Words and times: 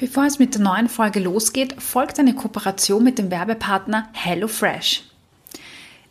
Bevor 0.00 0.24
es 0.24 0.38
mit 0.38 0.54
der 0.54 0.62
neuen 0.62 0.88
Folge 0.88 1.20
losgeht, 1.20 1.74
folgt 1.82 2.18
eine 2.18 2.34
Kooperation 2.34 3.04
mit 3.04 3.18
dem 3.18 3.30
Werbepartner 3.30 4.08
HelloFresh. 4.14 5.02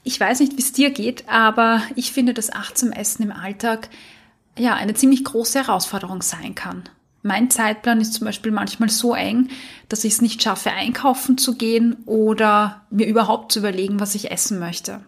Ich 0.03 0.19
weiß 0.19 0.41
nicht, 0.41 0.55
wie 0.57 0.61
es 0.61 0.71
dir 0.71 0.91
geht, 0.91 1.27
aber 1.27 1.81
ich 1.95 2.11
finde, 2.11 2.35
dass 2.35 2.53
achtsam 2.53 2.91
Essen 2.91 3.23
im 3.23 3.31
Alltag 3.31 3.89
ja 4.55 4.75
eine 4.75 4.93
ziemlich 4.93 5.23
große 5.23 5.57
Herausforderung 5.57 6.21
sein 6.21 6.53
kann. 6.53 6.83
Mein 7.23 7.49
Zeitplan 7.49 7.99
ist 7.99 8.13
zum 8.13 8.25
Beispiel 8.25 8.51
manchmal 8.51 8.89
so 8.89 9.15
eng, 9.15 9.49
dass 9.89 10.03
ich 10.03 10.13
es 10.13 10.21
nicht 10.21 10.43
schaffe, 10.43 10.69
einkaufen 10.69 11.39
zu 11.39 11.55
gehen 11.55 11.95
oder 12.05 12.85
mir 12.91 13.07
überhaupt 13.07 13.51
zu 13.51 13.57
überlegen, 13.57 13.99
was 13.99 14.13
ich 14.13 14.29
essen 14.29 14.59
möchte. 14.59 15.01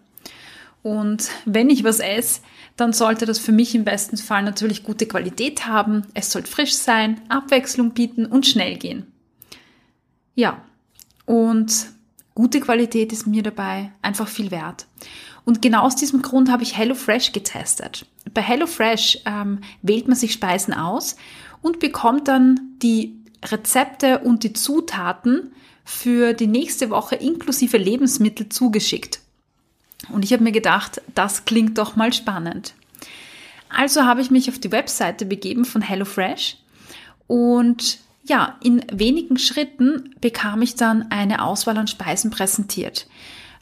Und 0.82 1.30
wenn 1.44 1.70
ich 1.70 1.84
was 1.84 2.00
esse, 2.00 2.40
dann 2.76 2.92
sollte 2.92 3.26
das 3.26 3.38
für 3.38 3.52
mich 3.52 3.74
im 3.74 3.84
besten 3.84 4.16
Fall 4.16 4.42
natürlich 4.42 4.82
gute 4.82 5.06
Qualität 5.06 5.66
haben. 5.66 6.02
Es 6.14 6.30
soll 6.30 6.44
frisch 6.44 6.74
sein, 6.74 7.20
Abwechslung 7.28 7.90
bieten 7.90 8.26
und 8.26 8.46
schnell 8.46 8.76
gehen. 8.76 9.06
Ja, 10.34 10.62
und 11.26 11.86
gute 12.34 12.60
Qualität 12.60 13.12
ist 13.12 13.26
mir 13.26 13.42
dabei 13.42 13.92
einfach 14.00 14.28
viel 14.28 14.50
wert. 14.50 14.86
Und 15.44 15.60
genau 15.60 15.82
aus 15.82 15.96
diesem 15.96 16.22
Grund 16.22 16.50
habe 16.50 16.62
ich 16.62 16.76
HelloFresh 16.76 17.32
getestet. 17.32 18.06
Bei 18.32 18.42
HelloFresh 18.42 19.22
ähm, 19.26 19.60
wählt 19.82 20.06
man 20.08 20.16
sich 20.16 20.32
Speisen 20.32 20.72
aus 20.72 21.16
und 21.60 21.80
bekommt 21.80 22.28
dann 22.28 22.76
die 22.82 23.16
Rezepte 23.44 24.20
und 24.20 24.44
die 24.44 24.52
Zutaten 24.52 25.52
für 25.84 26.32
die 26.32 26.46
nächste 26.46 26.90
Woche 26.90 27.16
inklusive 27.16 27.76
Lebensmittel 27.76 28.48
zugeschickt. 28.48 29.21
Und 30.10 30.24
ich 30.24 30.32
habe 30.32 30.42
mir 30.42 30.52
gedacht, 30.52 31.00
das 31.14 31.44
klingt 31.44 31.78
doch 31.78 31.96
mal 31.96 32.12
spannend. 32.12 32.74
Also 33.68 34.04
habe 34.04 34.20
ich 34.20 34.30
mich 34.30 34.48
auf 34.48 34.58
die 34.58 34.72
Webseite 34.72 35.24
begeben 35.24 35.64
von 35.64 35.80
HelloFresh 35.80 36.56
und 37.26 37.98
ja, 38.24 38.56
in 38.62 38.84
wenigen 38.92 39.38
Schritten 39.38 40.14
bekam 40.20 40.62
ich 40.62 40.76
dann 40.76 41.10
eine 41.10 41.42
Auswahl 41.42 41.76
an 41.76 41.88
Speisen 41.88 42.30
präsentiert. 42.30 43.06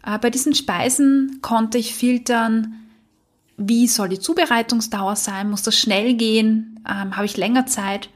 Äh, 0.05 0.19
bei 0.19 0.31
diesen 0.31 0.55
Speisen 0.55 1.39
konnte 1.41 1.79
ich 1.79 1.95
filtern, 1.95 2.75
wie 3.57 3.87
soll 3.87 4.09
die 4.09 4.19
Zubereitungsdauer 4.19 5.17
sein, 5.17 5.51
muss 5.51 5.63
das 5.63 5.79
schnell 5.79 6.15
gehen, 6.15 6.81
ähm, 6.89 7.17
habe 7.17 7.27
ich 7.27 7.37
länger 7.37 7.67
Zeit. 7.67 8.09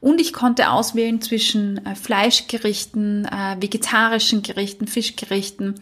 Und 0.00 0.20
ich 0.20 0.32
konnte 0.32 0.70
auswählen 0.70 1.20
zwischen 1.20 1.84
äh, 1.84 1.94
Fleischgerichten, 1.94 3.24
äh, 3.26 3.56
vegetarischen 3.60 4.42
Gerichten, 4.42 4.86
Fischgerichten, 4.86 5.74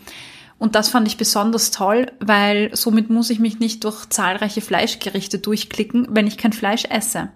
und 0.59 0.75
das 0.75 0.89
fand 0.89 1.07
ich 1.07 1.17
besonders 1.17 1.71
toll, 1.71 2.11
weil 2.21 2.75
somit 2.75 3.11
muss 3.11 3.31
ich 3.31 3.39
mich 3.39 3.61
nicht 3.61 3.85
durch 3.85 4.07
zahlreiche 4.09 4.61
Fleischgerichte 4.61 5.39
durchklicken, 5.39 6.09
wenn 6.11 6.27
ich 6.27 6.37
kein 6.37 6.53
Fleisch 6.53 6.85
esse. 6.85 7.29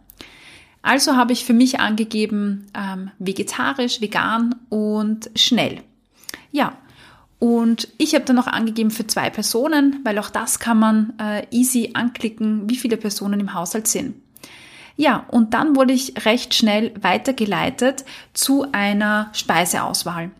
Also 0.83 1.17
habe 1.17 1.33
ich 1.33 1.45
für 1.45 1.53
mich 1.53 1.79
angegeben 1.79 2.67
ähm, 2.77 3.13
vegetarisch, 3.21 4.01
vegan 4.01 4.57
und 4.69 5.31
schnell. 5.37 5.81
Ja, 6.51 6.77
und 7.39 7.89
ich 7.99 8.15
habe 8.15 8.25
dann 8.25 8.37
noch 8.37 8.49
angegeben 8.49 8.91
für 8.91 9.07
zwei 9.07 9.31
Personen, 9.31 10.01
weil 10.05 10.19
auch 10.19 10.31
das 10.31 10.59
kann 10.59 10.79
man 10.79 11.13
äh, 11.19 11.47
easy 11.51 11.91
anklicken, 11.95 12.69
wie 12.69 12.77
viele 12.77 12.97
Personen 12.97 13.39
im 13.39 13.55
Haushalt 13.55 13.87
sind. 13.87 14.17
Ja, 14.97 15.25
und 15.29 15.55
dann 15.55 15.77
wurde 15.77 15.93
ich 15.93 16.25
recht 16.27 16.55
schnell 16.55 16.93
weitergeleitet 17.01 18.05
zu 18.35 18.67
einer 18.73 19.31
Speiseauswahl 19.33 20.33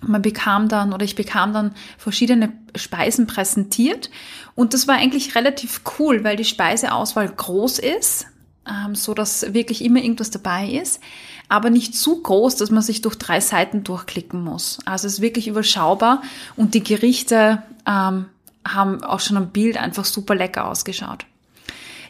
man 0.00 0.22
bekam 0.22 0.68
dann 0.68 0.92
oder 0.92 1.04
ich 1.04 1.14
bekam 1.14 1.52
dann 1.52 1.74
verschiedene 1.98 2.52
Speisen 2.74 3.26
präsentiert 3.26 4.10
und 4.54 4.74
das 4.74 4.88
war 4.88 4.96
eigentlich 4.96 5.34
relativ 5.34 5.82
cool, 5.98 6.24
weil 6.24 6.36
die 6.36 6.44
Speiseauswahl 6.44 7.28
groß 7.28 7.78
ist, 7.78 8.26
ähm, 8.68 8.94
so 8.94 9.14
dass 9.14 9.54
wirklich 9.54 9.84
immer 9.84 10.00
irgendwas 10.00 10.30
dabei 10.30 10.68
ist, 10.68 11.00
aber 11.48 11.70
nicht 11.70 11.94
zu 11.94 12.22
groß, 12.22 12.56
dass 12.56 12.70
man 12.70 12.82
sich 12.82 13.02
durch 13.02 13.16
drei 13.16 13.40
Seiten 13.40 13.84
durchklicken 13.84 14.42
muss. 14.42 14.78
Also 14.84 15.06
es 15.06 15.14
ist 15.14 15.20
wirklich 15.20 15.48
überschaubar 15.48 16.22
und 16.56 16.74
die 16.74 16.82
Gerichte 16.82 17.62
ähm, 17.86 18.26
haben 18.66 19.04
auch 19.04 19.20
schon 19.20 19.36
am 19.36 19.50
Bild 19.50 19.76
einfach 19.76 20.04
super 20.04 20.34
lecker 20.34 20.68
ausgeschaut. 20.68 21.26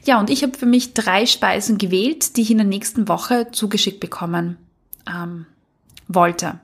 Ja, 0.05 0.21
und 0.21 0.31
ich 0.31 0.43
habe 0.43 0.57
für 0.57 0.67
mich 0.67 0.95
drei 0.95 1.27
Speisen 1.27 1.79
gewählt, 1.79 2.37
die 2.37 2.43
ich 2.43 2.51
in 2.51 2.59
der 2.59 2.67
nächsten 2.67 3.09
Woche 3.09 3.49
zugeschickt 3.51 3.99
bekommen 3.99 4.57
ähm, 5.09 5.47
wollte. 6.07 6.61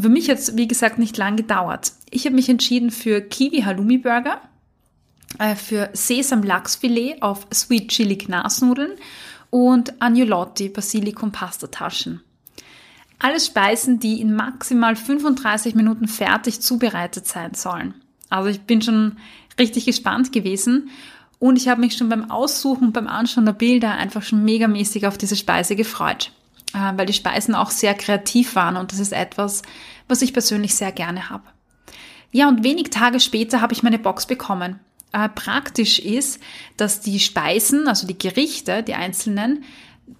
Für 0.00 0.08
mich 0.08 0.28
jetzt, 0.28 0.56
wie 0.56 0.68
gesagt, 0.68 0.98
nicht 0.98 1.16
lang 1.16 1.36
gedauert. 1.36 1.92
Ich 2.10 2.24
habe 2.24 2.36
mich 2.36 2.48
entschieden 2.48 2.90
für 2.90 3.20
Kiwi 3.20 3.62
Halloumi 3.62 3.98
Burger, 3.98 4.40
äh, 5.38 5.56
für 5.56 5.90
Sesam 5.92 6.42
Lachsfilet 6.42 7.20
auf 7.20 7.48
Sweet 7.52 7.88
Chili 7.88 8.16
Knasnudeln 8.16 8.92
und 9.50 10.00
Agnolotti 10.00 10.68
Basilikum 10.68 11.32
Pastataschen. 11.32 12.20
Alles 13.18 13.46
Speisen, 13.46 13.98
die 13.98 14.20
in 14.20 14.34
maximal 14.34 14.94
35 14.94 15.74
Minuten 15.74 16.06
fertig 16.06 16.60
zubereitet 16.60 17.26
sein 17.26 17.54
sollen. 17.54 17.94
Also 18.28 18.50
ich 18.50 18.60
bin 18.60 18.80
schon 18.80 19.16
richtig 19.58 19.86
gespannt 19.86 20.30
gewesen 20.30 20.90
und 21.40 21.56
ich 21.56 21.66
habe 21.66 21.80
mich 21.80 21.96
schon 21.96 22.08
beim 22.08 22.30
Aussuchen, 22.30 22.92
beim 22.92 23.08
Anschauen 23.08 23.46
der 23.46 23.52
Bilder 23.52 23.92
einfach 23.92 24.22
schon 24.22 24.44
megamäßig 24.44 25.08
auf 25.08 25.18
diese 25.18 25.34
Speise 25.34 25.74
gefreut. 25.74 26.30
Äh, 26.74 26.92
weil 26.96 27.06
die 27.06 27.12
Speisen 27.12 27.54
auch 27.54 27.70
sehr 27.70 27.94
kreativ 27.94 28.54
waren 28.54 28.76
und 28.76 28.92
das 28.92 28.98
ist 28.98 29.12
etwas, 29.12 29.62
was 30.06 30.22
ich 30.22 30.32
persönlich 30.32 30.74
sehr 30.74 30.92
gerne 30.92 31.30
habe. 31.30 31.44
Ja, 32.30 32.48
und 32.48 32.62
wenig 32.62 32.90
Tage 32.90 33.20
später 33.20 33.60
habe 33.60 33.72
ich 33.72 33.82
meine 33.82 33.98
Box 33.98 34.26
bekommen. 34.26 34.80
Äh, 35.12 35.28
praktisch 35.30 35.98
ist, 35.98 36.40
dass 36.76 37.00
die 37.00 37.20
Speisen, 37.20 37.88
also 37.88 38.06
die 38.06 38.18
Gerichte, 38.18 38.82
die 38.82 38.94
einzelnen, 38.94 39.64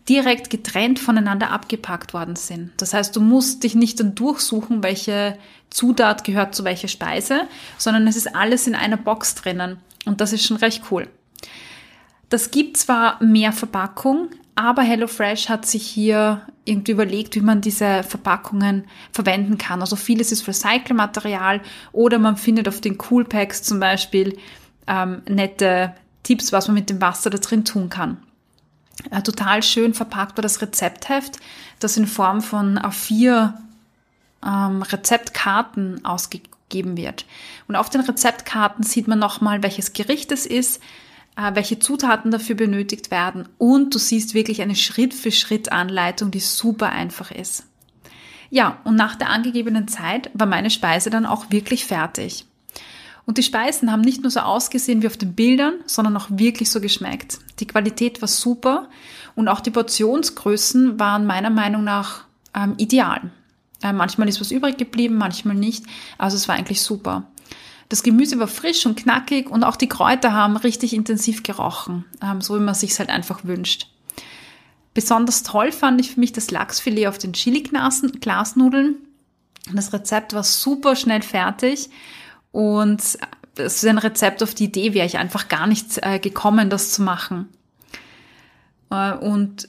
direkt 0.09 0.51
getrennt 0.51 0.99
voneinander 0.99 1.51
abgepackt 1.51 2.15
worden 2.15 2.37
sind. 2.37 2.73
Das 2.79 2.95
heißt, 2.95 3.15
du 3.15 3.21
musst 3.21 3.65
dich 3.65 3.75
nicht 3.75 4.01
dann 4.01 4.15
durchsuchen, 4.15 4.83
welche 4.83 5.39
Zutat 5.71 6.25
gehört 6.25 6.55
zu 6.55 6.65
welcher 6.65 6.89
Speise, 6.89 7.43
sondern 7.77 8.07
es 8.07 8.17
ist 8.17 8.35
alles 8.35 8.67
in 8.67 8.75
einer 8.75 8.97
Box 8.97 9.35
drinnen. 9.35 9.79
Und 10.07 10.21
das 10.21 10.33
ist 10.33 10.47
schon 10.47 10.57
recht 10.59 10.85
cool. 10.91 11.09
Das 12.29 12.51
gibt 12.51 12.77
zwar 12.77 13.23
mehr 13.23 13.53
Verpackung, 13.53 14.29
aber 14.59 14.83
HelloFresh 14.83 15.49
hat 15.49 15.67
sich 15.67 15.87
hier 15.87 16.43
irgendwie 16.65 16.91
überlegt, 16.91 17.37
wie 17.37 17.41
man 17.41 17.61
diese 17.61 18.03
Verpackungen 18.03 18.89
verwenden 19.13 19.57
kann. 19.57 19.81
Also 19.81 19.95
vieles 19.95 20.33
ist 20.33 20.49
Recyclingmaterial 20.49 21.61
oder 21.93 22.19
man 22.19 22.37
findet 22.37 22.67
auf 22.67 22.81
den 22.81 22.99
Coolpacks 22.99 23.63
zum 23.63 23.79
Beispiel 23.79 24.37
ähm, 24.89 25.23
nette 25.29 25.95
Tipps, 26.25 26.51
was 26.53 26.67
man 26.67 26.75
mit 26.75 26.91
dem 26.91 27.01
Wasser 27.01 27.31
da 27.31 27.39
drin 27.39 27.65
tun 27.65 27.89
kann. 27.89 28.17
Äh, 29.13 29.23
total 29.23 29.63
schön 29.63 29.95
verpackt 29.95 30.37
war 30.37 30.43
das 30.43 30.61
Rezeptheft, 30.61 31.39
das 31.79 31.97
in 31.97 32.09
Form 32.09 32.41
von 32.41 32.81
A4 32.81 33.53
ähm, 34.45 34.83
Rezeptkarten 34.83 36.05
ausgegeben 36.05 36.97
wird. 36.97 37.27
Und 37.69 37.77
auf 37.77 37.91
den 37.91 38.01
Rezeptkarten 38.01 38.83
sieht 38.83 39.07
man 39.07 39.21
nochmal, 39.21 39.63
welches 39.63 39.93
Gericht 39.93 40.33
es 40.33 40.47
ist, 40.47 40.83
welche 41.39 41.79
Zutaten 41.79 42.31
dafür 42.31 42.57
benötigt 42.57 43.11
werden 43.11 43.49
und 43.59 43.95
du 43.95 43.99
siehst 43.99 44.35
wirklich 44.35 44.61
eine 44.61 44.75
Schritt-für-Schritt-Anleitung, 44.75 46.31
die 46.31 46.41
super 46.41 46.91
einfach 46.91 47.31
ist. 47.31 47.65
Ja, 48.51 48.79
und 48.85 48.97
nach 48.97 49.15
der 49.15 49.31
angegebenen 49.31 49.89
Zeit 49.89 50.31
war 50.35 50.47
meine 50.47 50.71
Speise 50.71 51.11
dann 51.11 51.27
auch 51.27 51.51
wirklich 51.51 51.85
fertig. 51.85 52.47
Und 53.25 53.37
die 53.37 53.43
Speisen 53.43 53.93
haben 53.93 54.01
nicht 54.01 54.23
nur 54.23 54.31
so 54.31 54.41
ausgesehen 54.41 55.03
wie 55.03 55.07
auf 55.07 55.19
den 55.19 55.35
Bildern, 55.35 55.75
sondern 55.85 56.17
auch 56.17 56.29
wirklich 56.31 56.71
so 56.71 56.81
geschmeckt. 56.81 57.39
Die 57.61 57.67
Qualität 57.67 58.23
war 58.23 58.29
super 58.29 58.89
und 59.35 59.49
auch 59.49 59.61
die 59.61 59.71
Portionsgrößen 59.71 60.99
waren 60.99 61.27
meiner 61.27 61.51
Meinung 61.51 61.85
nach 61.85 62.25
ähm, 62.55 62.75
ideal. 62.79 63.31
Äh, 63.83 63.93
manchmal 63.93 64.29
ist 64.29 64.41
was 64.41 64.51
übrig 64.51 64.79
geblieben, 64.79 65.17
manchmal 65.17 65.57
nicht. 65.57 65.85
Also 66.17 66.37
es 66.37 66.49
war 66.49 66.57
eigentlich 66.57 66.81
super. 66.81 67.25
Das 67.89 68.03
Gemüse 68.03 68.39
war 68.39 68.49
frisch 68.49 68.85
und 68.87 68.99
knackig 68.99 69.51
und 69.51 69.65
auch 69.65 69.77
die 69.77 69.89
Kräuter 69.89 70.33
haben 70.33 70.57
richtig 70.57 70.93
intensiv 70.93 71.43
gerochen, 71.43 72.05
ähm, 72.23 72.41
so 72.41 72.57
wie 72.57 72.63
man 72.63 72.75
sich 72.75 72.99
halt 72.99 73.09
einfach 73.09 73.45
wünscht. 73.45 73.89
Besonders 74.93 75.43
toll 75.43 75.73
fand 75.73 76.01
ich 76.01 76.13
für 76.13 76.21
mich 76.21 76.33
das 76.33 76.51
Lachsfilet 76.51 77.07
auf 77.07 77.19
den 77.19 77.33
Chili-Glasnudeln. 77.33 78.97
Das 79.73 79.93
Rezept 79.93 80.35
war 80.35 80.43
super 80.43 80.97
schnell 80.97 81.23
fertig 81.23 81.89
und 82.53 83.01
es 83.01 83.83
ist 83.83 83.87
ein 83.87 83.99
Rezept, 83.99 84.43
auf 84.43 84.55
die 84.55 84.65
Idee 84.65 84.95
wäre 84.95 85.07
ich 85.07 85.19
einfach 85.19 85.49
gar 85.49 85.67
nicht 85.67 85.99
äh, 86.03 86.19
gekommen, 86.19 86.71
das 86.71 86.93
zu 86.93 87.03
machen. 87.03 87.49
Äh, 88.91 89.13
und 89.15 89.69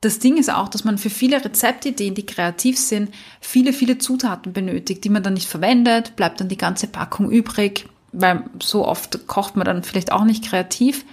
das 0.00 0.18
Ding 0.18 0.36
ist 0.36 0.52
auch, 0.52 0.68
dass 0.68 0.84
man 0.84 0.98
für 0.98 1.10
viele 1.10 1.42
Rezeptideen, 1.44 2.14
die 2.14 2.26
kreativ 2.26 2.78
sind, 2.78 3.14
viele, 3.40 3.72
viele 3.72 3.98
Zutaten 3.98 4.52
benötigt, 4.52 5.04
die 5.04 5.08
man 5.08 5.22
dann 5.22 5.34
nicht 5.34 5.48
verwendet, 5.48 6.16
bleibt 6.16 6.40
dann 6.40 6.48
die 6.48 6.58
ganze 6.58 6.88
Packung 6.88 7.30
übrig, 7.30 7.88
weil 8.12 8.44
so 8.60 8.86
oft 8.86 9.26
kocht 9.26 9.56
man 9.56 9.64
dann 9.64 9.82
vielleicht 9.84 10.12
auch 10.12 10.24
nicht 10.24 10.44
kreativ. 10.44 11.04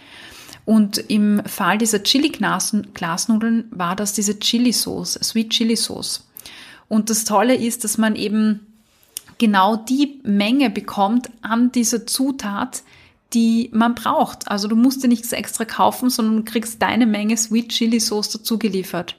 Und 0.66 0.98
im 0.98 1.44
Fall 1.46 1.78
dieser 1.78 2.04
Chili-Glasnudeln 2.04 3.68
war 3.72 3.96
das 3.96 4.14
diese 4.14 4.40
Chili-Sauce, 4.40 5.20
Sweet 5.22 5.52
Chili-Sauce. 5.52 6.28
Und 6.88 7.10
das 7.10 7.26
Tolle 7.26 7.56
ist, 7.56 7.84
dass 7.84 7.98
man 7.98 8.16
eben 8.16 8.68
genau 9.38 9.78
die 9.78 10.20
Menge 10.24 10.70
bekommt 10.70 11.30
an 11.42 11.72
dieser 11.72 12.06
Zutat, 12.06 12.84
die 13.34 13.70
man 13.74 13.96
braucht. 13.96 14.48
Also 14.50 14.68
du 14.68 14.76
musst 14.76 15.04
dir 15.04 15.08
nichts 15.08 15.32
extra 15.32 15.66
kaufen, 15.66 16.10
sondern 16.10 16.38
du 16.38 16.52
kriegst 16.52 16.82
deine 16.82 17.06
Menge 17.06 17.38
Sweet 17.38 17.70
Chili 17.70 18.00
Sauce 18.00 18.30
dazu 18.30 18.58
geliefert. 18.58 19.16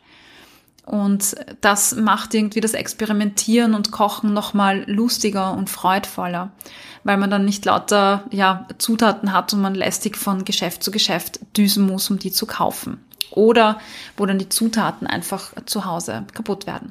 Und 0.84 1.36
das 1.60 1.94
macht 1.94 2.34
irgendwie 2.34 2.60
das 2.60 2.74
Experimentieren 2.74 3.74
und 3.74 3.92
Kochen 3.92 4.32
nochmal 4.32 4.82
lustiger 4.90 5.52
und 5.52 5.70
freudvoller, 5.70 6.50
weil 7.04 7.16
man 7.16 7.30
dann 7.30 7.44
nicht 7.44 7.64
lauter 7.64 8.24
ja, 8.32 8.66
Zutaten 8.78 9.32
hat 9.32 9.52
und 9.52 9.60
man 9.60 9.76
lästig 9.76 10.16
von 10.16 10.44
Geschäft 10.44 10.82
zu 10.82 10.90
Geschäft 10.90 11.38
düsen 11.56 11.86
muss, 11.86 12.10
um 12.10 12.18
die 12.18 12.32
zu 12.32 12.46
kaufen. 12.46 13.04
Oder 13.30 13.80
wo 14.16 14.26
dann 14.26 14.40
die 14.40 14.48
Zutaten 14.48 15.06
einfach 15.06 15.52
zu 15.66 15.84
Hause 15.84 16.24
kaputt 16.34 16.66
werden. 16.66 16.90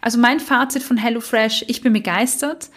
Also 0.00 0.18
mein 0.18 0.38
Fazit 0.38 0.84
von 0.84 0.96
HelloFresh, 0.96 1.64
ich 1.66 1.80
bin 1.80 1.92
begeistert. 1.92 2.70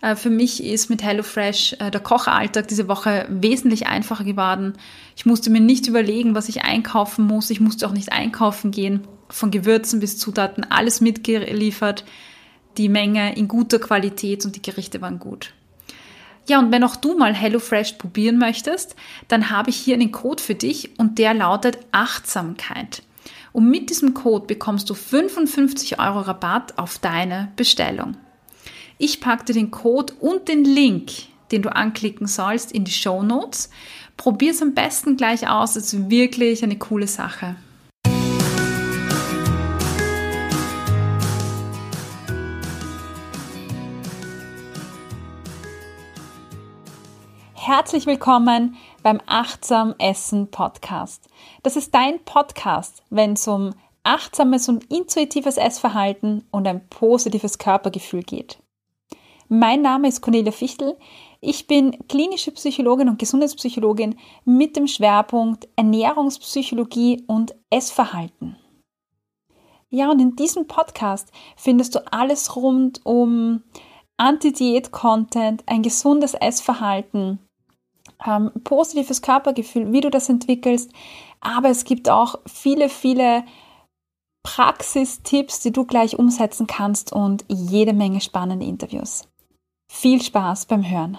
Äh, 0.00 0.16
für 0.16 0.30
mich 0.30 0.62
ist 0.62 0.90
mit 0.90 1.02
HelloFresh 1.02 1.76
äh, 1.78 1.90
der 1.90 2.00
Kochalltag 2.00 2.68
diese 2.68 2.88
Woche 2.88 3.26
wesentlich 3.28 3.86
einfacher 3.86 4.24
geworden. 4.24 4.74
Ich 5.16 5.26
musste 5.26 5.50
mir 5.50 5.60
nicht 5.60 5.86
überlegen, 5.86 6.34
was 6.34 6.48
ich 6.48 6.62
einkaufen 6.62 7.26
muss. 7.26 7.50
Ich 7.50 7.60
musste 7.60 7.86
auch 7.86 7.92
nicht 7.92 8.12
einkaufen 8.12 8.70
gehen. 8.70 9.06
Von 9.28 9.50
Gewürzen 9.50 10.00
bis 10.00 10.18
Zutaten 10.18 10.64
alles 10.64 11.00
mitgeliefert. 11.00 12.04
Die 12.76 12.88
Menge 12.88 13.36
in 13.36 13.48
guter 13.48 13.78
Qualität 13.78 14.44
und 14.44 14.54
die 14.54 14.62
Gerichte 14.62 15.00
waren 15.00 15.18
gut. 15.18 15.52
Ja, 16.48 16.60
und 16.60 16.70
wenn 16.70 16.84
auch 16.84 16.94
du 16.94 17.18
mal 17.18 17.34
HelloFresh 17.34 17.94
probieren 17.94 18.38
möchtest, 18.38 18.94
dann 19.26 19.50
habe 19.50 19.70
ich 19.70 19.76
hier 19.76 19.94
einen 19.94 20.12
Code 20.12 20.42
für 20.42 20.54
dich 20.54 20.98
und 20.98 21.18
der 21.18 21.34
lautet 21.34 21.78
Achtsamkeit. 21.90 23.02
Und 23.52 23.68
mit 23.68 23.90
diesem 23.90 24.14
Code 24.14 24.46
bekommst 24.46 24.88
du 24.90 24.94
55 24.94 25.98
Euro 25.98 26.20
Rabatt 26.20 26.78
auf 26.78 26.98
deine 26.98 27.50
Bestellung. 27.56 28.16
Ich 28.98 29.20
packe 29.20 29.44
dir 29.44 29.52
den 29.52 29.70
Code 29.70 30.14
und 30.20 30.48
den 30.48 30.64
Link, 30.64 31.12
den 31.52 31.60
du 31.60 31.70
anklicken 31.70 32.26
sollst, 32.26 32.72
in 32.72 32.84
die 32.84 32.92
Show 32.92 33.22
Notes. 33.22 33.68
Probier 34.16 34.52
es 34.52 34.62
am 34.62 34.72
besten 34.72 35.18
gleich 35.18 35.50
aus. 35.50 35.76
Es 35.76 35.92
ist 35.92 36.08
wirklich 36.08 36.64
eine 36.64 36.78
coole 36.78 37.06
Sache. 37.06 37.56
Herzlich 47.52 48.06
willkommen 48.06 48.76
beim 49.02 49.20
Achtsam 49.26 49.94
Essen 49.98 50.50
Podcast. 50.50 51.28
Das 51.62 51.76
ist 51.76 51.94
dein 51.94 52.18
Podcast, 52.24 53.02
wenn 53.10 53.34
es 53.34 53.46
um 53.46 53.74
achtsames 54.04 54.70
und 54.70 54.90
intuitives 54.90 55.58
Essverhalten 55.58 56.46
und 56.50 56.66
ein 56.66 56.88
positives 56.88 57.58
Körpergefühl 57.58 58.22
geht. 58.22 58.58
Mein 59.48 59.80
Name 59.80 60.08
ist 60.08 60.22
Cornelia 60.22 60.50
Fichtel. 60.50 60.96
Ich 61.40 61.68
bin 61.68 61.96
klinische 62.08 62.50
Psychologin 62.50 63.08
und 63.08 63.20
Gesundheitspsychologin 63.20 64.16
mit 64.44 64.74
dem 64.74 64.88
Schwerpunkt 64.88 65.68
Ernährungspsychologie 65.76 67.22
und 67.28 67.54
Essverhalten. 67.70 68.56
Ja, 69.88 70.10
und 70.10 70.18
in 70.18 70.34
diesem 70.34 70.66
Podcast 70.66 71.30
findest 71.56 71.94
du 71.94 72.12
alles 72.12 72.56
rund 72.56 73.00
um 73.04 73.62
Anti-Diät-Content, 74.16 75.62
ein 75.66 75.82
gesundes 75.82 76.34
Essverhalten, 76.34 77.38
ähm, 78.26 78.50
positives 78.64 79.22
Körpergefühl, 79.22 79.92
wie 79.92 80.00
du 80.00 80.10
das 80.10 80.28
entwickelst. 80.28 80.90
Aber 81.40 81.68
es 81.68 81.84
gibt 81.84 82.08
auch 82.08 82.40
viele, 82.46 82.88
viele 82.88 83.44
Praxistipps, 84.42 85.60
die 85.60 85.72
du 85.72 85.84
gleich 85.84 86.18
umsetzen 86.18 86.66
kannst 86.66 87.12
und 87.12 87.44
jede 87.48 87.92
Menge 87.92 88.20
spannende 88.20 88.66
Interviews. 88.66 89.28
Viel 89.88 90.20
Spaß 90.20 90.66
beim 90.66 90.88
Hören. 90.88 91.18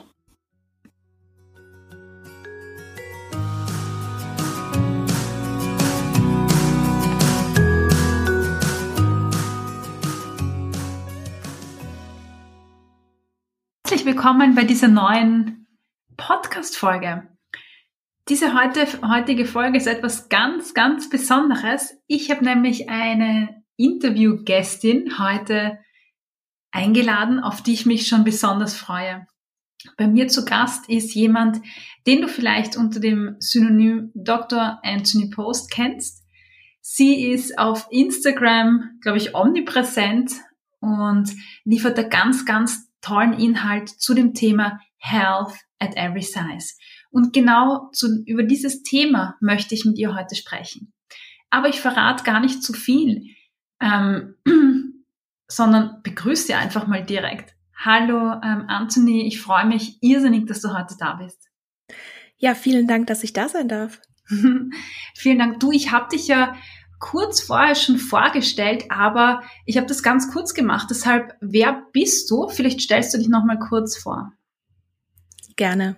Herzlich 13.83 14.05
willkommen 14.05 14.53
bei 14.53 14.63
dieser 14.63 14.89
neuen 14.89 15.67
Podcast-Folge. 16.17 17.29
Diese 18.27 18.53
heute, 18.53 18.85
heutige 19.07 19.45
Folge 19.45 19.77
ist 19.77 19.87
etwas 19.87 20.27
ganz, 20.27 20.73
ganz 20.73 21.09
Besonderes. 21.09 21.97
Ich 22.07 22.29
habe 22.29 22.43
nämlich 22.43 22.89
eine 22.89 23.63
Interviewgästin 23.77 25.17
heute 25.19 25.79
eingeladen, 26.71 27.39
auf 27.39 27.61
die 27.61 27.73
ich 27.73 27.85
mich 27.85 28.07
schon 28.07 28.23
besonders 28.23 28.75
freue. 28.75 29.27
Bei 29.97 30.07
mir 30.07 30.27
zu 30.27 30.43
Gast 30.43 30.89
ist 30.89 31.13
jemand, 31.13 31.61
den 32.05 32.21
du 32.21 32.27
vielleicht 32.27 32.75
unter 32.75 32.99
dem 32.99 33.35
Synonym 33.39 34.11
Dr. 34.15 34.79
Anthony 34.83 35.29
Post 35.29 35.71
kennst. 35.71 36.23
Sie 36.81 37.27
ist 37.29 37.57
auf 37.57 37.87
Instagram, 37.91 38.99
glaube 39.01 39.17
ich, 39.17 39.35
omnipräsent 39.35 40.31
und 40.79 41.31
liefert 41.63 41.97
da 41.97 42.03
ganz, 42.03 42.45
ganz 42.45 42.89
tollen 43.01 43.33
Inhalt 43.33 43.89
zu 43.89 44.13
dem 44.13 44.33
Thema 44.33 44.79
Health 44.97 45.53
at 45.79 45.95
every 45.95 46.21
size. 46.21 46.75
Und 47.09 47.33
genau 47.33 47.89
zu, 47.93 48.23
über 48.25 48.43
dieses 48.43 48.83
Thema 48.83 49.35
möchte 49.41 49.75
ich 49.75 49.85
mit 49.85 49.97
ihr 49.97 50.15
heute 50.15 50.35
sprechen. 50.35 50.93
Aber 51.49 51.69
ich 51.69 51.79
verrate 51.79 52.23
gar 52.23 52.39
nicht 52.39 52.63
zu 52.63 52.73
viel, 52.73 53.23
ähm, 53.81 54.35
sondern 55.47 56.01
begrüße 56.03 56.47
sie 56.47 56.53
einfach 56.53 56.87
mal 56.87 57.03
direkt. 57.03 57.55
Hallo 57.75 58.33
ähm, 58.43 58.65
Anthony, 58.67 59.27
ich 59.27 59.41
freue 59.41 59.65
mich 59.65 59.97
irrsinnig, 60.01 60.47
dass 60.47 60.61
du 60.61 60.73
heute 60.73 60.95
da 60.99 61.13
bist. 61.13 61.49
Ja, 62.37 62.55
vielen 62.55 62.87
Dank, 62.87 63.07
dass 63.07 63.23
ich 63.23 63.33
da 63.33 63.47
sein 63.47 63.67
darf. 63.67 64.01
vielen 65.15 65.39
Dank. 65.39 65.59
Du, 65.59 65.71
ich 65.71 65.91
habe 65.91 66.09
dich 66.09 66.27
ja 66.27 66.55
kurz 66.99 67.41
vorher 67.41 67.75
schon 67.75 67.97
vorgestellt, 67.97 68.85
aber 68.89 69.41
ich 69.65 69.77
habe 69.77 69.87
das 69.87 70.03
ganz 70.03 70.31
kurz 70.31 70.53
gemacht. 70.53 70.87
Deshalb, 70.89 71.35
wer 71.41 71.83
bist 71.93 72.29
du? 72.29 72.47
Vielleicht 72.49 72.81
stellst 72.81 73.13
du 73.13 73.17
dich 73.17 73.29
noch 73.29 73.45
mal 73.45 73.59
kurz 73.59 73.97
vor. 73.97 74.33
Gerne. 75.55 75.97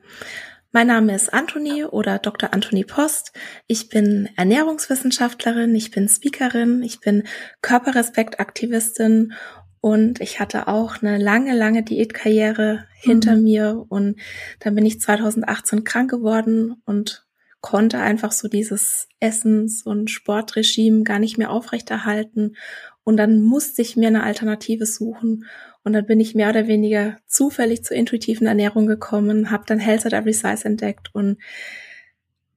Mein 0.72 0.86
Name 0.86 1.16
ist 1.16 1.34
Anthony 1.34 1.84
oder 1.84 2.20
Dr. 2.20 2.54
Anthony 2.54 2.84
Post. 2.84 3.32
Ich 3.66 3.90
bin 3.90 4.30
Ernährungswissenschaftlerin, 4.36 5.74
ich 5.74 5.90
bin 5.90 6.08
Speakerin, 6.08 6.84
ich 6.84 7.00
bin 7.00 7.24
Körperrespektaktivistin 7.64 9.34
und 9.82 10.22
ich 10.22 10.40
hatte 10.40 10.68
auch 10.68 11.02
eine 11.02 11.18
lange, 11.18 11.56
lange 11.56 11.82
Diätkarriere 11.82 12.86
hinter 12.94 13.36
mhm. 13.36 13.44
mir 13.44 13.86
und 13.90 14.20
dann 14.60 14.76
bin 14.76 14.86
ich 14.86 15.02
2018 15.02 15.86
krank 15.86 16.12
geworden 16.12 16.76
und 16.86 17.26
konnte 17.62 17.98
einfach 17.98 18.32
so 18.32 18.48
dieses 18.48 19.08
Essens- 19.20 19.82
und 19.82 20.12
Sportregime 20.12 21.02
gar 21.02 21.18
nicht 21.18 21.40
mehr 21.40 21.50
aufrechterhalten 21.50 22.56
und 23.04 23.18
dann 23.18 23.42
musste 23.42 23.82
ich 23.82 23.98
mir 23.98 24.10
eine 24.10 24.22
Alternative 24.22 24.86
suchen 24.86 25.46
und 25.84 25.94
dann 25.94 26.06
bin 26.06 26.20
ich 26.20 26.36
mehr 26.36 26.50
oder 26.50 26.68
weniger 26.68 27.18
zufällig 27.28 27.84
zur 27.84 27.98
intuitiven 27.98 28.48
Ernährung 28.48 28.88
gekommen, 28.88 29.52
habe 29.52 29.64
dann 29.66 29.80
Health 29.80 30.06
at 30.06 30.14
Every 30.14 30.34
Size 30.34 30.66
entdeckt 30.66 31.10
und 31.14 31.38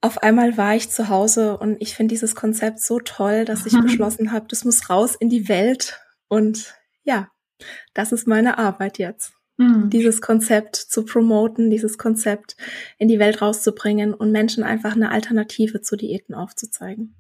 auf 0.03 0.19
einmal 0.19 0.57
war 0.59 0.75
ich 0.75 0.91
zu 0.91 1.09
Hause 1.09 1.57
und 1.57 1.77
ich 1.81 1.95
finde 1.95 2.13
dieses 2.13 2.35
Konzept 2.35 2.81
so 2.81 2.99
toll, 2.99 3.45
dass 3.45 3.67
ich 3.67 3.73
beschlossen 3.83 4.33
habe, 4.33 4.47
das 4.49 4.65
muss 4.65 4.91
raus 4.91 5.15
in 5.15 5.31
die 5.31 5.49
Welt. 5.49 6.01
Und 6.29 6.75
ja, 7.05 7.29
das 7.95 8.11
ist 8.13 8.27
meine 8.27 8.59
Arbeit 8.59 8.99
jetzt. 8.99 9.33
Mhm. 9.59 9.91
Dieses 9.91 10.21
Konzept 10.21 10.77
zu 10.77 11.05
promoten, 11.05 11.71
dieses 11.71 11.99
Konzept 11.99 12.57
in 12.99 13.07
die 13.07 13.21
Welt 13.21 13.41
rauszubringen 13.41 14.13
und 14.13 14.33
Menschen 14.33 14.65
einfach 14.65 14.97
eine 14.97 15.13
Alternative 15.13 15.83
zu 15.83 15.97
Diäten 15.97 16.35
aufzuzeigen. 16.35 17.15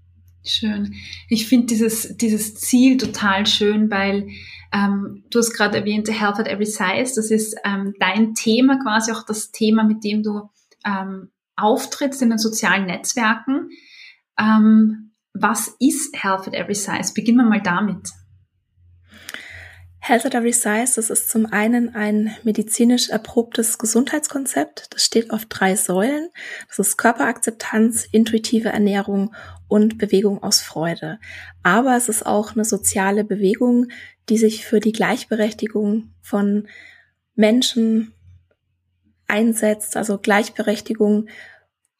Schön. 0.45 0.95
Ich 1.29 1.47
finde 1.47 1.67
dieses, 1.67 2.17
dieses 2.17 2.57
Ziel 2.57 2.97
total 2.97 3.47
schön, 3.47 3.91
weil 3.91 4.29
ähm, 4.73 5.25
du 5.31 5.39
hast 5.39 5.53
gerade 5.53 5.79
erwähnt, 5.79 6.09
Health 6.09 6.41
at 6.41 6.49
Every 6.49 6.67
Size, 6.67 7.13
das 7.15 7.31
ist 7.31 7.57
ähm, 7.65 7.95
dein 8.01 8.35
Thema, 8.35 8.79
quasi 8.83 9.13
auch 9.13 9.25
das 9.25 9.53
Thema, 9.53 9.85
mit 9.85 10.03
dem 10.03 10.23
du 10.23 10.51
ähm, 10.85 11.31
auftrittst 11.57 12.23
in 12.23 12.31
den 12.31 12.39
sozialen 12.39 12.87
Netzwerken. 12.87 13.71
Ähm, 14.39 15.13
was 15.33 15.77
ist 15.79 16.17
Health 16.21 16.49
at 16.49 16.55
Every 16.55 16.75
Size? 16.75 17.13
Beginnen 17.15 17.39
wir 17.39 17.45
mal 17.45 17.63
damit. 17.63 18.09
Health 20.05 20.27
at 20.27 20.35
Every 20.35 20.53
Size, 20.53 20.95
das 20.97 21.11
ist 21.11 21.31
zum 21.31 21.47
einen 21.47 21.95
ein 21.95 22.35
medizinisch 22.43 23.09
erprobtes 23.09 23.79
Gesundheitskonzept. 23.79 24.89
Das 24.91 25.05
steht 25.05 25.31
auf 25.31 25.45
drei 25.45 25.77
Säulen. 25.77 26.29
Das 26.67 26.81
ist 26.81 26.97
Körperakzeptanz, 26.97 28.09
intuitive 28.11 28.71
Ernährung 28.71 29.33
und 29.73 29.97
Bewegung 29.97 30.43
aus 30.43 30.61
Freude. 30.61 31.19
Aber 31.63 31.97
es 31.97 32.11
ist 32.11 32.27
auch 32.27 32.53
eine 32.53 32.67
soziale 32.67 33.25
Bewegung, 33.25 33.87
die 34.29 34.37
sich 34.37 34.67
für 34.67 34.81
die 34.81 34.93
Gleichberechtigung 34.93 36.13
von 36.21 36.69
Menschen 37.35 38.13
einsetzt, 39.29 39.97
also 39.97 40.19
Gleichberechtigung 40.19 41.31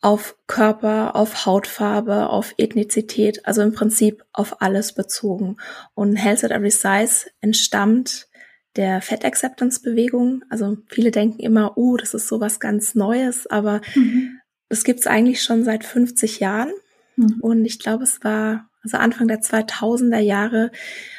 auf 0.03 0.37
Körper, 0.47 1.17
auf 1.17 1.47
Hautfarbe, 1.47 2.29
auf 2.29 2.53
Ethnizität, 2.59 3.47
also 3.47 3.63
im 3.63 3.73
Prinzip 3.73 4.23
auf 4.35 4.61
alles 4.61 4.93
bezogen. 4.93 5.57
Und 5.95 6.17
Health 6.17 6.45
at 6.45 6.51
Every 6.51 6.71
Size 6.71 7.31
entstammt 7.41 8.29
der 8.77 9.01
Fat 9.01 9.25
Acceptance 9.25 9.81
Bewegung. 9.81 10.45
Also 10.51 10.77
viele 10.89 11.11
denken 11.11 11.41
immer, 11.41 11.79
uh, 11.79 11.97
das 11.97 12.13
ist 12.13 12.29
sowas 12.29 12.61
ganz 12.61 12.95
Neues, 12.95 13.47
aber 13.47 13.81
mhm. 13.95 14.41
das 14.69 14.85
gibt 14.85 15.01
es 15.01 15.07
eigentlich 15.07 15.43
schon 15.43 15.65
seit 15.65 15.85
50 15.85 16.39
Jahren. 16.39 16.71
Mhm. 17.17 17.39
Und 17.41 17.65
ich 17.65 17.79
glaube, 17.79 18.05
es 18.05 18.23
war 18.23 18.69
Also 18.83 18.97
Anfang 18.97 19.29
der 19.29 19.41
2000er 19.41 20.19
Jahre 20.19 20.71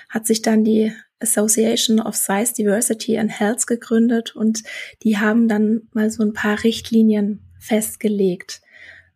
hat 0.10 0.28
sich 0.28 0.42
dann 0.42 0.64
die 0.64 0.94
Association 1.20 2.02
of 2.02 2.16
Size 2.16 2.54
Diversity 2.54 3.18
and 3.18 3.32
Health 3.32 3.66
gegründet 3.66 4.36
und 4.36 4.64
die 5.04 5.18
haben 5.18 5.48
dann 5.48 5.84
mal 5.94 6.12
so 6.12 6.24
ein 6.24 6.34
paar 6.34 6.64
Richtlinien 6.64 7.40
festgelegt. 7.60 8.62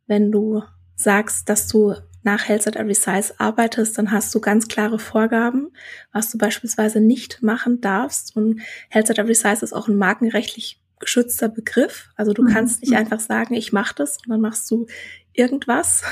Wenn 0.07 0.31
du 0.31 0.63
sagst, 0.95 1.49
dass 1.49 1.67
du 1.67 1.95
nach 2.23 2.47
Health 2.47 2.67
at 2.67 2.75
Every 2.75 2.93
Size 2.93 3.33
arbeitest, 3.37 3.97
dann 3.97 4.11
hast 4.11 4.33
du 4.33 4.39
ganz 4.39 4.67
klare 4.67 4.99
Vorgaben, 4.99 5.69
was 6.11 6.31
du 6.31 6.37
beispielsweise 6.37 6.99
nicht 6.99 7.41
machen 7.41 7.81
darfst. 7.81 8.35
Und 8.35 8.61
Health 8.89 9.11
at 9.11 9.19
Every 9.19 9.35
Size 9.35 9.63
ist 9.63 9.73
auch 9.73 9.87
ein 9.87 9.97
markenrechtlich 9.97 10.81
geschützter 10.99 11.47
Begriff. 11.47 12.09
Also 12.15 12.33
du 12.33 12.43
mhm. 12.43 12.47
kannst 12.47 12.81
nicht 12.81 12.95
einfach 12.95 13.19
sagen, 13.19 13.53
ich 13.53 13.71
mache 13.71 13.95
das 13.95 14.17
und 14.17 14.29
dann 14.29 14.41
machst 14.41 14.69
du 14.71 14.87
irgendwas. 15.37 16.03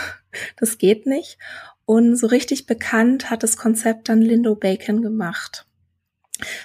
Das 0.58 0.77
geht 0.77 1.05
nicht. 1.05 1.38
Und 1.86 2.15
so 2.17 2.27
richtig 2.27 2.65
bekannt 2.65 3.29
hat 3.29 3.44
das 3.44 3.58
Konzept 3.58 4.10
dann 4.10 4.22
Lindo 4.22 4.55
Bacon 4.55 5.01
gemacht. 5.01 5.65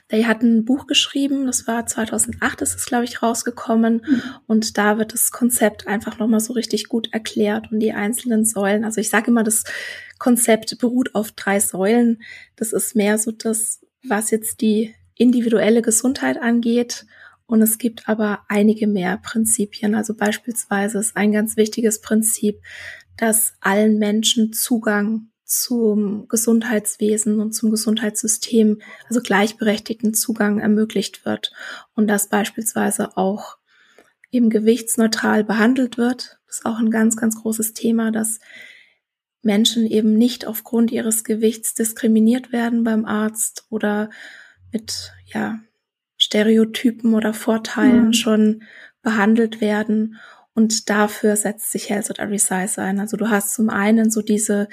They 0.09 0.25
hat 0.25 0.43
ein 0.43 0.65
Buch 0.65 0.87
geschrieben, 0.89 1.47
das 1.47 1.69
war 1.69 1.87
2008, 1.87 2.63
ist 2.63 2.75
es 2.75 2.87
glaube 2.87 3.05
ich 3.05 3.23
rausgekommen 3.23 4.03
mhm. 4.05 4.23
und 4.49 4.77
da 4.77 4.99
wird 4.99 5.13
das 5.13 5.31
Konzept 5.31 5.87
einfach 5.87 6.19
nochmal 6.19 6.41
so 6.41 6.55
richtig 6.55 6.89
gut 6.89 7.13
erklärt 7.13 7.71
und 7.71 7.79
die 7.79 7.93
einzelnen 7.93 8.45
Säulen. 8.45 8.85
Also 8.85 9.01
ich 9.01 9.11
sage 9.11 9.31
immer, 9.31 9.45
das 9.45 9.63
Konzept 10.19 10.77
beruht 10.79 11.15
auf 11.15 11.31
drei 11.31 11.61
Säulen. 11.61 12.23
Das 12.57 12.73
ist 12.73 12.97
mehr 12.97 13.17
so 13.19 13.31
das, 13.31 13.81
was 14.03 14.33
jetzt 14.33 14.61
die 14.61 14.95
individuelle 15.15 15.83
Gesundheit 15.83 16.43
angeht 16.43 17.07
und 17.51 17.63
es 17.63 17.79
gibt 17.79 18.09
aber 18.09 18.45
einige 18.47 18.87
mehr 18.87 19.17
Prinzipien. 19.17 19.97
Also 19.97 20.15
beispielsweise 20.15 20.99
ist 20.99 21.17
ein 21.17 21.33
ganz 21.33 21.57
wichtiges 21.57 22.01
Prinzip, 22.01 22.63
dass 23.17 23.55
allen 23.61 23.99
Menschen 23.99 24.53
Zugang 24.53 25.31
zum 25.45 26.29
Gesundheitswesen 26.29 27.41
und 27.41 27.53
zum 27.53 27.73
Gesundheitssystem, 27.73 28.81
also 29.09 29.21
gleichberechtigten 29.21 30.15
Zugang 30.15 30.61
ermöglicht 30.61 31.25
wird 31.25 31.53
und 31.97 32.07
dass 32.07 32.29
beispielsweise 32.29 33.17
auch 33.17 33.59
eben 34.31 34.49
gewichtsneutral 34.49 35.43
behandelt 35.43 35.99
wird. 35.99 36.39
Das 36.47 36.59
ist 36.59 36.67
auch 36.67 36.79
ein 36.79 36.93
ganz, 36.93 37.17
ganz 37.17 37.43
großes 37.43 37.73
Thema, 37.73 38.13
dass 38.13 38.39
Menschen 39.43 39.87
eben 39.87 40.15
nicht 40.15 40.47
aufgrund 40.47 40.93
ihres 40.93 41.25
Gewichts 41.25 41.75
diskriminiert 41.75 42.53
werden 42.53 42.85
beim 42.85 43.07
Arzt 43.07 43.67
oder 43.71 44.09
mit, 44.71 45.13
ja, 45.27 45.59
Stereotypen 46.31 47.15
oder 47.15 47.35
Vorteilen 47.35 48.07
mhm. 48.07 48.13
schon 48.13 48.63
behandelt 49.03 49.61
werden. 49.61 50.17
Und 50.55 50.91
dafür 50.91 51.37
setzt 51.37 51.73
sich 51.73 51.91
Health 51.91 52.11
at 52.11 52.19
Every 52.19 52.39
Size 52.39 52.81
ein. 52.81 53.01
Also 53.01 53.17
du 53.17 53.31
hast 53.31 53.55
zum 53.55 53.69
einen 53.69 54.11
so 54.11 54.23
diese 54.23 54.69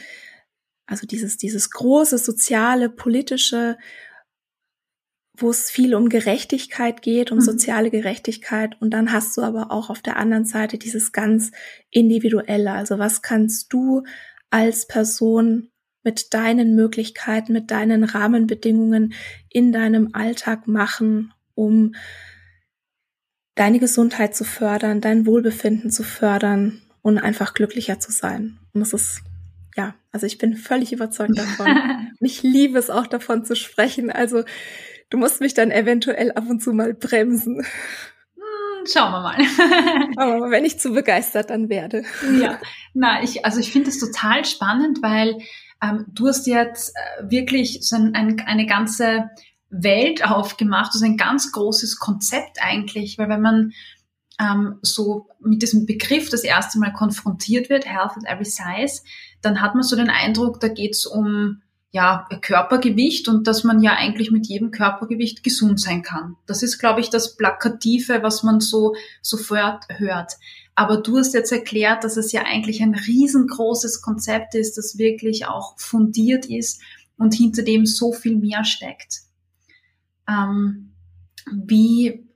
also 0.87 1.05
dieses, 1.05 1.37
dieses 1.37 1.69
große 1.69 2.17
soziale, 2.17 2.89
politische, 2.89 3.77
wo 5.37 5.49
es 5.51 5.69
viel 5.69 5.93
um 5.93 6.09
Gerechtigkeit 6.09 7.01
geht, 7.01 7.31
um 7.31 7.39
mhm. 7.39 7.43
soziale 7.43 7.91
Gerechtigkeit. 7.91 8.81
Und 8.81 8.91
dann 8.91 9.11
hast 9.11 9.35
du 9.37 9.41
aber 9.41 9.69
auch 9.69 9.89
auf 9.89 10.01
der 10.01 10.17
anderen 10.17 10.45
Seite 10.45 10.77
dieses 10.77 11.11
ganz 11.11 11.51
individuelle. 11.91 12.71
Also 12.71 12.97
was 12.97 13.21
kannst 13.21 13.71
du 13.73 14.03
als 14.49 14.87
Person 14.87 15.69
mit 16.03 16.33
deinen 16.33 16.73
Möglichkeiten, 16.73 17.51
mit 17.51 17.69
deinen 17.69 18.05
Rahmenbedingungen 18.05 19.13
in 19.49 19.73
deinem 19.73 20.11
Alltag 20.13 20.67
machen, 20.67 21.33
um 21.57 21.95
deine 23.55 23.79
Gesundheit 23.79 24.35
zu 24.35 24.43
fördern, 24.43 25.01
dein 25.01 25.25
Wohlbefinden 25.25 25.89
zu 25.89 26.03
fördern 26.03 26.81
und 27.01 27.17
einfach 27.17 27.53
glücklicher 27.53 27.99
zu 27.99 28.11
sein. 28.11 28.59
Und 28.73 28.81
das 28.81 28.93
ist 28.93 29.21
ja, 29.75 29.95
also 30.11 30.25
ich 30.25 30.37
bin 30.37 30.55
völlig 30.55 30.93
überzeugt 30.93 31.37
davon. 31.37 31.67
ich 32.19 32.43
liebe 32.43 32.77
es 32.79 32.89
auch 32.89 33.07
davon 33.07 33.45
zu 33.45 33.55
sprechen. 33.55 34.11
Also 34.11 34.43
du 35.09 35.17
musst 35.17 35.41
mich 35.41 35.53
dann 35.53 35.71
eventuell 35.71 36.31
ab 36.31 36.45
und 36.49 36.61
zu 36.61 36.73
mal 36.73 36.93
bremsen. 36.93 37.63
Hm, 38.35 38.85
schauen 38.91 39.11
wir 39.11 39.21
mal. 39.21 39.37
Aber 40.17 40.51
wenn 40.51 40.65
ich 40.65 40.79
zu 40.79 40.93
begeistert 40.93 41.49
dann 41.49 41.69
werde. 41.69 42.03
Ja, 42.39 42.59
na, 42.93 43.23
ich, 43.23 43.45
also 43.45 43.59
ich 43.59 43.71
finde 43.71 43.89
es 43.89 43.99
total 43.99 44.45
spannend, 44.45 45.01
weil 45.01 45.37
ähm, 45.81 46.05
du 46.09 46.27
hast 46.27 46.47
jetzt 46.47 46.95
äh, 46.95 47.29
wirklich 47.29 47.79
so 47.81 47.95
ein, 47.95 48.15
ein, 48.15 48.39
eine 48.41 48.65
ganze 48.65 49.29
Welt 49.69 50.25
aufgemacht, 50.25 50.91
also 50.93 51.05
ein 51.05 51.17
ganz 51.17 51.51
großes 51.51 51.99
Konzept 51.99 52.57
eigentlich, 52.61 53.17
weil 53.17 53.29
wenn 53.29 53.41
man 53.41 53.73
ähm, 54.39 54.79
so 54.81 55.27
mit 55.39 55.61
diesem 55.61 55.85
Begriff 55.85 56.29
das 56.29 56.43
erste 56.43 56.79
Mal 56.79 56.93
konfrontiert 56.93 57.69
wird, 57.69 57.85
Health 57.85 58.11
at 58.17 58.25
Every 58.25 58.45
Size, 58.45 59.01
dann 59.41 59.61
hat 59.61 59.73
man 59.75 59.83
so 59.83 59.95
den 59.95 60.09
Eindruck, 60.09 60.59
da 60.59 60.67
geht's 60.67 61.05
um 61.05 61.61
ja, 61.91 62.27
Körpergewicht 62.41 63.27
und 63.27 63.47
dass 63.47 63.63
man 63.63 63.81
ja 63.81 63.93
eigentlich 63.93 64.29
mit 64.29 64.47
jedem 64.47 64.71
Körpergewicht 64.71 65.43
gesund 65.43 65.79
sein 65.79 66.03
kann. 66.03 66.35
Das 66.45 66.61
ist, 66.61 66.79
glaube 66.79 66.99
ich, 66.99 67.09
das 67.09 67.37
Plakative, 67.37 68.21
was 68.21 68.43
man 68.43 68.59
so 68.59 68.93
sofort 69.21 69.85
hört. 69.89 70.33
Aber 70.75 70.97
du 70.97 71.17
hast 71.17 71.33
jetzt 71.33 71.51
erklärt, 71.51 72.03
dass 72.03 72.17
es 72.17 72.31
ja 72.31 72.43
eigentlich 72.43 72.83
ein 72.83 72.93
riesengroßes 72.93 74.01
Konzept 74.01 74.53
ist, 74.53 74.77
das 74.77 74.97
wirklich 74.97 75.47
auch 75.47 75.79
fundiert 75.79 76.45
ist 76.45 76.81
und 77.17 77.33
hinter 77.33 77.63
dem 77.63 77.85
so 77.85 78.11
viel 78.11 78.35
mehr 78.35 78.63
steckt. 78.63 79.26
Ähm, 80.27 80.93
wie, 81.51 82.29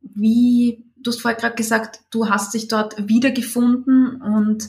wie, 0.00 0.84
du 0.96 1.10
hast 1.10 1.20
vorher 1.20 1.38
gerade 1.38 1.54
gesagt, 1.54 2.00
du 2.10 2.28
hast 2.28 2.54
dich 2.54 2.68
dort 2.68 3.08
wiedergefunden 3.08 4.20
und 4.20 4.68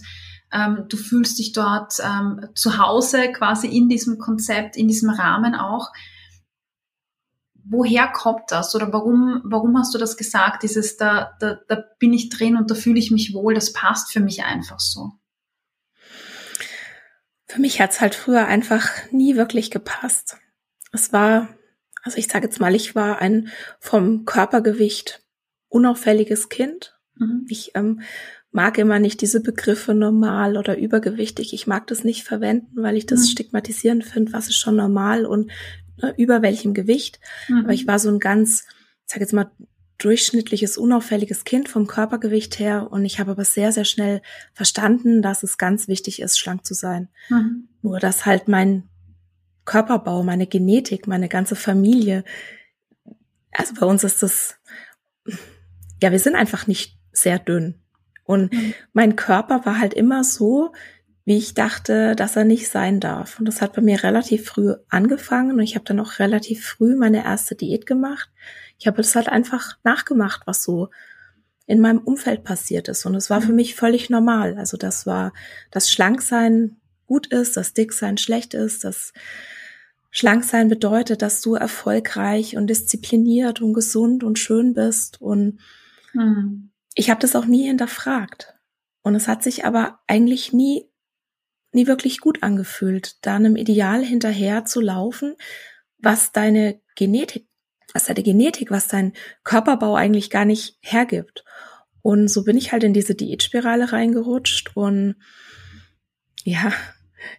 ähm, 0.51 0.85
du 0.87 0.97
fühlst 0.97 1.39
dich 1.39 1.51
dort 1.51 1.95
ähm, 1.99 2.47
zu 2.53 2.77
Hause 2.77 3.31
quasi 3.31 3.67
in 3.67 3.89
diesem 3.89 4.19
Konzept, 4.19 4.77
in 4.77 4.87
diesem 4.87 5.09
Rahmen 5.09 5.55
auch. 5.55 5.91
Woher 7.65 8.07
kommt 8.09 8.43
das 8.51 8.75
oder 8.75 8.91
warum, 8.91 9.41
warum 9.45 9.77
hast 9.77 9.93
du 9.93 9.97
das 9.97 10.17
gesagt? 10.17 10.63
Dieses, 10.63 10.97
da, 10.97 11.31
da, 11.39 11.59
da 11.67 11.83
bin 11.97 12.13
ich 12.13 12.29
drin 12.29 12.57
und 12.57 12.69
da 12.69 12.75
fühle 12.75 12.99
ich 12.99 13.09
mich 13.09 13.33
wohl, 13.33 13.55
das 13.55 13.73
passt 13.73 14.11
für 14.11 14.19
mich 14.19 14.43
einfach 14.43 14.79
so. 14.79 15.13
Für 17.47 17.61
mich 17.61 17.79
hat's 17.79 18.01
halt 18.01 18.15
früher 18.15 18.47
einfach 18.47 18.89
nie 19.11 19.35
wirklich 19.35 19.71
gepasst. 19.71 20.37
Es 20.91 21.13
war, 21.13 21.49
also 22.03 22.17
ich 22.17 22.27
sage 22.27 22.45
jetzt 22.45 22.59
mal, 22.59 22.75
ich 22.75 22.95
war 22.95 23.19
ein 23.19 23.49
vom 23.79 24.25
Körpergewicht 24.25 25.23
unauffälliges 25.69 26.49
Kind. 26.49 26.99
Mhm. 27.15 27.45
Ich 27.49 27.71
ähm, 27.75 28.01
mag 28.51 28.77
immer 28.77 28.99
nicht 28.99 29.21
diese 29.21 29.41
Begriffe 29.41 29.95
normal 29.95 30.57
oder 30.57 30.77
übergewichtig. 30.77 31.53
Ich 31.53 31.65
mag 31.65 31.87
das 31.87 32.03
nicht 32.03 32.23
verwenden, 32.23 32.83
weil 32.83 32.95
ich 32.95 33.05
das 33.05 33.21
mhm. 33.21 33.31
stigmatisierend 33.31 34.03
finde, 34.03 34.33
was 34.33 34.47
ist 34.47 34.57
schon 34.57 34.75
normal 34.75 35.25
und 35.25 35.51
ne, 36.01 36.13
über 36.17 36.41
welchem 36.41 36.73
Gewicht. 36.73 37.19
Mhm. 37.47 37.63
Aber 37.63 37.73
ich 37.73 37.87
war 37.87 37.97
so 37.97 38.09
ein 38.09 38.19
ganz, 38.19 38.65
ich 39.07 39.13
sag 39.13 39.21
jetzt 39.21 39.33
mal, 39.33 39.49
durchschnittliches, 39.97 40.77
unauffälliges 40.77 41.45
Kind 41.45 41.69
vom 41.69 41.87
Körpergewicht 41.87 42.59
her 42.59 42.91
und 42.91 43.05
ich 43.05 43.19
habe 43.19 43.31
aber 43.31 43.45
sehr, 43.45 43.71
sehr 43.71 43.85
schnell 43.85 44.21
verstanden, 44.53 45.21
dass 45.21 45.43
es 45.43 45.57
ganz 45.57 45.87
wichtig 45.87 46.21
ist, 46.21 46.37
schlank 46.37 46.65
zu 46.65 46.73
sein. 46.73 47.07
Mhm. 47.29 47.69
Nur 47.81 47.99
dass 47.99 48.25
halt 48.25 48.47
mein 48.47 48.89
Körperbau, 49.65 50.23
meine 50.23 50.47
Genetik, 50.47 51.07
meine 51.07 51.29
ganze 51.29 51.55
Familie, 51.55 52.23
also 53.53 53.73
bei 53.79 53.85
uns 53.85 54.03
ist 54.03 54.23
das, 54.23 54.55
ja, 56.01 56.11
wir 56.11 56.19
sind 56.19 56.35
einfach 56.35 56.67
nicht 56.67 56.97
sehr 57.11 57.39
dünn. 57.39 57.75
Und 58.25 58.53
mhm. 58.53 58.73
mein 58.93 59.15
Körper 59.15 59.65
war 59.65 59.79
halt 59.79 59.93
immer 59.93 60.23
so, 60.23 60.71
wie 61.25 61.37
ich 61.37 61.53
dachte, 61.53 62.15
dass 62.15 62.35
er 62.35 62.43
nicht 62.43 62.69
sein 62.69 62.99
darf. 62.99 63.39
Und 63.39 63.45
das 63.45 63.61
hat 63.61 63.73
bei 63.73 63.81
mir 63.81 64.03
relativ 64.03 64.45
früh 64.45 64.73
angefangen 64.89 65.53
und 65.53 65.61
ich 65.61 65.75
habe 65.75 65.85
dann 65.85 65.99
auch 65.99 66.19
relativ 66.19 66.65
früh 66.65 66.95
meine 66.95 67.23
erste 67.23 67.55
Diät 67.55 67.85
gemacht. 67.85 68.29
Ich 68.77 68.87
habe 68.87 68.97
das 68.97 69.15
halt 69.15 69.29
einfach 69.29 69.77
nachgemacht, 69.83 70.41
was 70.45 70.63
so 70.63 70.89
in 71.65 71.79
meinem 71.79 71.99
Umfeld 71.99 72.43
passiert 72.43 72.89
ist. 72.89 73.05
Und 73.05 73.15
es 73.15 73.29
war 73.29 73.41
für 73.41 73.51
mhm. 73.51 73.55
mich 73.55 73.75
völlig 73.75 74.09
normal. 74.09 74.57
Also 74.57 74.75
das 74.75 75.05
war, 75.05 75.31
dass 75.71 75.89
Schlanksein 75.89 76.77
gut 77.05 77.27
ist, 77.27 77.57
dass 77.57 77.73
Dicksein 77.73 78.17
schlecht 78.17 78.53
ist, 78.53 78.83
dass 78.83 79.13
Schlanksein 80.11 80.69
bedeutet, 80.69 81.21
dass 81.21 81.41
du 81.41 81.55
erfolgreich 81.55 82.55
und 82.55 82.67
diszipliniert 82.67 83.61
und 83.61 83.73
gesund 83.73 84.23
und 84.23 84.37
schön 84.37 84.73
bist. 84.73 85.21
Und 85.21 85.59
mhm 86.13 86.69
ich 86.95 87.09
habe 87.09 87.19
das 87.19 87.35
auch 87.35 87.45
nie 87.45 87.67
hinterfragt. 87.67 88.53
Und 89.01 89.15
es 89.15 89.27
hat 89.27 89.43
sich 89.43 89.65
aber 89.65 89.99
eigentlich 90.07 90.53
nie, 90.53 90.89
nie 91.71 91.87
wirklich 91.87 92.19
gut 92.19 92.43
angefühlt, 92.43 93.25
da 93.25 93.35
einem 93.35 93.55
Ideal 93.55 94.03
hinterher 94.03 94.65
zu 94.65 94.79
laufen, 94.79 95.35
was 95.97 96.31
deine 96.31 96.79
Genetik, 96.95 97.47
was 97.93 98.05
deine 98.05 98.23
Genetik, 98.23 98.71
was 98.71 98.87
dein 98.87 99.13
Körperbau 99.43 99.95
eigentlich 99.95 100.29
gar 100.29 100.45
nicht 100.45 100.77
hergibt. 100.81 101.43
Und 102.01 102.27
so 102.27 102.43
bin 102.43 102.57
ich 102.57 102.71
halt 102.71 102.83
in 102.83 102.93
diese 102.93 103.15
Diätspirale 103.15 103.91
reingerutscht 103.91 104.75
und 104.75 105.15
ja, 106.43 106.73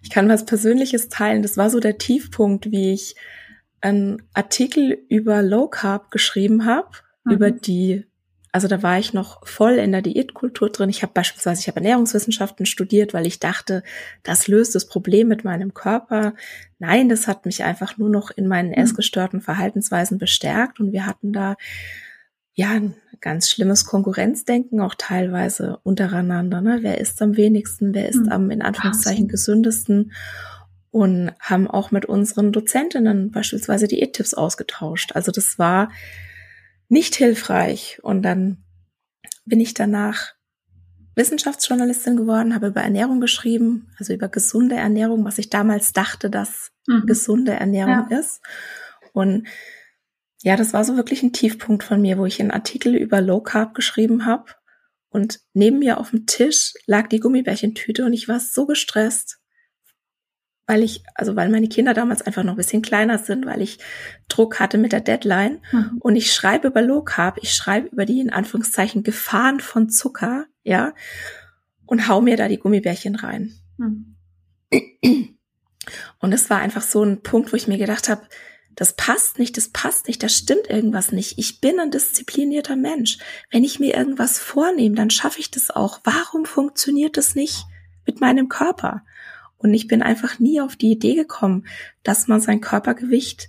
ich 0.02 0.10
kann 0.10 0.28
was 0.28 0.44
Persönliches 0.44 1.08
teilen. 1.08 1.42
Das 1.42 1.56
war 1.56 1.70
so 1.70 1.80
der 1.80 1.98
Tiefpunkt, 1.98 2.70
wie 2.70 2.92
ich 2.92 3.16
einen 3.80 4.22
Artikel 4.32 4.98
über 5.08 5.42
Low 5.42 5.68
Carb 5.68 6.10
geschrieben 6.10 6.64
habe, 6.64 6.88
mhm. 7.24 7.32
über 7.32 7.50
die 7.50 8.06
Also 8.52 8.68
da 8.68 8.82
war 8.82 8.98
ich 8.98 9.12
noch 9.12 9.46
voll 9.46 9.74
in 9.74 9.92
der 9.92 10.00
Diätkultur 10.00 10.70
drin. 10.70 10.88
Ich 10.88 11.02
habe 11.02 11.12
beispielsweise, 11.12 11.60
ich 11.60 11.68
habe 11.68 11.80
Ernährungswissenschaften 11.80 12.66
studiert, 12.66 13.12
weil 13.12 13.26
ich 13.26 13.40
dachte, 13.40 13.82
das 14.22 14.48
löst 14.48 14.74
das 14.74 14.86
Problem 14.86 15.28
mit 15.28 15.44
meinem 15.44 15.74
Körper. 15.74 16.34
Nein, 16.78 17.08
das 17.08 17.26
hat 17.26 17.46
mich 17.46 17.64
einfach 17.64 17.98
nur 17.98 18.08
noch 18.08 18.30
in 18.30 18.46
meinen 18.46 18.68
mhm. 18.68 18.74
essgestörten 18.74 19.40
Verhaltensweisen 19.40 20.18
bestärkt 20.18 20.80
und 20.80 20.92
wir 20.92 21.04
hatten 21.04 21.32
da 21.32 21.56
ja 22.54 22.70
ein 22.70 22.94
ganz 23.20 23.50
schlimmes 23.50 23.84
Konkurrenzdenken 23.84 24.80
auch 24.80 24.94
teilweise 24.96 25.78
untereinander. 25.82 26.60
Ne? 26.60 26.78
Wer 26.82 27.00
ist 27.00 27.20
am 27.22 27.36
wenigsten, 27.36 27.94
wer 27.94 28.08
ist 28.08 28.26
mhm. 28.26 28.28
am 28.28 28.50
in 28.50 28.62
Anführungszeichen 28.62 29.28
gesündesten? 29.28 30.12
Und 30.90 31.32
haben 31.40 31.66
auch 31.66 31.90
mit 31.90 32.06
unseren 32.06 32.52
Dozentinnen 32.52 33.32
beispielsweise 33.32 33.88
Diättipps 33.88 34.32
ausgetauscht. 34.32 35.16
Also 35.16 35.32
das 35.32 35.58
war 35.58 35.90
nicht 36.88 37.16
hilfreich. 37.16 37.98
Und 38.02 38.22
dann 38.22 38.58
bin 39.44 39.58
ich 39.58 39.74
danach 39.74 40.34
Wissenschaftsjournalistin 41.16 42.16
geworden, 42.16 42.54
habe 42.54 42.68
über 42.68 42.82
Ernährung 42.82 43.20
geschrieben, 43.20 43.90
also 43.98 44.12
über 44.12 44.28
gesunde 44.28 44.76
Ernährung, 44.76 45.24
was 45.24 45.38
ich 45.38 45.50
damals 45.50 45.92
dachte, 45.92 46.30
dass 46.30 46.70
mhm. 46.86 47.06
gesunde 47.06 47.52
Ernährung 47.52 48.06
ja. 48.10 48.18
ist. 48.18 48.40
Und 49.12 49.48
ja, 50.44 50.56
das 50.56 50.74
war 50.74 50.84
so 50.84 50.94
wirklich 50.96 51.22
ein 51.22 51.32
Tiefpunkt 51.32 51.82
von 51.82 52.02
mir, 52.02 52.18
wo 52.18 52.26
ich 52.26 52.38
einen 52.38 52.50
Artikel 52.50 52.94
über 52.96 53.22
Low 53.22 53.40
Carb 53.40 53.72
geschrieben 53.72 54.26
habe. 54.26 54.44
Und 55.08 55.40
neben 55.54 55.78
mir 55.78 55.96
auf 55.98 56.10
dem 56.10 56.26
Tisch 56.26 56.74
lag 56.84 57.08
die 57.08 57.18
Gummibärchentüte 57.18 58.04
und 58.04 58.12
ich 58.12 58.28
war 58.28 58.40
so 58.40 58.66
gestresst, 58.66 59.38
weil 60.66 60.82
ich, 60.82 61.02
also 61.14 61.34
weil 61.34 61.48
meine 61.48 61.68
Kinder 61.68 61.94
damals 61.94 62.20
einfach 62.20 62.42
noch 62.42 62.52
ein 62.52 62.58
bisschen 62.58 62.82
kleiner 62.82 63.16
sind, 63.16 63.46
weil 63.46 63.62
ich 63.62 63.78
Druck 64.28 64.60
hatte 64.60 64.76
mit 64.76 64.92
der 64.92 65.00
Deadline. 65.00 65.62
Mhm. 65.72 65.96
Und 66.00 66.14
ich 66.14 66.30
schreibe 66.30 66.68
über 66.68 66.82
Low 66.82 67.00
Carb, 67.00 67.38
ich 67.40 67.54
schreibe 67.54 67.88
über 67.88 68.04
die 68.04 68.20
in 68.20 68.30
Anführungszeichen 68.30 69.02
Gefahren 69.02 69.60
von 69.60 69.88
Zucker, 69.88 70.44
ja, 70.62 70.92
und 71.86 72.06
hau 72.06 72.20
mir 72.20 72.36
da 72.36 72.48
die 72.48 72.58
Gummibärchen 72.58 73.14
rein. 73.14 73.54
Mhm. 73.78 74.16
Und 76.18 76.32
es 76.34 76.50
war 76.50 76.58
einfach 76.58 76.82
so 76.82 77.02
ein 77.02 77.22
Punkt, 77.22 77.50
wo 77.50 77.56
ich 77.56 77.66
mir 77.66 77.78
gedacht 77.78 78.10
habe, 78.10 78.28
das 78.74 78.94
passt 78.94 79.38
nicht, 79.38 79.56
das 79.56 79.68
passt 79.68 80.08
nicht, 80.08 80.22
da 80.22 80.28
stimmt 80.28 80.68
irgendwas 80.68 81.12
nicht. 81.12 81.38
Ich 81.38 81.60
bin 81.60 81.78
ein 81.78 81.90
disziplinierter 81.90 82.76
Mensch. 82.76 83.18
Wenn 83.50 83.64
ich 83.64 83.78
mir 83.78 83.96
irgendwas 83.96 84.38
vornehme, 84.38 84.96
dann 84.96 85.10
schaffe 85.10 85.40
ich 85.40 85.50
das 85.50 85.70
auch. 85.70 86.00
Warum 86.04 86.44
funktioniert 86.44 87.16
das 87.16 87.34
nicht 87.34 87.64
mit 88.06 88.20
meinem 88.20 88.48
Körper? 88.48 89.04
Und 89.56 89.72
ich 89.72 89.86
bin 89.86 90.02
einfach 90.02 90.38
nie 90.40 90.60
auf 90.60 90.76
die 90.76 90.92
Idee 90.92 91.14
gekommen, 91.14 91.66
dass 92.02 92.28
man 92.28 92.40
sein 92.40 92.60
Körpergewicht 92.60 93.48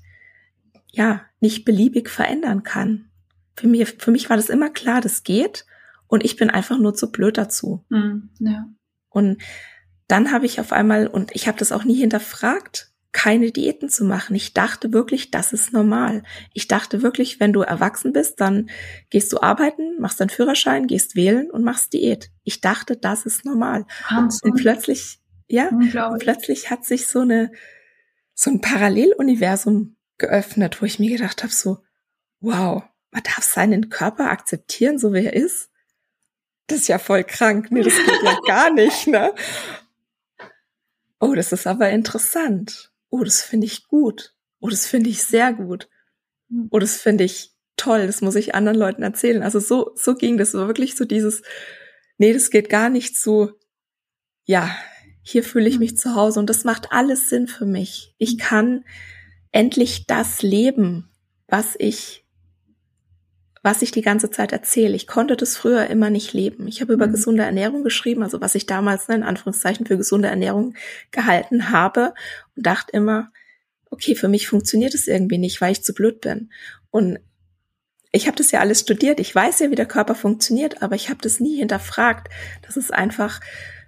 ja 0.92 1.22
nicht 1.40 1.66
beliebig 1.66 2.10
verändern 2.10 2.64
kann. 2.64 3.10
Für 3.56 3.68
mich, 3.68 3.96
für 3.98 4.12
mich 4.12 4.30
war 4.30 4.38
das 4.38 4.50
immer 4.50 4.70
klar, 4.70 5.02
das 5.02 5.24
geht. 5.24 5.66
Und 6.08 6.24
ich 6.24 6.36
bin 6.36 6.50
einfach 6.50 6.78
nur 6.78 6.94
zu 6.94 7.12
blöd 7.12 7.38
dazu. 7.38 7.84
Mm, 7.90 8.30
ja. 8.40 8.70
Und 9.10 9.42
dann 10.08 10.32
habe 10.32 10.46
ich 10.46 10.60
auf 10.60 10.72
einmal, 10.72 11.08
und 11.08 11.36
ich 11.36 11.48
habe 11.48 11.58
das 11.58 11.72
auch 11.72 11.84
nie 11.84 11.96
hinterfragt, 11.96 12.92
keine 13.16 13.52
Diäten 13.52 13.88
zu 13.88 14.04
machen. 14.04 14.36
Ich 14.36 14.54
dachte 14.54 14.92
wirklich, 14.92 15.32
das 15.32 15.54
ist 15.54 15.72
normal. 15.72 16.24
Ich 16.54 16.68
dachte 16.68 17.02
wirklich, 17.02 17.40
wenn 17.40 17.54
du 17.54 17.62
erwachsen 17.62 18.12
bist, 18.12 18.42
dann 18.42 18.70
gehst 19.10 19.32
du 19.32 19.40
arbeiten, 19.40 20.02
machst 20.02 20.20
deinen 20.20 20.30
Führerschein, 20.30 20.86
gehst 20.86 21.16
wählen 21.16 21.50
und 21.50 21.64
machst 21.64 21.94
Diät. 21.94 22.30
Ich 22.44 22.60
dachte, 22.60 22.98
das 22.98 23.26
ist 23.26 23.46
normal. 23.46 23.86
Wahnsinn. 24.10 24.52
Und 24.52 24.58
plötzlich 24.58 25.20
ja, 25.48 25.70
und 25.70 26.20
plötzlich 26.20 26.70
hat 26.70 26.84
sich 26.84 27.08
so 27.08 27.20
eine 27.20 27.52
so 28.34 28.52
ein 28.52 28.60
Paralleluniversum 28.60 29.96
geöffnet, 30.18 30.82
wo 30.82 30.86
ich 30.86 31.00
mir 31.00 31.18
gedacht 31.18 31.42
habe, 31.42 31.54
so, 31.54 31.78
wow, 32.42 32.84
man 33.12 33.24
darf 33.24 33.44
seinen 33.44 33.90
Körper 33.90 34.30
akzeptieren, 34.30 35.00
so 35.00 35.14
wie 35.14 35.26
er 35.26 35.34
ist. 35.34 35.70
Das 36.68 36.80
ist 36.80 36.90
ja 36.90 37.00
voll 37.00 37.24
krank. 37.24 37.72
Nee, 37.72 37.82
das 37.84 37.96
geht 37.96 38.24
ja 38.24 38.38
gar 38.48 38.74
nicht, 38.74 39.08
ne? 39.08 39.34
Oh, 41.22 41.34
das 41.34 41.54
ist 41.54 41.66
aber 41.66 41.92
interessant. 41.92 42.92
Oh, 43.10 43.24
das 43.24 43.42
finde 43.42 43.68
ich 43.68 43.88
gut. 43.88 44.34
Oh, 44.60 44.70
das 44.70 44.86
finde 44.88 45.10
ich 45.10 45.24
sehr 45.24 45.54
gut. 45.54 45.90
Hm. 46.50 46.68
Oh, 46.72 46.80
das 46.80 46.98
finde 46.98 47.24
ich 47.24 47.52
toll. 47.78 48.08
Das 48.08 48.22
muss 48.22 48.36
ich 48.36 48.56
anderen 48.56 48.78
Leuten 48.78 49.04
erzählen. 49.04 49.44
Also 49.44 49.60
so, 49.60 49.92
so 49.96 50.16
ging 50.16 50.38
das. 50.38 50.54
war 50.54 50.68
wirklich 50.68 50.96
so 50.96 51.06
dieses, 51.06 51.42
nee, 52.18 52.34
das 52.34 52.50
geht 52.50 52.70
gar 52.70 52.90
nicht 52.90 53.18
so, 53.18 53.52
ja, 54.46 54.76
hier 55.22 55.44
fühle 55.44 55.68
ich 55.68 55.80
mich 55.80 55.98
zu 55.98 56.16
Hause 56.16 56.40
und 56.40 56.50
das 56.50 56.64
macht 56.64 56.92
alles 56.92 57.30
Sinn 57.30 57.48
für 57.48 57.66
mich. 57.66 58.14
Ich 58.18 58.38
kann 58.38 58.86
endlich 59.52 60.06
das 60.06 60.42
leben, 60.42 61.10
was 61.48 61.76
ich 61.80 62.25
was 63.66 63.82
ich 63.82 63.90
die 63.90 64.04
ganze 64.04 64.30
Zeit 64.30 64.52
erzähle. 64.52 64.96
Ich 64.96 65.08
konnte 65.08 65.36
das 65.36 65.58
früher 65.58 65.88
immer 65.88 66.12
nicht 66.12 66.34
leben. 66.34 66.68
Ich 66.68 66.82
habe 66.82 66.94
über 66.94 67.08
mhm. 67.08 67.14
gesunde 67.14 67.42
Ernährung 67.42 67.84
geschrieben, 67.84 68.22
also 68.22 68.40
was 68.40 68.54
ich 68.54 68.68
damals 68.68 69.08
ne, 69.08 69.16
in 69.16 69.24
Anführungszeichen 69.24 69.88
für 69.88 69.98
gesunde 69.98 70.28
Ernährung 70.28 70.76
gehalten 71.10 71.72
habe 71.72 72.14
und 72.56 72.64
dachte 72.64 72.92
immer, 72.92 73.32
okay, 73.90 74.14
für 74.14 74.28
mich 74.28 74.48
funktioniert 74.48 74.94
es 74.94 75.08
irgendwie 75.08 75.40
nicht, 75.40 75.62
weil 75.62 75.72
ich 75.72 75.84
zu 75.84 75.96
blöd 75.96 76.22
bin. 76.22 76.52
Und 76.92 77.18
ich 78.12 78.28
habe 78.28 78.38
das 78.38 78.52
ja 78.52 78.60
alles 78.60 78.82
studiert. 78.82 79.20
Ich 79.20 79.34
weiß 79.34 79.58
ja, 79.58 79.72
wie 79.72 79.76
der 79.76 79.88
Körper 79.88 80.14
funktioniert, 80.14 80.84
aber 80.84 80.94
ich 80.94 81.10
habe 81.10 81.22
das 81.24 81.40
nie 81.40 81.58
hinterfragt. 81.58 82.32
Das 82.62 82.78
ist 82.78 82.94
einfach 82.94 83.42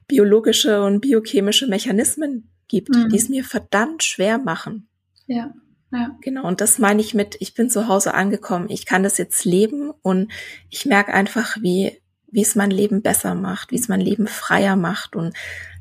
biologische 0.07 0.81
und 0.81 1.01
biochemische 1.01 1.67
Mechanismen 1.67 2.49
gibt, 2.67 2.95
mhm. 2.95 3.09
die 3.09 3.17
es 3.17 3.29
mir 3.29 3.43
verdammt 3.43 4.03
schwer 4.03 4.39
machen. 4.39 4.87
Ja. 5.27 5.53
Ja. 5.91 6.17
Genau, 6.21 6.45
und 6.45 6.59
das 6.59 6.79
meine 6.79 7.01
ich 7.01 7.13
mit, 7.13 7.37
ich 7.39 7.53
bin 7.53 7.69
zu 7.69 7.87
Hause 7.87 8.13
angekommen, 8.13 8.69
ich 8.69 8.85
kann 8.85 9.03
das 9.03 9.17
jetzt 9.17 9.45
leben 9.45 9.91
und 10.01 10.31
ich 10.69 10.85
merke 10.85 11.13
einfach, 11.13 11.57
wie, 11.61 12.01
wie 12.29 12.41
es 12.41 12.55
mein 12.55 12.71
Leben 12.71 13.01
besser 13.01 13.35
macht, 13.35 13.71
wie 13.71 13.77
es 13.77 13.87
mein 13.87 14.01
Leben 14.01 14.27
freier 14.27 14.75
macht 14.75 15.15
und 15.15 15.33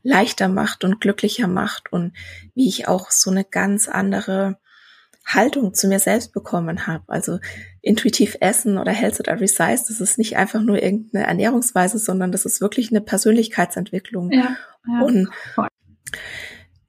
leichter 0.03 0.49
macht 0.49 0.85
und 0.85 1.01
glücklicher 1.01 1.49
macht 1.49 1.93
und 1.93 2.13
wie 2.55 2.69
ich 2.69 2.87
auch 2.87 3.11
so 3.11 3.31
eine 3.31 3.45
ganz 3.45 3.89
andere 3.89 4.59
Haltung 5.27 5.75
zu 5.75 5.89
mir 5.89 5.99
selbst 5.99 6.33
bekommen 6.33 6.87
habe. 6.87 7.03
Also 7.09 7.41
intuitiv 7.83 8.37
essen 8.41 8.79
oder 8.79 8.93
Health 8.93 9.19
at 9.19 9.27
Every 9.27 9.49
Size, 9.49 9.85
das 9.89 10.01
ist 10.01 10.19
nicht 10.19 10.37
einfach 10.37 10.63
nur 10.63 10.81
irgendeine 10.81 11.27
Ernährungsweise, 11.27 11.99
sondern 11.99 12.31
das 12.31 12.45
ist 12.45 12.61
wirklich 12.61 12.91
eine 12.91 13.01
Persönlichkeitsentwicklung. 13.01 14.31
Ja, 14.31 14.57
ja. 14.87 15.01
Und 15.01 15.29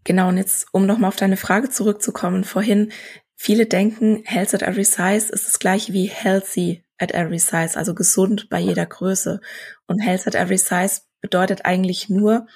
genau, 0.07 0.29
und 0.29 0.37
jetzt, 0.37 0.65
um 0.71 0.87
nochmal 0.87 1.09
auf 1.09 1.15
deine 1.15 1.37
Frage 1.37 1.69
zurückzukommen, 1.69 2.43
vorhin, 2.43 2.91
viele 3.35 3.67
denken, 3.67 4.23
Health 4.25 4.55
at 4.55 4.63
Every 4.63 4.85
Size 4.85 5.31
ist 5.31 5.45
das 5.45 5.59
gleiche 5.59 5.93
wie 5.93 6.07
healthy 6.07 6.83
at 6.97 7.13
every 7.13 7.39
size, 7.39 7.77
also 7.77 7.93
gesund 7.93 8.49
bei 8.49 8.59
jeder 8.59 8.85
Größe. 8.85 9.39
Und 9.85 9.99
Health 9.99 10.27
at 10.27 10.35
Every 10.35 10.57
Size 10.57 11.01
bedeutet 11.21 11.65
eigentlich 11.65 12.09
nur, 12.09 12.47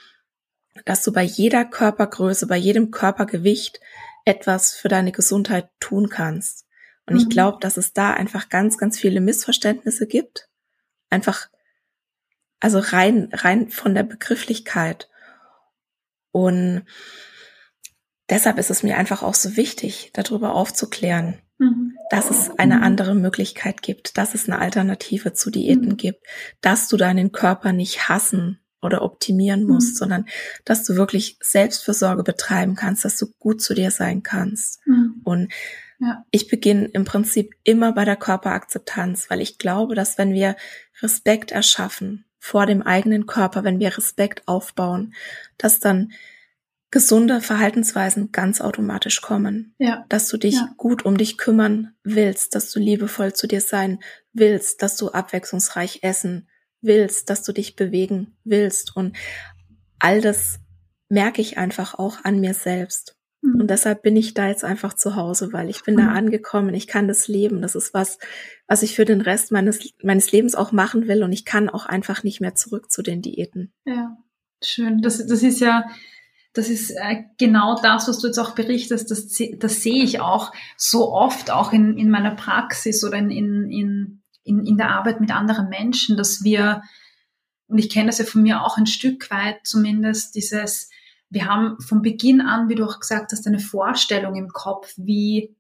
dass 0.85 1.03
du 1.03 1.11
bei 1.11 1.23
jeder 1.23 1.65
Körpergröße, 1.65 2.47
bei 2.47 2.57
jedem 2.57 2.91
Körpergewicht 2.91 3.79
etwas 4.25 4.73
für 4.73 4.87
deine 4.87 5.11
Gesundheit 5.11 5.69
tun 5.79 6.09
kannst. 6.09 6.65
Und 7.05 7.15
mhm. 7.15 7.21
ich 7.21 7.29
glaube, 7.29 7.57
dass 7.59 7.77
es 7.77 7.93
da 7.93 8.13
einfach 8.13 8.49
ganz, 8.49 8.77
ganz 8.77 8.97
viele 8.97 9.21
Missverständnisse 9.21 10.07
gibt. 10.07 10.49
Einfach, 11.09 11.49
also 12.59 12.79
rein, 12.79 13.29
rein 13.33 13.69
von 13.69 13.93
der 13.93 14.03
Begrifflichkeit. 14.03 15.09
Und 16.31 16.85
deshalb 18.31 18.57
ist 18.57 18.71
es 18.71 18.81
mir 18.81 18.97
einfach 18.97 19.21
auch 19.21 19.35
so 19.35 19.55
wichtig, 19.57 20.09
darüber 20.13 20.55
aufzuklären, 20.55 21.35
mhm. 21.59 21.95
dass 22.09 22.31
es 22.31 22.49
eine 22.57 22.81
andere 22.81 23.13
Möglichkeit 23.13 23.83
gibt, 23.83 24.17
dass 24.17 24.33
es 24.33 24.49
eine 24.49 24.59
Alternative 24.59 25.33
zu 25.33 25.51
Diäten 25.51 25.89
mhm. 25.89 25.97
gibt, 25.97 26.25
dass 26.61 26.87
du 26.87 26.97
deinen 26.97 27.31
Körper 27.31 27.73
nicht 27.73 28.09
hassen 28.09 28.59
oder 28.81 29.03
optimieren 29.03 29.65
musst, 29.65 29.93
mhm. 29.93 29.97
sondern 29.97 30.25
dass 30.65 30.83
du 30.83 30.95
wirklich 30.95 31.37
Selbstfürsorge 31.41 32.23
betreiben 32.23 32.75
kannst, 32.75 33.05
dass 33.05 33.17
du 33.17 33.27
gut 33.37 33.61
zu 33.61 33.75
dir 33.75 33.91
sein 33.91 34.23
kannst. 34.23 34.79
Mhm. 34.87 35.21
Und 35.23 35.53
ja. 35.99 36.25
ich 36.31 36.47
beginne 36.47 36.85
im 36.85 37.05
Prinzip 37.05 37.53
immer 37.63 37.91
bei 37.91 38.05
der 38.05 38.15
Körperakzeptanz, 38.15 39.29
weil 39.29 39.41
ich 39.41 39.59
glaube, 39.59 39.93
dass 39.93 40.17
wenn 40.17 40.33
wir 40.33 40.55
Respekt 41.01 41.51
erschaffen 41.51 42.25
vor 42.39 42.65
dem 42.65 42.81
eigenen 42.81 43.27
Körper, 43.27 43.63
wenn 43.63 43.79
wir 43.79 43.95
Respekt 43.95 44.47
aufbauen, 44.47 45.13
dass 45.59 45.79
dann 45.79 46.11
gesunde 46.91 47.39
Verhaltensweisen 47.39 48.31
ganz 48.31 48.59
automatisch 48.59 49.21
kommen. 49.21 49.73
Ja. 49.79 50.05
Dass 50.09 50.27
du 50.27 50.37
dich 50.37 50.55
ja. 50.55 50.73
gut 50.77 51.05
um 51.05 51.17
dich 51.17 51.37
kümmern 51.37 51.93
willst, 52.03 52.53
dass 52.53 52.71
du 52.71 52.79
liebevoll 52.79 53.33
zu 53.33 53.47
dir 53.47 53.61
sein 53.61 53.99
willst, 54.33 54.81
dass 54.81 54.97
du 54.97 55.09
abwechslungsreich 55.09 55.99
essen 56.03 56.49
willst, 56.81 57.29
dass 57.29 57.43
du 57.43 57.53
dich 57.53 57.75
bewegen 57.75 58.35
willst. 58.43 58.95
Und 58.95 59.15
all 59.99 60.19
das 60.19 60.59
merke 61.07 61.41
ich 61.41 61.57
einfach 61.57 61.97
auch 61.97 62.23
an 62.23 62.41
mir 62.41 62.53
selbst. 62.53 63.15
Mhm. 63.41 63.61
Und 63.61 63.67
deshalb 63.69 64.01
bin 64.01 64.17
ich 64.17 64.33
da 64.33 64.47
jetzt 64.47 64.63
einfach 64.65 64.93
zu 64.93 65.15
Hause, 65.15 65.53
weil 65.53 65.69
ich 65.69 65.83
bin 65.83 65.95
mhm. 65.95 65.99
da 65.99 66.07
angekommen, 66.09 66.73
ich 66.73 66.87
kann 66.87 67.07
das 67.07 67.29
leben. 67.29 67.61
Das 67.61 67.75
ist 67.75 67.93
was, 67.93 68.17
was 68.67 68.83
ich 68.83 68.95
für 68.95 69.05
den 69.05 69.21
Rest 69.21 69.51
meines, 69.51 69.93
meines 70.03 70.31
Lebens 70.31 70.55
auch 70.55 70.73
machen 70.73 71.07
will. 71.07 71.23
Und 71.23 71.31
ich 71.31 71.45
kann 71.45 71.69
auch 71.69 71.85
einfach 71.85 72.23
nicht 72.23 72.41
mehr 72.41 72.55
zurück 72.55 72.91
zu 72.91 73.01
den 73.01 73.21
Diäten. 73.21 73.73
Ja, 73.85 74.17
schön. 74.61 75.01
Das, 75.01 75.25
das 75.25 75.41
ist 75.41 75.59
ja, 75.59 75.85
das 76.53 76.69
ist 76.69 76.91
äh, 76.91 77.23
genau 77.37 77.79
das, 77.81 78.07
was 78.07 78.19
du 78.19 78.27
jetzt 78.27 78.39
auch 78.39 78.55
berichtest. 78.55 79.09
Das, 79.09 79.27
das 79.27 79.81
sehe 79.81 80.03
ich 80.03 80.19
auch 80.19 80.51
so 80.77 81.11
oft, 81.13 81.49
auch 81.51 81.71
in, 81.71 81.97
in 81.97 82.09
meiner 82.09 82.35
Praxis 82.35 83.03
oder 83.03 83.17
in, 83.17 83.31
in, 83.31 83.71
in 83.71 84.21
in, 84.43 84.77
der 84.77 84.89
Arbeit 84.89 85.21
mit 85.21 85.31
anderen 85.31 85.69
Menschen, 85.69 86.17
dass 86.17 86.43
wir, 86.43 86.81
und 87.67 87.77
ich 87.77 87.89
kenne 87.89 88.07
das 88.07 88.17
ja 88.17 88.25
von 88.25 88.41
mir 88.41 88.63
auch 88.63 88.77
ein 88.77 88.87
Stück 88.87 89.29
weit 89.31 89.59
zumindest, 89.63 90.35
dieses, 90.35 90.89
wir 91.29 91.45
haben 91.45 91.79
von 91.79 92.01
Beginn 92.01 92.41
an, 92.41 92.69
wie 92.69 92.75
du 92.75 92.85
auch 92.85 92.99
gesagt 92.99 93.31
hast, 93.31 93.47
eine 93.47 93.59
Vorstellung 93.59 94.35
im 94.35 94.49
Kopf, 94.49 94.93
wie, 94.97 95.55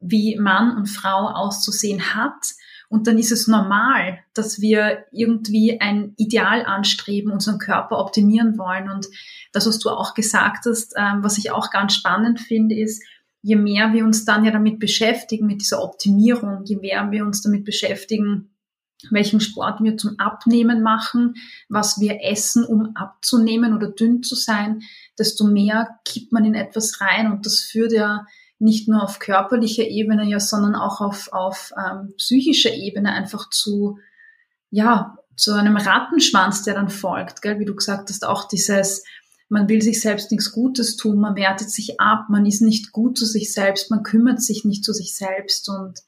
wie 0.00 0.36
Mann 0.36 0.76
und 0.76 0.86
Frau 0.86 1.28
auszusehen 1.28 2.14
hat. 2.14 2.54
Und 2.90 3.06
dann 3.06 3.18
ist 3.18 3.30
es 3.30 3.46
normal, 3.46 4.18
dass 4.34 4.60
wir 4.60 5.04
irgendwie 5.12 5.80
ein 5.80 6.12
Ideal 6.16 6.64
anstreben, 6.66 7.30
unseren 7.30 7.58
Körper 7.58 7.98
optimieren 7.98 8.58
wollen. 8.58 8.90
Und 8.90 9.06
das, 9.52 9.68
was 9.68 9.78
du 9.78 9.90
auch 9.90 10.12
gesagt 10.12 10.66
hast, 10.66 10.94
ähm, 10.96 11.22
was 11.22 11.38
ich 11.38 11.52
auch 11.52 11.70
ganz 11.70 11.94
spannend 11.94 12.40
finde, 12.40 12.74
ist, 12.74 13.00
je 13.42 13.54
mehr 13.54 13.92
wir 13.92 14.04
uns 14.04 14.24
dann 14.24 14.44
ja 14.44 14.50
damit 14.50 14.80
beschäftigen, 14.80 15.46
mit 15.46 15.60
dieser 15.60 15.84
Optimierung, 15.84 16.64
je 16.64 16.76
mehr 16.76 17.08
wir 17.12 17.24
uns 17.24 17.42
damit 17.42 17.64
beschäftigen, 17.64 18.50
welchen 19.08 19.40
Sport 19.40 19.80
wir 19.82 19.96
zum 19.96 20.18
Abnehmen 20.18 20.82
machen, 20.82 21.34
was 21.68 22.00
wir 22.00 22.18
essen, 22.24 22.64
um 22.64 22.96
abzunehmen 22.96 23.72
oder 23.72 23.88
dünn 23.88 24.24
zu 24.24 24.34
sein, 24.34 24.82
desto 25.16 25.46
mehr 25.46 26.00
kippt 26.04 26.32
man 26.32 26.44
in 26.44 26.54
etwas 26.54 27.00
rein 27.00 27.30
und 27.30 27.46
das 27.46 27.60
führt 27.60 27.92
ja 27.92 28.26
nicht 28.60 28.88
nur 28.88 29.02
auf 29.02 29.18
körperlicher 29.18 29.84
Ebene, 29.84 30.24
ja, 30.24 30.38
sondern 30.38 30.74
auch 30.74 31.00
auf, 31.00 31.32
auf 31.32 31.72
ähm, 31.76 32.14
psychischer 32.18 32.72
Ebene 32.72 33.12
einfach 33.12 33.48
zu, 33.50 33.98
ja, 34.70 35.16
zu 35.36 35.54
einem 35.54 35.76
Rattenschwanz, 35.76 36.62
der 36.62 36.74
dann 36.74 36.90
folgt, 36.90 37.40
gell? 37.40 37.58
wie 37.58 37.64
du 37.64 37.74
gesagt 37.74 38.10
hast, 38.10 38.26
auch 38.26 38.46
dieses, 38.46 39.04
man 39.48 39.68
will 39.68 39.80
sich 39.80 40.00
selbst 40.00 40.30
nichts 40.30 40.52
Gutes 40.52 40.96
tun, 40.96 41.18
man 41.18 41.34
wertet 41.36 41.70
sich 41.70 42.00
ab, 42.00 42.26
man 42.28 42.44
ist 42.44 42.60
nicht 42.60 42.92
gut 42.92 43.16
zu 43.16 43.24
sich 43.24 43.52
selbst, 43.52 43.90
man 43.90 44.02
kümmert 44.02 44.42
sich 44.42 44.64
nicht 44.64 44.84
zu 44.84 44.92
sich 44.92 45.16
selbst 45.16 45.68
und 45.68 46.00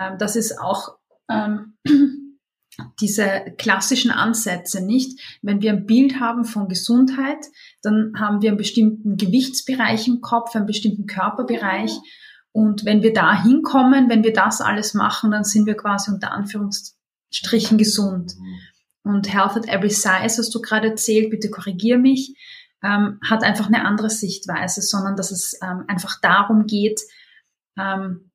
ähm, 0.00 0.18
das 0.18 0.34
ist 0.34 0.60
auch 0.60 0.96
ähm, 1.30 1.76
diese 3.00 3.54
klassischen 3.58 4.10
Ansätze 4.10 4.84
nicht. 4.84 5.20
Wenn 5.42 5.62
wir 5.62 5.72
ein 5.72 5.86
Bild 5.86 6.20
haben 6.20 6.44
von 6.44 6.68
Gesundheit, 6.68 7.38
dann 7.82 8.12
haben 8.18 8.42
wir 8.42 8.50
einen 8.50 8.58
bestimmten 8.58 9.16
Gewichtsbereich 9.16 10.08
im 10.08 10.20
Kopf, 10.20 10.54
einen 10.54 10.66
bestimmten 10.66 11.06
Körperbereich. 11.06 11.92
Und 12.52 12.84
wenn 12.84 13.02
wir 13.02 13.12
da 13.12 13.42
hinkommen, 13.42 14.08
wenn 14.08 14.24
wir 14.24 14.32
das 14.32 14.60
alles 14.60 14.94
machen, 14.94 15.30
dann 15.30 15.44
sind 15.44 15.66
wir 15.66 15.76
quasi 15.76 16.10
unter 16.10 16.32
Anführungsstrichen 16.32 17.78
gesund. 17.78 18.34
Und 19.02 19.32
Health 19.32 19.56
at 19.56 19.68
Every 19.68 19.90
Size, 19.90 20.38
hast 20.38 20.54
du 20.54 20.60
gerade 20.60 20.88
erzählt, 20.88 21.30
bitte 21.30 21.50
korrigier 21.50 21.98
mich, 21.98 22.34
ähm, 22.82 23.18
hat 23.24 23.44
einfach 23.44 23.66
eine 23.66 23.84
andere 23.84 24.10
Sichtweise, 24.10 24.82
sondern 24.82 25.16
dass 25.16 25.30
es 25.30 25.58
ähm, 25.62 25.84
einfach 25.86 26.20
darum 26.20 26.66
geht, 26.66 27.00
ähm, 27.78 28.25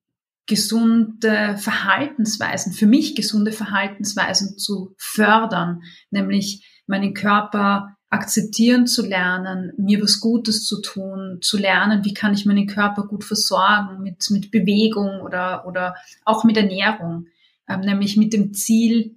gesunde 0.46 1.56
Verhaltensweisen, 1.58 2.72
für 2.72 2.86
mich 2.86 3.14
gesunde 3.14 3.52
Verhaltensweisen 3.52 4.58
zu 4.58 4.94
fördern, 4.98 5.82
nämlich 6.10 6.82
meinen 6.86 7.14
Körper 7.14 7.96
akzeptieren 8.10 8.86
zu 8.86 9.06
lernen, 9.06 9.72
mir 9.78 10.02
was 10.02 10.20
Gutes 10.20 10.66
zu 10.66 10.82
tun, 10.82 11.38
zu 11.40 11.56
lernen, 11.56 12.04
wie 12.04 12.12
kann 12.12 12.34
ich 12.34 12.44
meinen 12.44 12.66
Körper 12.66 13.06
gut 13.06 13.24
versorgen 13.24 14.02
mit, 14.02 14.28
mit 14.30 14.50
Bewegung 14.50 15.22
oder, 15.22 15.66
oder 15.66 15.96
auch 16.24 16.44
mit 16.44 16.58
Ernährung, 16.58 17.28
ähm, 17.68 17.80
nämlich 17.80 18.18
mit 18.18 18.34
dem 18.34 18.52
Ziel, 18.52 19.16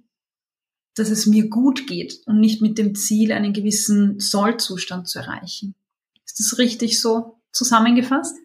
dass 0.94 1.10
es 1.10 1.26
mir 1.26 1.50
gut 1.50 1.86
geht 1.86 2.22
und 2.24 2.40
nicht 2.40 2.62
mit 2.62 2.78
dem 2.78 2.94
Ziel, 2.94 3.32
einen 3.32 3.52
gewissen 3.52 4.18
Sollzustand 4.18 5.08
zu 5.08 5.18
erreichen. 5.18 5.74
Ist 6.24 6.40
das 6.40 6.56
richtig 6.56 6.98
so 6.98 7.38
zusammengefasst? 7.52 8.36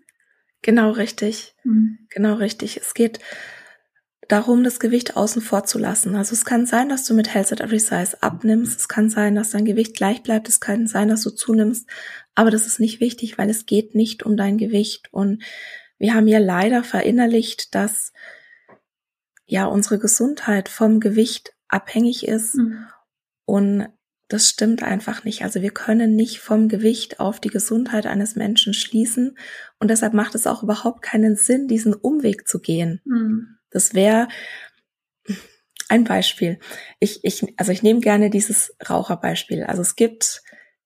Genau 0.61 0.91
richtig. 0.91 1.55
Mhm. 1.63 1.99
Genau 2.09 2.35
richtig. 2.35 2.77
Es 2.77 2.93
geht 2.93 3.19
darum, 4.27 4.63
das 4.63 4.79
Gewicht 4.79 5.17
außen 5.17 5.41
vor 5.41 5.65
zu 5.65 5.77
lassen. 5.77 6.15
Also 6.15 6.33
es 6.33 6.45
kann 6.45 6.65
sein, 6.65 6.87
dass 6.87 7.05
du 7.05 7.13
mit 7.13 7.33
Health 7.33 7.51
at 7.51 7.59
Every 7.59 7.79
Size 7.79 8.21
abnimmst. 8.21 8.79
Es 8.79 8.87
kann 8.87 9.09
sein, 9.09 9.35
dass 9.35 9.51
dein 9.51 9.65
Gewicht 9.65 9.95
gleich 9.95 10.23
bleibt. 10.23 10.47
Es 10.47 10.59
kann 10.59 10.87
sein, 10.87 11.09
dass 11.09 11.23
du 11.23 11.31
zunimmst. 11.31 11.89
Aber 12.35 12.51
das 12.51 12.65
ist 12.65 12.79
nicht 12.79 13.01
wichtig, 13.01 13.37
weil 13.37 13.49
es 13.49 13.65
geht 13.65 13.93
nicht 13.95 14.23
um 14.23 14.37
dein 14.37 14.57
Gewicht. 14.57 15.09
Und 15.11 15.43
wir 15.97 16.13
haben 16.13 16.27
ja 16.27 16.39
leider 16.39 16.83
verinnerlicht, 16.83 17.75
dass 17.75 18.13
ja 19.45 19.65
unsere 19.65 19.99
Gesundheit 19.99 20.69
vom 20.69 20.99
Gewicht 20.99 21.53
abhängig 21.67 22.25
ist. 22.27 22.55
Mhm. 22.55 22.85
Und 23.45 23.87
das 24.29 24.47
stimmt 24.47 24.81
einfach 24.81 25.25
nicht. 25.25 25.43
Also 25.43 25.61
wir 25.61 25.71
können 25.71 26.15
nicht 26.15 26.39
vom 26.39 26.69
Gewicht 26.69 27.19
auf 27.19 27.41
die 27.41 27.49
Gesundheit 27.49 28.05
eines 28.05 28.37
Menschen 28.37 28.73
schließen. 28.73 29.37
Und 29.81 29.89
deshalb 29.89 30.13
macht 30.13 30.35
es 30.35 30.47
auch 30.47 30.63
überhaupt 30.63 31.01
keinen 31.01 31.35
Sinn, 31.35 31.67
diesen 31.67 31.93
Umweg 31.93 32.47
zu 32.47 32.59
gehen. 32.59 33.01
Mhm. 33.03 33.57
Das 33.69 33.93
wäre 33.93 34.27
ein 35.89 36.03
Beispiel. 36.03 36.59
Ich, 36.99 37.19
ich, 37.23 37.43
also 37.57 37.71
ich 37.71 37.83
nehme 37.83 37.99
gerne 37.99 38.29
dieses 38.29 38.75
Raucherbeispiel. 38.87 39.63
Also 39.63 39.81
es 39.81 39.95
gibt 39.95 40.43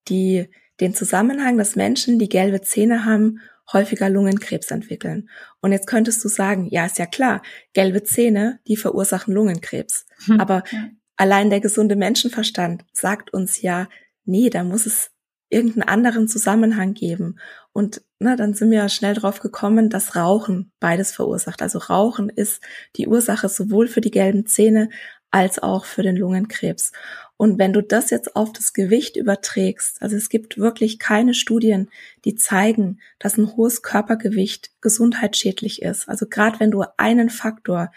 die, 0.07 0.49
den 0.79 0.95
Zusammenhang, 0.95 1.57
dass 1.57 1.75
Menschen, 1.75 2.17
die 2.17 2.29
gelbe 2.29 2.61
Zähne 2.61 3.05
haben, 3.05 3.41
häufiger 3.71 4.09
Lungenkrebs 4.09 4.71
entwickeln. 4.71 5.29
Und 5.61 5.71
jetzt 5.71 5.87
könntest 5.87 6.23
du 6.23 6.29
sagen, 6.29 6.67
ja, 6.71 6.85
ist 6.85 6.97
ja 6.97 7.05
klar, 7.05 7.41
gelbe 7.73 8.03
Zähne, 8.03 8.59
die 8.67 8.77
verursachen 8.77 9.33
Lungenkrebs. 9.33 10.05
Hm. 10.25 10.39
Aber 10.39 10.63
ja. 10.71 10.89
Allein 11.17 11.49
der 11.49 11.61
gesunde 11.61 11.95
Menschenverstand 11.95 12.83
sagt 12.91 13.33
uns 13.33 13.61
ja, 13.61 13.87
nee, 14.25 14.49
da 14.49 14.63
muss 14.63 14.85
es 14.85 15.11
irgendeinen 15.49 15.87
anderen 15.87 16.27
Zusammenhang 16.27 16.93
geben. 16.93 17.39
Und 17.75 18.03
na, 18.19 18.37
dann 18.37 18.53
sind 18.53 18.71
wir 18.71 18.77
ja 18.77 18.87
schnell 18.87 19.15
drauf 19.15 19.41
gekommen, 19.41 19.89
dass 19.89 20.15
Rauchen 20.15 20.71
beides 20.79 21.11
verursacht. 21.11 21.61
Also 21.61 21.77
Rauchen 21.79 22.29
ist 22.29 22.63
die 22.95 23.05
Ursache 23.05 23.49
sowohl 23.49 23.89
für 23.89 23.99
die 23.99 24.11
gelben 24.11 24.45
Zähne 24.45 24.89
als 25.29 25.61
auch 25.61 25.83
für 25.83 26.01
den 26.01 26.15
Lungenkrebs. 26.15 26.93
Und 27.35 27.59
wenn 27.59 27.73
du 27.73 27.81
das 27.81 28.11
jetzt 28.11 28.37
auf 28.37 28.53
das 28.53 28.71
Gewicht 28.71 29.17
überträgst, 29.17 30.01
also 30.01 30.15
es 30.15 30.29
gibt 30.29 30.57
wirklich 30.57 30.99
keine 30.99 31.33
Studien, 31.33 31.89
die 32.23 32.35
zeigen, 32.35 33.01
dass 33.19 33.37
ein 33.37 33.57
hohes 33.57 33.81
Körpergewicht 33.81 34.71
gesundheitsschädlich 34.79 35.81
ist. 35.81 36.07
Also 36.07 36.27
gerade 36.27 36.61
wenn 36.61 36.71
du 36.71 36.85
einen 36.95 37.29
Faktor 37.29 37.91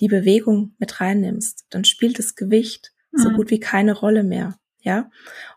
die 0.00 0.08
Bewegung 0.08 0.74
mit 0.78 1.02
reinnimmst, 1.02 1.66
dann 1.68 1.84
spielt 1.84 2.18
das 2.18 2.34
Gewicht 2.34 2.94
mhm. 3.12 3.18
so 3.18 3.30
gut 3.32 3.50
wie 3.50 3.60
keine 3.60 3.92
Rolle 3.92 4.24
mehr. 4.24 4.58
Ja. 4.80 5.10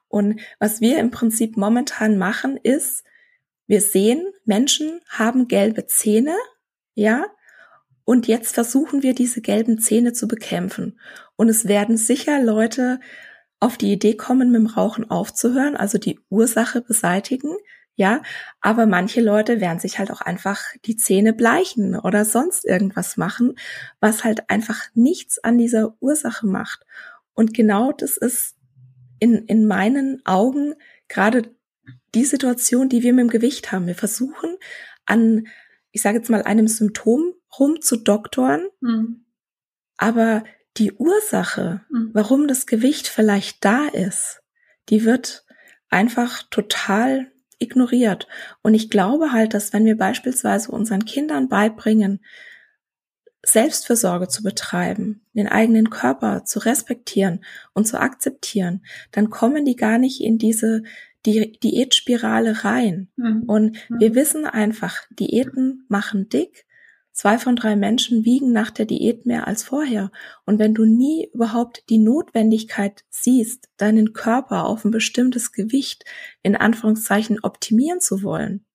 Und 0.09 0.41
was 0.59 0.81
wir 0.81 0.99
im 0.99 1.09
Prinzip 1.09 1.55
momentan 1.55 2.17
machen, 2.17 2.57
ist, 2.57 3.05
wir 3.71 3.81
sehen, 3.81 4.23
Menschen 4.45 5.01
haben 5.09 5.47
gelbe 5.47 5.87
Zähne, 5.87 6.35
ja, 6.93 7.25
und 8.03 8.27
jetzt 8.27 8.53
versuchen 8.53 9.01
wir 9.01 9.15
diese 9.15 9.41
gelben 9.41 9.79
Zähne 9.79 10.13
zu 10.13 10.27
bekämpfen. 10.27 10.99
Und 11.35 11.49
es 11.49 11.67
werden 11.67 11.97
sicher 11.97 12.41
Leute 12.41 12.99
auf 13.59 13.77
die 13.77 13.91
Idee 13.91 14.15
kommen, 14.15 14.51
mit 14.51 14.59
dem 14.59 14.67
Rauchen 14.67 15.09
aufzuhören, 15.09 15.75
also 15.75 15.97
die 15.97 16.19
Ursache 16.29 16.81
beseitigen 16.81 17.55
ja, 17.95 18.23
aber 18.61 18.85
manche 18.85 19.21
Leute 19.21 19.59
werden 19.61 19.79
sich 19.79 19.99
halt 19.99 20.11
auch 20.11 20.21
einfach 20.21 20.59
die 20.85 20.95
Zähne 20.95 21.33
bleichen 21.33 21.95
oder 21.95 22.25
sonst 22.25 22.65
irgendwas 22.65 23.17
machen, 23.17 23.55
was 23.99 24.23
halt 24.23 24.49
einfach 24.49 24.87
nichts 24.93 25.37
an 25.43 25.57
dieser 25.57 25.95
Ursache 25.99 26.47
macht. 26.47 26.85
Und 27.33 27.53
genau 27.53 27.91
das 27.91 28.17
ist 28.17 28.55
in, 29.19 29.45
in 29.45 29.67
meinen 29.67 30.25
Augen 30.25 30.73
gerade 31.09 31.53
die 32.15 32.25
Situation, 32.25 32.89
die 32.89 33.03
wir 33.03 33.13
mit 33.13 33.23
dem 33.23 33.29
Gewicht 33.29 33.71
haben. 33.71 33.87
Wir 33.87 33.95
versuchen 33.95 34.57
an, 35.05 35.47
ich 35.91 36.01
sage 36.01 36.17
jetzt 36.17 36.29
mal, 36.29 36.43
einem 36.43 36.67
Symptom 36.67 37.33
rumzudoktoren, 37.57 38.67
mhm. 38.79 39.25
aber 39.97 40.43
die 40.77 40.93
Ursache, 40.93 41.81
mhm. 41.89 42.11
warum 42.13 42.47
das 42.47 42.65
Gewicht 42.65 43.07
vielleicht 43.07 43.63
da 43.63 43.87
ist, 43.87 44.41
die 44.89 45.05
wird 45.05 45.45
einfach 45.89 46.43
total 46.49 47.31
ignoriert. 47.59 48.27
Und 48.61 48.73
ich 48.73 48.89
glaube 48.89 49.31
halt, 49.31 49.53
dass 49.53 49.73
wenn 49.73 49.85
wir 49.85 49.97
beispielsweise 49.97 50.71
unseren 50.71 51.05
Kindern 51.05 51.49
beibringen, 51.49 52.21
Selbstfürsorge 53.43 54.27
zu 54.27 54.43
betreiben, 54.43 55.25
den 55.33 55.47
eigenen 55.47 55.89
Körper 55.89 56.45
zu 56.45 56.59
respektieren 56.59 57.43
und 57.73 57.87
zu 57.87 57.99
akzeptieren, 57.99 58.85
dann 59.11 59.29
kommen 59.29 59.65
die 59.65 59.75
gar 59.75 59.97
nicht 59.97 60.21
in 60.21 60.37
diese 60.37 60.83
die 61.25 61.59
Diätspirale 61.59 62.63
rein. 62.63 63.09
Mhm. 63.15 63.43
Und 63.43 63.77
mhm. 63.89 63.99
wir 63.99 64.15
wissen 64.15 64.45
einfach, 64.45 64.97
Diäten 65.11 65.85
machen 65.87 66.29
dick, 66.29 66.65
Zwei 67.13 67.37
von 67.37 67.57
drei 67.57 67.75
Menschen 67.75 68.23
wiegen 68.23 68.53
nach 68.53 68.71
der 68.71 68.85
Diät 68.85 69.25
mehr 69.25 69.45
als 69.45 69.63
vorher. 69.63 70.11
Und 70.45 70.59
wenn 70.59 70.73
du 70.73 70.85
nie 70.85 71.29
überhaupt 71.33 71.83
die 71.89 71.97
Notwendigkeit 71.97 73.03
siehst, 73.09 73.69
deinen 73.77 74.13
Körper 74.13 74.65
auf 74.65 74.85
ein 74.85 74.91
bestimmtes 74.91 75.51
Gewicht 75.51 76.05
in 76.41 76.55
Anführungszeichen 76.55 77.39
optimieren 77.43 77.99
zu 77.99 78.23
wollen, 78.23 78.65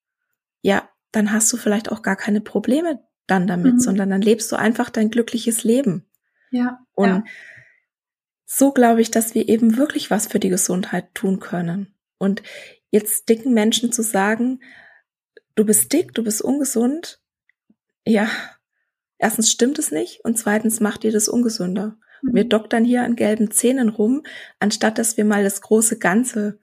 ja, 0.60 0.88
dann 1.12 1.32
hast 1.32 1.50
du 1.52 1.56
vielleicht 1.56 1.90
auch 1.90 2.02
gar 2.02 2.16
keine 2.16 2.42
Probleme 2.42 3.00
dann 3.26 3.46
damit, 3.46 3.74
mhm. 3.74 3.80
sondern 3.80 4.10
dann 4.10 4.20
lebst 4.20 4.52
du 4.52 4.56
einfach 4.56 4.90
dein 4.90 5.10
glückliches 5.10 5.64
Leben. 5.64 6.04
Ja. 6.50 6.84
Und 6.94 7.08
ja. 7.08 7.24
so 8.44 8.70
glaube 8.70 9.00
ich, 9.00 9.10
dass 9.10 9.34
wir 9.34 9.48
eben 9.48 9.78
wirklich 9.78 10.10
was 10.10 10.26
für 10.26 10.38
die 10.38 10.50
Gesundheit 10.50 11.14
tun 11.14 11.40
können. 11.40 11.95
Und 12.18 12.42
jetzt 12.90 13.28
dicken 13.28 13.52
Menschen 13.54 13.92
zu 13.92 14.02
sagen, 14.02 14.60
du 15.54 15.64
bist 15.64 15.92
dick, 15.92 16.14
du 16.14 16.22
bist 16.24 16.42
ungesund, 16.42 17.20
ja, 18.06 18.28
erstens 19.18 19.50
stimmt 19.50 19.78
es 19.78 19.90
nicht 19.90 20.24
und 20.24 20.38
zweitens 20.38 20.80
macht 20.80 21.04
ihr 21.04 21.12
das 21.12 21.28
ungesünder. 21.28 21.96
Mhm. 22.22 22.34
Wir 22.34 22.44
doktern 22.44 22.84
hier 22.84 23.02
an 23.02 23.16
gelben 23.16 23.50
Zähnen 23.50 23.88
rum, 23.88 24.22
anstatt 24.60 24.98
dass 24.98 25.16
wir 25.16 25.24
mal 25.24 25.42
das 25.42 25.60
große 25.60 25.98
Ganze 25.98 26.58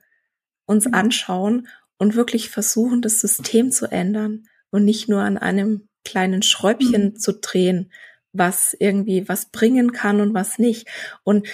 uns 0.66 0.86
mhm. 0.86 0.94
anschauen 0.94 1.68
und 1.98 2.16
wirklich 2.16 2.50
versuchen, 2.50 3.02
das 3.02 3.20
System 3.20 3.70
zu 3.70 3.86
ändern 3.86 4.48
und 4.70 4.84
nicht 4.84 5.08
nur 5.08 5.20
an 5.20 5.38
einem 5.38 5.88
kleinen 6.04 6.42
Schräubchen 6.42 7.04
mhm. 7.04 7.16
zu 7.16 7.32
drehen, 7.34 7.92
was 8.32 8.74
irgendwie 8.78 9.28
was 9.28 9.50
bringen 9.50 9.92
kann 9.92 10.20
und 10.20 10.34
was 10.34 10.58
nicht. 10.58 10.88
Und 11.22 11.46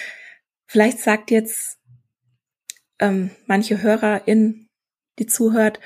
vielleicht 0.67 0.99
sagt 0.99 1.31
jetzt 1.31 1.77
ähm, 3.01 3.31
manche 3.47 3.81
Hörerin, 3.81 4.67
die 5.19 5.25
zuhört, 5.25 5.79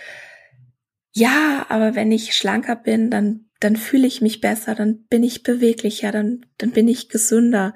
ja, 1.13 1.65
aber 1.69 1.95
wenn 1.95 2.11
ich 2.11 2.35
schlanker 2.35 2.75
bin, 2.75 3.09
dann, 3.09 3.45
dann 3.61 3.77
fühle 3.77 4.05
ich 4.05 4.21
mich 4.21 4.41
besser, 4.41 4.75
dann 4.75 5.05
bin 5.07 5.23
ich 5.23 5.43
beweglicher, 5.43 6.11
dann, 6.11 6.45
dann 6.57 6.71
bin 6.71 6.89
ich 6.89 7.09
gesünder. 7.09 7.73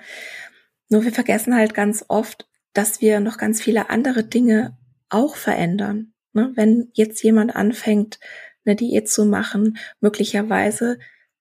Nur 0.89 1.06
wir 1.06 1.13
vergessen 1.13 1.56
halt 1.56 1.73
ganz 1.73 2.04
oft, 2.10 2.49
dass 2.73 3.02
wir 3.02 3.21
noch 3.21 3.38
ganz 3.38 3.62
viele 3.62 3.89
andere 3.89 4.25
Dinge 4.25 4.78
auch 5.08 5.38
verändern. 5.38 6.13
Ne? 6.34 6.52
Wenn 6.56 6.89
jetzt 6.93 7.23
jemand 7.23 7.56
anfängt, 7.56 8.19
eine 8.65 8.75
Diät 8.75 9.10
zu 9.10 9.25
machen, 9.25 9.78
möglicherweise 10.02 10.99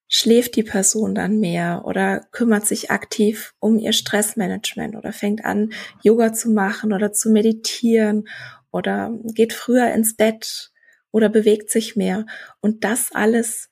schläft 0.08 0.56
die 0.56 0.62
Person 0.62 1.14
dann 1.14 1.38
mehr 1.38 1.82
oder 1.84 2.26
kümmert 2.32 2.66
sich 2.66 2.90
aktiv 2.90 3.54
um 3.60 3.78
ihr 3.78 3.92
Stressmanagement 3.92 4.96
oder 4.96 5.12
fängt 5.12 5.44
an, 5.44 5.72
Yoga 6.02 6.32
zu 6.32 6.50
machen 6.50 6.92
oder 6.92 7.12
zu 7.12 7.30
meditieren 7.30 8.26
oder 8.70 9.12
geht 9.34 9.52
früher 9.52 9.92
ins 9.92 10.16
Bett 10.16 10.72
oder 11.10 11.28
bewegt 11.28 11.70
sich 11.70 11.94
mehr. 11.94 12.26
Und 12.60 12.84
das 12.84 13.12
alles 13.12 13.70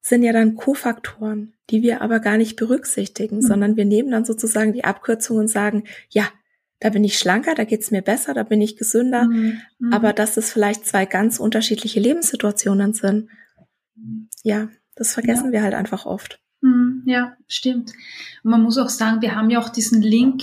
sind 0.00 0.22
ja 0.22 0.32
dann 0.32 0.56
Kofaktoren, 0.56 1.54
die 1.70 1.82
wir 1.82 2.00
aber 2.00 2.20
gar 2.20 2.36
nicht 2.36 2.56
berücksichtigen, 2.56 3.36
mhm. 3.36 3.42
sondern 3.42 3.76
wir 3.76 3.84
nehmen 3.84 4.10
dann 4.10 4.24
sozusagen 4.24 4.72
die 4.72 4.84
Abkürzung 4.84 5.38
und 5.38 5.48
sagen, 5.48 5.84
ja, 6.08 6.28
da 6.78 6.90
bin 6.90 7.04
ich 7.04 7.18
schlanker, 7.18 7.54
da 7.54 7.64
geht's 7.64 7.90
mir 7.90 8.02
besser, 8.02 8.34
da 8.34 8.42
bin 8.42 8.60
ich 8.60 8.76
gesünder, 8.76 9.24
mhm. 9.24 9.60
aber 9.92 10.12
dass 10.12 10.36
es 10.36 10.52
vielleicht 10.52 10.86
zwei 10.86 11.06
ganz 11.06 11.40
unterschiedliche 11.40 12.00
Lebenssituationen 12.00 12.92
sind. 12.92 13.30
Ja, 14.42 14.68
das 14.96 15.12
vergessen 15.12 15.46
ja. 15.46 15.52
wir 15.52 15.62
halt 15.62 15.74
einfach 15.74 16.06
oft. 16.06 16.40
Mhm. 16.60 17.02
Ja, 17.06 17.36
stimmt. 17.46 17.92
Und 18.42 18.50
man 18.50 18.62
muss 18.62 18.78
auch 18.78 18.88
sagen, 18.88 19.22
wir 19.22 19.34
haben 19.34 19.50
ja 19.50 19.60
auch 19.60 19.68
diesen 19.68 20.02
Link, 20.02 20.42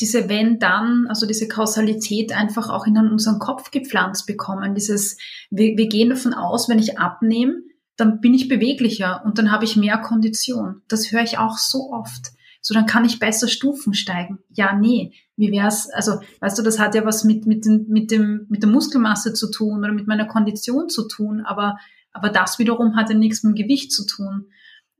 diese 0.00 0.28
wenn 0.28 0.58
dann, 0.58 1.06
also 1.08 1.26
diese 1.26 1.48
Kausalität 1.48 2.36
einfach 2.36 2.68
auch 2.68 2.86
in 2.86 2.98
unseren 2.98 3.38
Kopf 3.38 3.70
gepflanzt 3.70 4.26
bekommen. 4.26 4.74
Dieses, 4.74 5.16
wir, 5.50 5.76
wir 5.76 5.88
gehen 5.88 6.10
davon 6.10 6.34
aus, 6.34 6.68
wenn 6.68 6.78
ich 6.78 6.98
abnehme, 6.98 7.62
dann 7.96 8.20
bin 8.20 8.34
ich 8.34 8.48
beweglicher 8.48 9.22
und 9.24 9.38
dann 9.38 9.50
habe 9.50 9.64
ich 9.64 9.76
mehr 9.76 9.96
Kondition. 9.98 10.82
Das 10.88 11.12
höre 11.12 11.22
ich 11.22 11.38
auch 11.38 11.56
so 11.56 11.92
oft. 11.92 12.32
So, 12.60 12.74
dann 12.74 12.86
kann 12.86 13.04
ich 13.04 13.20
besser 13.20 13.48
Stufen 13.48 13.94
steigen. 13.94 14.40
Ja, 14.50 14.74
nee. 14.74 15.12
Wie 15.36 15.52
wär's? 15.52 15.88
Also, 15.90 16.20
weißt 16.40 16.58
du, 16.58 16.62
das 16.62 16.78
hat 16.78 16.94
ja 16.94 17.04
was 17.04 17.22
mit, 17.24 17.46
mit, 17.46 17.64
den, 17.64 17.86
mit 17.88 18.10
dem, 18.10 18.46
mit 18.48 18.62
der 18.62 18.70
Muskelmasse 18.70 19.32
zu 19.34 19.50
tun 19.50 19.78
oder 19.78 19.92
mit 19.92 20.08
meiner 20.08 20.26
Kondition 20.26 20.88
zu 20.88 21.06
tun, 21.06 21.42
aber, 21.42 21.78
aber 22.16 22.30
das 22.30 22.58
wiederum 22.58 22.96
hat 22.96 23.10
ja 23.10 23.16
nichts 23.16 23.42
mit 23.42 23.56
dem 23.56 23.62
Gewicht 23.62 23.92
zu 23.92 24.06
tun. 24.06 24.46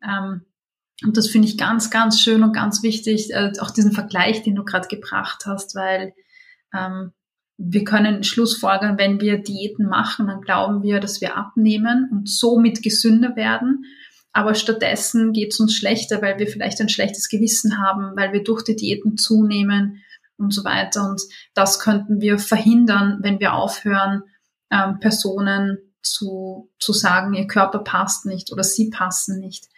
Ähm, 0.03 0.43
und 1.05 1.17
das 1.17 1.29
finde 1.29 1.49
ich 1.49 1.59
ganz, 1.59 1.91
ganz 1.91 2.21
schön 2.21 2.43
und 2.43 2.53
ganz 2.53 2.83
wichtig, 2.83 3.33
äh, 3.33 3.53
auch 3.61 3.71
diesen 3.71 3.93
Vergleich, 3.93 4.43
den 4.43 4.55
du 4.55 4.65
gerade 4.65 4.89
gebracht 4.89 5.45
hast, 5.47 5.75
weil 5.75 6.15
ähm, 6.75 7.13
wir 7.59 7.85
können 7.85 8.23
Schlussfolgern, 8.23 8.99
wenn 8.99 9.21
wir 9.21 9.39
Diäten 9.39 9.87
machen, 9.87 10.27
dann 10.27 10.43
glauben 10.43 10.83
wir, 10.83 11.01
dass 11.01 11.21
wir 11.21 11.37
abnehmen 11.37 12.09
und 12.13 12.29
somit 12.29 12.83
gesünder 12.83 13.35
werden. 13.35 13.85
Aber 14.33 14.55
stattdessen 14.55 15.33
geht 15.33 15.55
es 15.55 15.61
uns 15.61 15.75
schlechter, 15.75 16.21
weil 16.21 16.39
wir 16.39 16.47
vielleicht 16.47 16.81
ein 16.81 16.91
schlechtes 16.91 17.29
Gewissen 17.31 17.79
haben, 17.79 18.15
weil 18.17 18.35
wir 18.35 18.45
durch 18.45 18.63
die 18.63 18.77
Diäten 18.77 19.17
zunehmen 19.17 20.03
und 20.37 20.53
so 20.53 20.65
weiter. 20.65 21.09
Und 21.09 21.23
das 21.55 21.81
könnten 21.81 22.21
wir 22.21 22.39
verhindern, 22.39 23.19
wenn 23.23 23.41
wir 23.41 23.55
aufhören, 23.55 24.23
ähm, 24.71 25.01
Personen 25.01 25.79
zu, 26.13 26.71
zu 26.79 26.93
sagen, 26.93 27.35
ihr 27.35 27.47
Körper 27.47 27.81
passt 27.81 28.27
nicht 28.27 28.53
oder 28.53 28.65
sie 28.65 28.91
passen 28.91 29.39
nicht. 29.41 29.69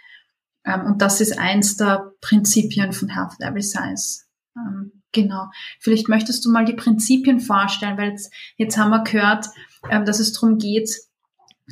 Ähm, 0.65 0.85
und 0.87 1.03
das 1.03 1.21
ist 1.21 1.39
eins 1.39 1.77
der 1.77 2.13
Prinzipien 2.21 2.93
von 2.93 3.09
Health 3.09 3.41
Every 3.41 3.63
Size. 3.63 4.25
Ähm, 4.57 5.03
genau. 5.13 5.47
Vielleicht 5.81 6.09
möchtest 6.09 6.45
du 6.45 6.51
mal 6.51 6.65
die 6.65 6.75
Prinzipien 6.75 7.41
vorstellen, 7.41 7.97
weil 7.97 8.11
jetzt, 8.11 8.33
jetzt 8.57 8.77
haben 8.77 8.91
wir 8.91 9.05
gehört, 9.05 9.47
ähm, 9.91 10.05
dass 10.05 10.21
es 10.21 10.33
darum 10.33 10.59
geht, 10.59 10.91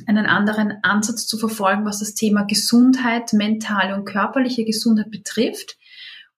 einen 0.05 0.27
anderen 0.27 0.73
Ansatz 0.83 1.25
zu 1.25 1.37
verfolgen, 1.37 1.85
was 1.85 1.99
das 1.99 2.13
Thema 2.13 2.43
Gesundheit, 2.43 3.33
mentale 3.33 3.95
und 3.95 4.05
körperliche 4.05 4.63
Gesundheit 4.63 5.09
betrifft. 5.09 5.77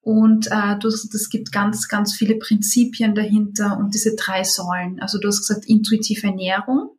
Und 0.02 0.48
äh, 0.48 0.78
du, 0.80 0.90
das 0.90 1.30
gibt 1.30 1.52
ganz, 1.52 1.88
ganz 1.90 2.16
viele 2.16 2.36
Prinzipien 2.36 3.16
dahinter 3.16 3.78
und 3.78 3.94
diese 3.94 4.16
drei 4.16 4.44
Säulen. 4.44 5.00
Also 5.02 5.20
du 5.20 5.28
hast 5.28 5.46
gesagt, 5.46 5.66
intuitive 5.66 6.28
Ernährung. 6.28 6.92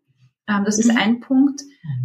Ähm, 0.50 0.64
das 0.64 0.78
ist 0.78 0.90
mhm. 0.90 0.98
ein 0.98 1.20
Punkt. 1.20 1.62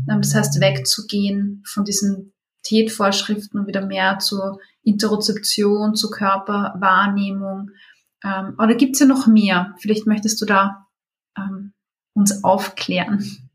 Ähm, 0.09 0.21
das 0.21 0.35
heißt, 0.35 0.61
wegzugehen 0.61 1.63
von 1.65 1.83
diesen 1.83 2.33
Diätvorschriften 2.69 3.59
und 3.59 3.67
wieder 3.67 3.85
mehr 3.85 4.19
zur 4.19 4.59
Interozeption, 4.83 5.95
zur 5.95 6.11
Körperwahrnehmung. 6.11 7.71
Ähm, 8.23 8.55
oder 8.57 8.75
gibt 8.75 8.95
es 8.95 8.99
ja 8.99 9.05
noch 9.05 9.27
mehr? 9.27 9.75
Vielleicht 9.79 10.07
möchtest 10.07 10.41
du 10.41 10.45
da 10.45 10.87
ähm, 11.37 11.73
uns 12.13 12.43
aufklären. 12.43 13.49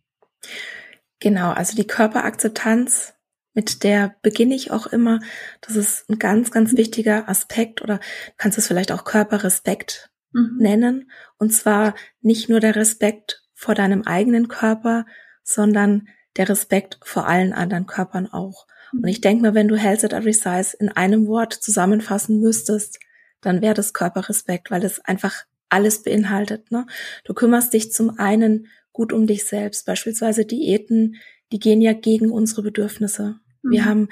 Genau, 1.20 1.50
also 1.50 1.76
die 1.76 1.86
Körperakzeptanz, 1.86 3.14
mit 3.52 3.82
der 3.82 4.16
beginne 4.22 4.54
ich 4.54 4.70
auch 4.70 4.86
immer. 4.86 5.20
Das 5.60 5.76
ist 5.76 6.08
ein 6.08 6.18
ganz, 6.18 6.50
ganz 6.50 6.76
wichtiger 6.76 7.28
Aspekt 7.28 7.82
oder 7.82 8.00
kannst 8.36 8.58
es 8.58 8.68
vielleicht 8.68 8.92
auch 8.92 9.04
Körperrespekt 9.04 10.10
mhm. 10.32 10.56
nennen. 10.58 11.10
Und 11.36 11.52
zwar 11.52 11.94
nicht 12.20 12.48
nur 12.48 12.60
der 12.60 12.76
Respekt 12.76 13.42
vor 13.60 13.74
deinem 13.74 14.02
eigenen 14.02 14.48
Körper, 14.48 15.04
sondern 15.42 16.08
der 16.38 16.48
Respekt 16.48 16.98
vor 17.02 17.28
allen 17.28 17.52
anderen 17.52 17.84
Körpern 17.84 18.26
auch. 18.26 18.66
Und 18.90 19.06
ich 19.06 19.20
denke 19.20 19.42
mir, 19.42 19.54
wenn 19.54 19.68
du 19.68 19.76
Health 19.76 20.02
at 20.02 20.14
Every 20.14 20.32
Size 20.32 20.74
in 20.78 20.88
einem 20.88 21.26
Wort 21.26 21.52
zusammenfassen 21.52 22.40
müsstest, 22.40 22.98
dann 23.42 23.60
wäre 23.60 23.74
das 23.74 23.92
Körperrespekt, 23.92 24.70
weil 24.70 24.82
es 24.82 25.04
einfach 25.04 25.44
alles 25.68 26.02
beinhaltet. 26.02 26.70
Ne? 26.70 26.86
Du 27.24 27.34
kümmerst 27.34 27.74
dich 27.74 27.92
zum 27.92 28.18
einen 28.18 28.66
gut 28.92 29.12
um 29.12 29.26
dich 29.26 29.44
selbst, 29.44 29.84
beispielsweise 29.84 30.46
Diäten, 30.46 31.16
die 31.52 31.58
gehen 31.58 31.82
ja 31.82 31.92
gegen 31.92 32.30
unsere 32.30 32.62
Bedürfnisse. 32.62 33.40
Mhm. 33.62 33.70
Wir 33.70 33.84
haben 33.84 34.08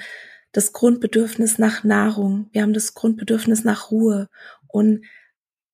das 0.51 0.73
Grundbedürfnis 0.73 1.57
nach 1.57 1.83
Nahrung, 1.83 2.49
wir 2.51 2.61
haben 2.61 2.73
das 2.73 2.93
Grundbedürfnis 2.93 3.63
nach 3.63 3.89
Ruhe 3.89 4.29
und 4.67 5.05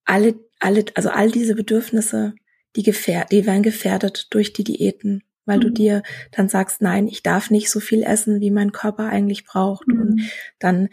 alle, 0.05 0.35
alle, 0.59 0.85
also 0.95 1.09
all 1.09 1.29
diese 1.29 1.55
Bedürfnisse, 1.55 2.35
die 2.75 2.83
gefährd, 2.83 3.31
die 3.31 3.45
werden 3.45 3.63
gefährdet 3.63 4.27
durch 4.31 4.53
die 4.53 4.63
Diäten 4.63 5.23
weil 5.45 5.57
mhm. 5.57 5.61
du 5.61 5.69
dir 5.71 6.03
dann 6.31 6.49
sagst, 6.49 6.81
nein, 6.81 7.07
ich 7.07 7.23
darf 7.23 7.49
nicht 7.49 7.69
so 7.69 7.79
viel 7.79 8.03
essen, 8.03 8.41
wie 8.41 8.51
mein 8.51 8.71
Körper 8.71 9.07
eigentlich 9.07 9.45
braucht. 9.45 9.87
Mhm. 9.87 10.01
Und 10.01 10.31
dann 10.59 10.89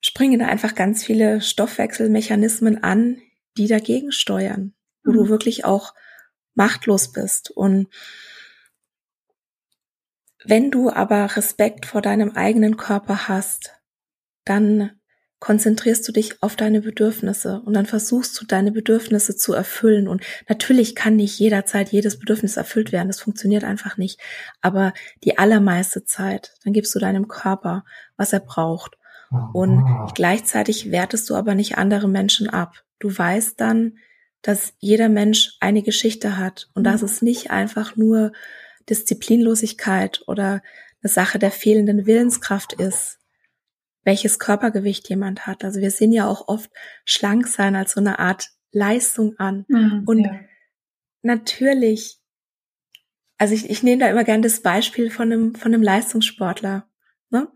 springen 0.00 0.38
da 0.38 0.46
einfach 0.46 0.74
ganz 0.74 1.04
viele 1.04 1.40
Stoffwechselmechanismen 1.40 2.82
an, 2.82 3.20
die 3.56 3.66
dagegen 3.66 4.12
steuern, 4.12 4.74
wo 5.04 5.12
mhm. 5.12 5.16
du 5.16 5.28
wirklich 5.28 5.64
auch 5.64 5.94
machtlos 6.54 7.12
bist. 7.12 7.50
Und 7.50 7.88
wenn 10.44 10.70
du 10.70 10.90
aber 10.90 11.36
Respekt 11.36 11.84
vor 11.84 12.00
deinem 12.00 12.30
eigenen 12.30 12.76
Körper 12.76 13.28
hast, 13.28 13.74
dann 14.44 14.97
konzentrierst 15.40 16.06
du 16.08 16.12
dich 16.12 16.42
auf 16.42 16.56
deine 16.56 16.80
Bedürfnisse 16.80 17.62
und 17.64 17.74
dann 17.74 17.86
versuchst 17.86 18.40
du 18.40 18.44
deine 18.44 18.72
Bedürfnisse 18.72 19.36
zu 19.36 19.52
erfüllen. 19.52 20.08
Und 20.08 20.22
natürlich 20.48 20.94
kann 20.96 21.16
nicht 21.16 21.38
jederzeit 21.38 21.90
jedes 21.90 22.18
Bedürfnis 22.18 22.56
erfüllt 22.56 22.90
werden. 22.90 23.08
Das 23.08 23.20
funktioniert 23.20 23.62
einfach 23.62 23.96
nicht. 23.96 24.20
Aber 24.60 24.92
die 25.22 25.38
allermeiste 25.38 26.04
Zeit, 26.04 26.54
dann 26.64 26.72
gibst 26.72 26.94
du 26.94 26.98
deinem 26.98 27.28
Körper, 27.28 27.84
was 28.16 28.32
er 28.32 28.40
braucht. 28.40 28.96
Und 29.52 29.84
gleichzeitig 30.14 30.90
wertest 30.90 31.28
du 31.30 31.34
aber 31.34 31.54
nicht 31.54 31.78
andere 31.78 32.08
Menschen 32.08 32.48
ab. 32.48 32.82
Du 32.98 33.16
weißt 33.16 33.60
dann, 33.60 33.98
dass 34.42 34.72
jeder 34.78 35.08
Mensch 35.08 35.56
eine 35.60 35.82
Geschichte 35.82 36.36
hat 36.36 36.68
und 36.74 36.84
dass 36.84 37.02
es 37.02 37.22
nicht 37.22 37.50
einfach 37.50 37.96
nur 37.96 38.32
Disziplinlosigkeit 38.88 40.22
oder 40.26 40.62
eine 41.02 41.10
Sache 41.10 41.38
der 41.38 41.50
fehlenden 41.50 42.06
Willenskraft 42.06 42.72
ist, 42.72 43.17
welches 44.04 44.38
Körpergewicht 44.38 45.08
jemand 45.08 45.46
hat. 45.46 45.64
Also 45.64 45.80
wir 45.80 45.90
sehen 45.90 46.12
ja 46.12 46.26
auch 46.26 46.48
oft 46.48 46.70
schlank 47.04 47.46
sein 47.46 47.76
als 47.76 47.92
so 47.92 48.00
eine 48.00 48.18
Art 48.18 48.50
Leistung 48.72 49.38
an. 49.38 49.64
Mhm, 49.68 50.02
und 50.06 50.24
ja. 50.24 50.40
natürlich, 51.22 52.20
also 53.38 53.54
ich, 53.54 53.68
ich 53.68 53.82
nehme 53.82 54.00
da 54.00 54.10
immer 54.10 54.24
gerne 54.24 54.42
das 54.42 54.60
Beispiel 54.60 55.10
von 55.10 55.32
einem, 55.32 55.54
von 55.54 55.72
einem 55.72 55.82
Leistungssportler. 55.82 56.88
Ne? 57.30 57.48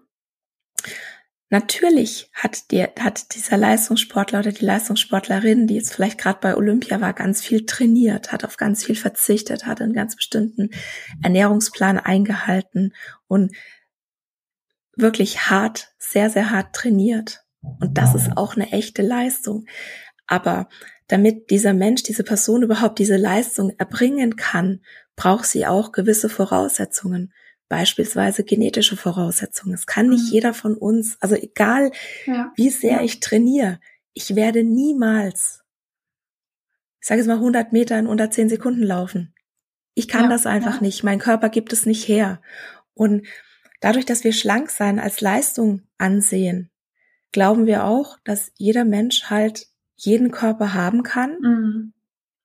Natürlich 1.48 2.30
hat, 2.32 2.70
der, 2.70 2.92
hat 2.98 3.34
dieser 3.34 3.58
Leistungssportler 3.58 4.40
oder 4.40 4.52
die 4.52 4.64
Leistungssportlerin, 4.64 5.66
die 5.66 5.74
jetzt 5.74 5.94
vielleicht 5.94 6.18
gerade 6.18 6.38
bei 6.40 6.56
Olympia 6.56 7.00
war, 7.00 7.12
ganz 7.12 7.42
viel 7.42 7.66
trainiert, 7.66 8.32
hat 8.32 8.44
auf 8.44 8.56
ganz 8.56 8.84
viel 8.84 8.96
verzichtet, 8.96 9.66
hat 9.66 9.82
einen 9.82 9.92
ganz 9.92 10.16
bestimmten 10.16 10.70
Ernährungsplan 11.22 11.98
eingehalten 11.98 12.94
und 13.28 13.52
wirklich 15.02 15.50
hart, 15.50 15.94
sehr, 15.98 16.30
sehr 16.30 16.50
hart 16.50 16.74
trainiert. 16.74 17.44
Und 17.60 17.98
das 17.98 18.14
ist 18.14 18.36
auch 18.36 18.56
eine 18.56 18.72
echte 18.72 19.02
Leistung. 19.02 19.66
Aber 20.26 20.68
damit 21.08 21.50
dieser 21.50 21.74
Mensch, 21.74 22.02
diese 22.02 22.24
Person 22.24 22.62
überhaupt 22.62 22.98
diese 22.98 23.16
Leistung 23.16 23.70
erbringen 23.78 24.36
kann, 24.36 24.80
braucht 25.16 25.44
sie 25.44 25.66
auch 25.66 25.92
gewisse 25.92 26.28
Voraussetzungen, 26.28 27.32
beispielsweise 27.68 28.44
genetische 28.44 28.96
Voraussetzungen. 28.96 29.74
Es 29.74 29.86
kann 29.86 30.08
nicht 30.08 30.26
mhm. 30.28 30.32
jeder 30.32 30.54
von 30.54 30.74
uns, 30.74 31.16
also 31.20 31.34
egal 31.34 31.92
ja. 32.26 32.52
wie 32.56 32.70
sehr 32.70 32.96
ja. 32.96 33.02
ich 33.02 33.20
trainiere, 33.20 33.78
ich 34.14 34.34
werde 34.36 34.64
niemals, 34.64 35.62
ich 37.00 37.08
sage 37.08 37.20
jetzt 37.20 37.28
mal 37.28 37.34
100 37.34 37.72
Meter 37.72 37.98
in 37.98 38.06
unter 38.06 38.30
10 38.30 38.48
Sekunden 38.48 38.82
laufen. 38.82 39.34
Ich 39.94 40.08
kann 40.08 40.24
ja, 40.24 40.28
das 40.28 40.46
einfach 40.46 40.80
nicht. 40.80 41.02
Mein 41.02 41.18
Körper 41.18 41.50
gibt 41.50 41.72
es 41.72 41.84
nicht 41.84 42.08
her. 42.08 42.40
Und 42.94 43.26
dadurch, 43.82 44.06
dass 44.06 44.24
wir 44.24 44.32
schlank 44.32 44.70
sein 44.70 44.98
als 44.98 45.20
Leistung 45.20 45.82
ansehen, 45.98 46.70
glauben 47.32 47.66
wir 47.66 47.84
auch, 47.84 48.18
dass 48.24 48.52
jeder 48.56 48.84
Mensch 48.84 49.24
halt 49.24 49.66
jeden 49.96 50.30
Körper 50.30 50.72
haben 50.72 51.02
kann. 51.02 51.38
Mhm. 51.40 51.92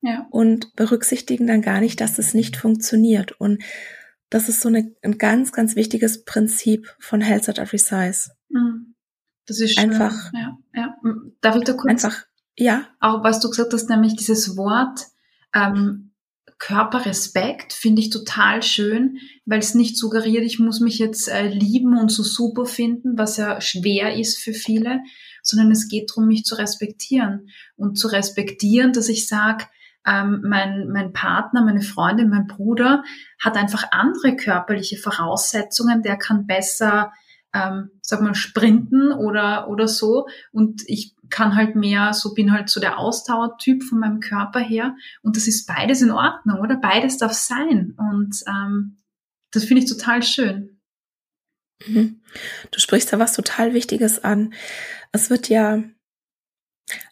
Ja. 0.02 0.28
Und 0.30 0.76
berücksichtigen 0.76 1.47
dann 1.47 1.62
gar 1.62 1.80
nicht, 1.80 2.02
dass 2.02 2.19
es 2.19 2.34
nicht 2.34 2.58
funktioniert. 2.58 3.32
Und 3.39 3.63
das 4.30 4.50
ist 4.50 4.62
so 4.62 4.69
eine, 4.69 4.93
ein 5.02 5.17
ganz, 5.17 5.52
ganz 5.52 5.76
wichtiges 5.76 6.23
Prinzip 6.23 6.93
von 7.00 7.21
Health 7.21 7.50
at 7.50 7.60
Every 7.60 7.80
Size. 7.80 8.32
Mhm. 8.50 8.95
Das 9.47 9.60
ist 9.62 9.80
schön. 9.80 9.91
einfach. 9.91 10.32
Ja, 10.34 10.58
ja. 10.73 10.97
Darf 11.41 11.56
ich 11.56 11.63
da 11.63 11.73
kurz? 11.73 11.89
Einfach, 11.89 12.26
ja. 12.56 12.88
Auch 13.00 13.23
was 13.23 13.39
du 13.39 13.50
gesagt 13.50 13.73
hast, 13.73 13.89
nämlich 13.89 14.15
dieses 14.15 14.58
Wort 14.58 15.08
ähm, 15.54 16.07
Körperrespekt 16.60 17.74
finde 17.74 18.02
ich 18.02 18.10
total 18.10 18.63
schön, 18.63 19.17
weil 19.46 19.60
es 19.60 19.76
nicht 19.76 19.98
suggeriert, 19.98 20.43
ich 20.43 20.60
muss 20.60 20.80
mich 20.80 20.98
jetzt 20.98 21.28
äh, 21.28 21.48
lieben 21.48 21.98
und 21.98 22.10
so 22.10 22.24
super 22.24 22.65
finden, 22.65 23.17
was 23.17 23.38
ja 23.38 23.62
schwer 23.62 24.15
ist 24.15 24.39
für 24.39 24.54
viele, 24.54 25.02
sondern 25.43 25.72
es 25.72 25.88
geht 25.88 26.10
darum, 26.10 26.28
mich 26.28 26.43
zu 26.43 26.56
respektieren 26.56 27.50
und 27.76 27.98
zu 27.98 28.08
respektieren, 28.08 28.91
dass 28.91 29.08
ich 29.08 29.28
sage, 29.28 29.65
ähm, 30.06 30.41
mein, 30.43 30.89
mein 30.89 31.13
Partner, 31.13 31.63
meine 31.63 31.82
Freundin, 31.82 32.30
mein 32.30 32.48
Bruder 32.48 33.04
hat 33.39 33.56
einfach 33.56 33.91
andere 33.91 34.36
körperliche 34.36 34.98
Voraussetzungen, 34.98 36.02
der 36.02 36.17
kann 36.17 36.48
besser 36.48 37.12
ähm, 37.54 37.91
sag 38.02 38.22
mal, 38.22 38.36
sprinten 38.36 39.12
oder, 39.12 39.70
oder 39.70 39.88
so. 39.88 40.28
Und 40.52 40.84
ich 40.88 41.15
kann 41.30 41.56
halt 41.56 41.76
mehr, 41.76 42.13
so 42.13 42.34
bin 42.34 42.52
halt 42.52 42.70
so 42.70 42.80
der 42.80 42.98
Ausdauertyp 43.00 43.84
von 43.84 44.00
meinem 44.00 44.20
Körper 44.20 44.60
her. 44.60 44.96
Und 45.22 45.36
das 45.36 45.48
ist 45.48 45.66
beides 45.66 46.02
in 46.02 46.12
Ordnung, 46.12 46.60
oder? 46.60 46.78
Beides 46.78 47.18
darf 47.18 47.34
sein. 47.34 47.94
Und 47.98 48.44
ähm, 48.48 48.98
das 49.52 49.66
finde 49.66 49.84
ich 49.84 49.90
total 49.90 50.24
schön. 50.24 50.80
Mhm. 51.86 52.22
Du 52.72 52.80
sprichst 52.80 53.12
da 53.13 53.20
was 53.20 53.34
total 53.34 53.74
Wichtiges 53.74 54.24
an. 54.24 54.54
Es 55.12 55.30
wird 55.30 55.50
ja, 55.50 55.84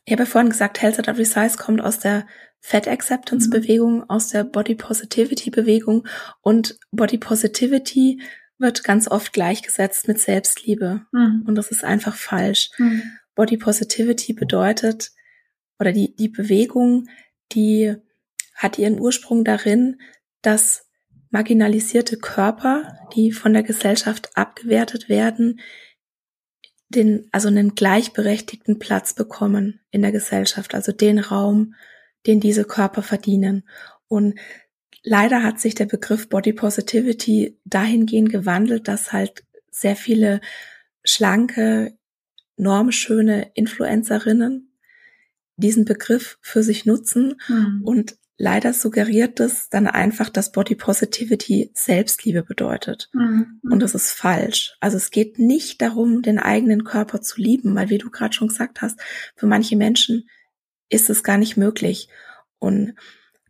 ich 0.05 0.11
habe 0.11 0.23
ja 0.23 0.25
vorhin 0.25 0.49
gesagt, 0.49 0.81
Health 0.81 0.99
at 0.99 1.07
Every 1.07 1.25
Size 1.25 1.57
kommt 1.57 1.81
aus 1.81 1.99
der 1.99 2.25
Fat 2.59 2.87
Acceptance 2.87 3.49
Bewegung, 3.49 3.97
mhm. 3.97 4.09
aus 4.09 4.29
der 4.29 4.43
Body 4.43 4.75
Positivity 4.75 5.51
Bewegung 5.51 6.07
und 6.41 6.79
Body 6.91 7.17
Positivity 7.17 8.21
wird 8.57 8.83
ganz 8.83 9.07
oft 9.07 9.33
gleichgesetzt 9.33 10.07
mit 10.07 10.19
Selbstliebe. 10.19 11.05
Mhm. 11.11 11.43
Und 11.45 11.55
das 11.55 11.71
ist 11.71 11.83
einfach 11.83 12.15
falsch. 12.15 12.71
Mhm. 12.77 13.03
Body 13.35 13.57
Positivity 13.57 14.33
bedeutet, 14.33 15.11
oder 15.79 15.91
die, 15.91 16.15
die 16.15 16.29
Bewegung, 16.29 17.07
die 17.51 17.95
hat 18.55 18.79
ihren 18.79 18.99
Ursprung 18.99 19.43
darin, 19.43 19.99
dass 20.41 20.87
marginalisierte 21.29 22.17
Körper, 22.17 22.97
die 23.13 23.31
von 23.31 23.53
der 23.53 23.63
Gesellschaft 23.63 24.29
abgewertet 24.37 25.09
werden, 25.09 25.59
den, 26.87 27.27
also 27.31 27.49
einen 27.49 27.75
gleichberechtigten 27.75 28.79
Platz 28.79 29.13
bekommen 29.13 29.81
in 29.91 30.01
der 30.01 30.13
Gesellschaft, 30.13 30.73
also 30.73 30.93
den 30.93 31.19
Raum, 31.19 31.75
den 32.25 32.39
diese 32.39 32.63
Körper 32.63 33.01
verdienen. 33.01 33.67
Und 34.07 34.39
Leider 35.07 35.43
hat 35.43 35.59
sich 35.59 35.75
der 35.75 35.85
Begriff 35.85 36.29
Body 36.29 36.51
Positivity 36.51 37.59
dahingehend 37.63 38.31
gewandelt, 38.31 38.87
dass 38.87 39.13
halt 39.13 39.43
sehr 39.69 39.95
viele 39.95 40.41
schlanke, 41.03 41.95
normschöne 42.57 43.51
Influencerinnen 43.53 44.71
diesen 45.57 45.85
Begriff 45.85 46.37
für 46.41 46.63
sich 46.63 46.85
nutzen 46.85 47.35
mhm. 47.47 47.81
und 47.83 48.17
leider 48.37 48.73
suggeriert 48.73 49.39
es 49.39 49.69
dann 49.69 49.87
einfach, 49.87 50.29
dass 50.29 50.51
Body 50.51 50.75
Positivity 50.75 51.71
Selbstliebe 51.73 52.43
bedeutet. 52.43 53.09
Mhm. 53.13 53.61
Und 53.63 53.79
das 53.81 53.95
ist 53.95 54.11
falsch. 54.11 54.75
Also 54.81 54.97
es 54.97 55.11
geht 55.11 55.39
nicht 55.39 55.81
darum, 55.81 56.21
den 56.21 56.39
eigenen 56.39 56.83
Körper 56.83 57.21
zu 57.21 57.39
lieben, 57.39 57.73
weil 57.75 57.89
wie 57.89 57.97
du 57.97 58.09
gerade 58.09 58.33
schon 58.33 58.49
gesagt 58.49 58.81
hast, 58.81 58.99
für 59.35 59.47
manche 59.47 59.77
Menschen 59.77 60.29
ist 60.89 61.09
es 61.09 61.23
gar 61.23 61.37
nicht 61.37 61.55
möglich. 61.55 62.09
Und 62.59 62.95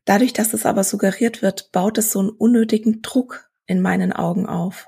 Dadurch, 0.06 0.34
dass 0.34 0.54
es 0.54 0.66
aber 0.68 0.84
suggeriert 0.84 1.42
wird, 1.42 1.72
baut 1.72 1.98
es 1.98 2.12
so 2.12 2.20
einen 2.20 2.30
unnötigen 2.30 3.02
Druck 3.02 3.50
in 3.66 3.82
meinen 3.82 4.14
Augen 4.14 4.46
auf. 4.46 4.88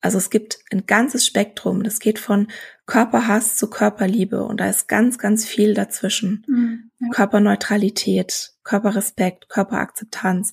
Also 0.00 0.18
es 0.18 0.30
gibt 0.30 0.60
ein 0.70 0.86
ganzes 0.86 1.26
Spektrum. 1.26 1.82
Das 1.82 1.98
geht 1.98 2.18
von 2.18 2.48
Körperhass 2.86 3.56
zu 3.56 3.68
Körperliebe 3.68 4.44
und 4.44 4.60
da 4.60 4.68
ist 4.68 4.88
ganz, 4.88 5.18
ganz 5.18 5.44
viel 5.44 5.74
dazwischen. 5.74 6.44
Mhm, 6.46 6.90
ja. 7.00 7.08
Körperneutralität, 7.10 8.52
Körperrespekt, 8.62 9.48
Körperakzeptanz. 9.48 10.52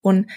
Und 0.00 0.30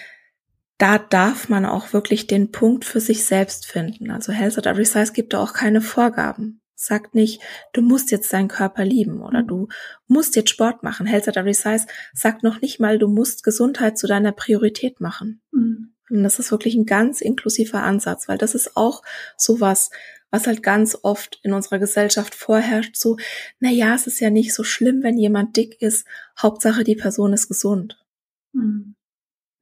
da 0.78 0.98
darf 0.98 1.48
man 1.48 1.64
auch 1.64 1.92
wirklich 1.92 2.26
den 2.26 2.50
Punkt 2.50 2.84
für 2.84 3.00
sich 3.00 3.24
selbst 3.24 3.66
finden. 3.66 4.10
Also 4.10 4.32
Health 4.32 4.58
at 4.58 4.66
Every 4.66 4.84
Size 4.84 5.12
gibt 5.12 5.32
da 5.32 5.40
auch 5.40 5.52
keine 5.52 5.80
Vorgaben. 5.80 6.60
Sagt 6.74 7.14
nicht, 7.14 7.40
du 7.72 7.80
musst 7.80 8.10
jetzt 8.10 8.30
deinen 8.34 8.48
Körper 8.48 8.84
lieben 8.84 9.22
oder 9.22 9.42
mhm. 9.42 9.46
du 9.46 9.68
musst 10.06 10.36
jetzt 10.36 10.50
Sport 10.50 10.82
machen. 10.82 11.06
Health 11.06 11.28
at 11.28 11.36
Every 11.36 11.54
Size 11.54 11.86
sagt 12.12 12.42
noch 12.42 12.60
nicht 12.60 12.80
mal, 12.80 12.98
du 12.98 13.08
musst 13.08 13.44
Gesundheit 13.44 13.96
zu 13.96 14.06
deiner 14.06 14.32
Priorität 14.32 15.00
machen. 15.00 15.42
Mhm. 15.52 15.95
Und 16.10 16.22
das 16.22 16.38
ist 16.38 16.50
wirklich 16.50 16.74
ein 16.74 16.86
ganz 16.86 17.20
inklusiver 17.20 17.82
Ansatz, 17.82 18.28
weil 18.28 18.38
das 18.38 18.54
ist 18.54 18.76
auch 18.76 19.02
sowas, 19.36 19.90
was 20.30 20.46
halt 20.46 20.62
ganz 20.62 20.98
oft 21.02 21.40
in 21.42 21.52
unserer 21.52 21.78
Gesellschaft 21.78 22.34
vorherrscht, 22.34 22.96
so, 22.96 23.16
na 23.60 23.70
ja, 23.70 23.94
es 23.94 24.06
ist 24.06 24.20
ja 24.20 24.30
nicht 24.30 24.54
so 24.54 24.64
schlimm, 24.64 25.02
wenn 25.02 25.18
jemand 25.18 25.56
dick 25.56 25.80
ist, 25.80 26.06
Hauptsache 26.40 26.84
die 26.84 26.96
Person 26.96 27.32
ist 27.32 27.48
gesund. 27.48 28.04
Mhm. 28.52 28.96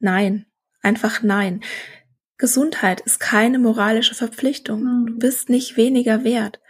Nein, 0.01 0.47
einfach 0.83 1.23
nein. 1.23 1.63
Gesundheit 2.37 3.01
ist 3.03 3.21
keine 3.21 3.59
moralische 3.59 4.15
Verpflichtung. 4.15 4.83
Mhm. 4.83 5.07
Du 5.07 5.19
bist 5.19 5.49
nicht 5.49 5.77
weniger 5.77 6.25
wert 6.25 6.61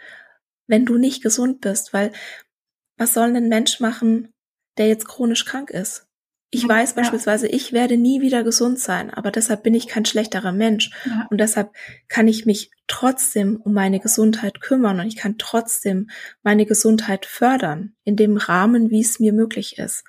wenn 0.67 0.85
du 0.85 0.97
nicht 0.97 1.23
gesund 1.23 1.61
bist, 1.61 1.93
weil 1.93 2.11
was 2.97 3.13
soll 3.13 3.35
ein 3.35 3.49
Mensch 3.49 3.79
machen, 3.79 4.33
der 4.77 4.87
jetzt 4.87 5.07
chronisch 5.07 5.45
krank 5.45 5.69
ist? 5.69 6.07
Ich 6.51 6.67
weiß 6.67 6.91
ja. 6.91 7.01
beispielsweise, 7.01 7.47
ich 7.47 7.73
werde 7.73 7.97
nie 7.97 8.21
wieder 8.21 8.43
gesund 8.43 8.79
sein, 8.79 9.13
aber 9.13 9.31
deshalb 9.31 9.63
bin 9.63 9.73
ich 9.73 9.87
kein 9.87 10.05
schlechterer 10.05 10.51
Mensch. 10.51 10.91
Ja. 11.05 11.27
Und 11.29 11.39
deshalb 11.39 11.73
kann 12.07 12.27
ich 12.27 12.45
mich 12.45 12.71
trotzdem 12.87 13.57
um 13.57 13.73
meine 13.73 13.99
Gesundheit 13.99 14.61
kümmern 14.61 14.99
und 14.99 15.07
ich 15.07 15.17
kann 15.17 15.37
trotzdem 15.37 16.09
meine 16.43 16.65
Gesundheit 16.65 17.25
fördern, 17.25 17.93
in 18.03 18.15
dem 18.15 18.37
Rahmen, 18.37 18.89
wie 18.91 19.01
es 19.01 19.19
mir 19.19 19.33
möglich 19.33 19.77
ist. 19.77 20.03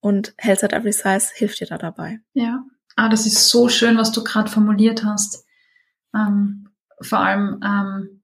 Und 0.00 0.32
Health 0.38 0.64
at 0.64 0.72
Every 0.72 0.92
Size 0.92 1.28
hilft 1.34 1.60
dir 1.60 1.66
da 1.66 1.76
dabei. 1.76 2.20
Ja, 2.32 2.64
ah, 2.96 3.08
das 3.08 3.26
ist 3.26 3.48
so 3.48 3.68
schön, 3.68 3.98
was 3.98 4.12
du 4.12 4.24
gerade 4.24 4.50
formuliert 4.50 5.04
hast. 5.04 5.44
Ähm, 6.14 6.68
vor 7.00 7.20
allem, 7.20 7.60
ähm, 7.64 8.22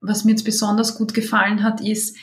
was 0.00 0.24
mir 0.24 0.32
jetzt 0.32 0.44
besonders 0.44 0.96
gut 0.96 1.14
gefallen 1.14 1.62
hat, 1.62 1.80
ist, 1.80 2.16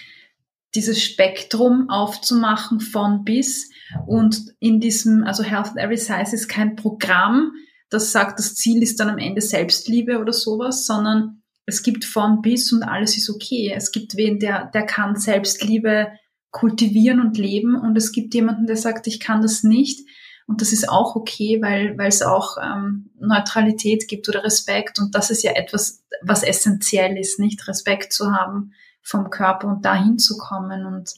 dieses 0.76 1.02
Spektrum 1.02 1.90
aufzumachen 1.90 2.80
von 2.80 3.24
bis 3.24 3.70
und 4.06 4.54
in 4.60 4.80
diesem, 4.80 5.24
also 5.24 5.44
Health 5.44 5.70
at 5.70 5.78
Every 5.78 5.98
Size 5.98 6.36
ist 6.36 6.48
kein 6.48 6.76
Programm, 6.76 7.54
das 7.90 8.12
sagt, 8.12 8.38
das 8.38 8.54
Ziel 8.54 8.84
ist 8.84 9.00
dann 9.00 9.10
am 9.10 9.18
Ende 9.18 9.42
Selbstliebe 9.42 10.20
oder 10.20 10.34
sowas, 10.34 10.86
sondern 10.86 11.42
es 11.66 11.82
gibt 11.82 12.06
von 12.06 12.42
bis 12.42 12.72
und 12.72 12.84
alles 12.84 13.18
ist 13.18 13.30
okay. 13.30 13.74
Es 13.76 13.92
gibt 13.92 14.16
wen, 14.16 14.40
der, 14.40 14.66
der 14.66 14.86
kann 14.86 15.16
Selbstliebe 15.16 16.12
kultivieren 16.52 17.20
und 17.20 17.38
leben 17.38 17.76
und 17.76 17.96
es 17.96 18.12
gibt 18.12 18.34
jemanden, 18.34 18.68
der 18.68 18.78
sagt, 18.78 19.08
ich 19.08 19.20
kann 19.20 19.42
das 19.42 19.64
nicht 19.64 20.08
und 20.48 20.62
das 20.62 20.74
ist 20.74 20.90
auch 20.90 21.16
okay, 21.16 21.60
weil, 21.62 21.96
weil 21.98 22.08
es 22.08 22.24
auch 22.24 22.58
ähm, 22.58 23.12
Neutralität 23.20 24.08
gibt 24.08 24.28
oder 24.30 24.44
Respekt. 24.44 24.98
Und 24.98 25.14
das 25.14 25.30
ist 25.30 25.44
ja 25.44 25.52
etwas, 25.52 26.04
was 26.24 26.42
essentiell 26.42 27.18
ist, 27.18 27.40
nicht 27.40 27.68
Respekt 27.68 28.14
zu 28.14 28.32
haben 28.32 28.74
vom 29.10 29.30
Körper 29.30 29.68
und 29.68 29.86
dahin 29.86 30.20
zu 30.20 30.38
kommen. 30.38 30.86
Und 30.86 31.14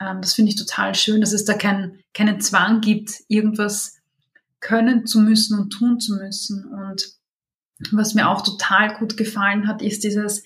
ähm, 0.00 0.20
das 0.20 0.34
finde 0.34 0.50
ich 0.50 0.56
total 0.56 0.94
schön, 0.94 1.20
dass 1.20 1.32
es 1.32 1.44
da 1.44 1.54
kein, 1.54 2.00
keinen 2.12 2.40
Zwang 2.40 2.80
gibt, 2.80 3.22
irgendwas 3.28 3.98
können 4.60 5.06
zu 5.06 5.20
müssen 5.20 5.58
und 5.58 5.70
tun 5.70 6.00
zu 6.00 6.16
müssen. 6.16 6.64
Und 6.64 7.06
was 7.92 8.14
mir 8.14 8.28
auch 8.28 8.42
total 8.42 8.96
gut 8.96 9.16
gefallen 9.16 9.68
hat, 9.68 9.82
ist 9.82 10.04
dieses, 10.04 10.44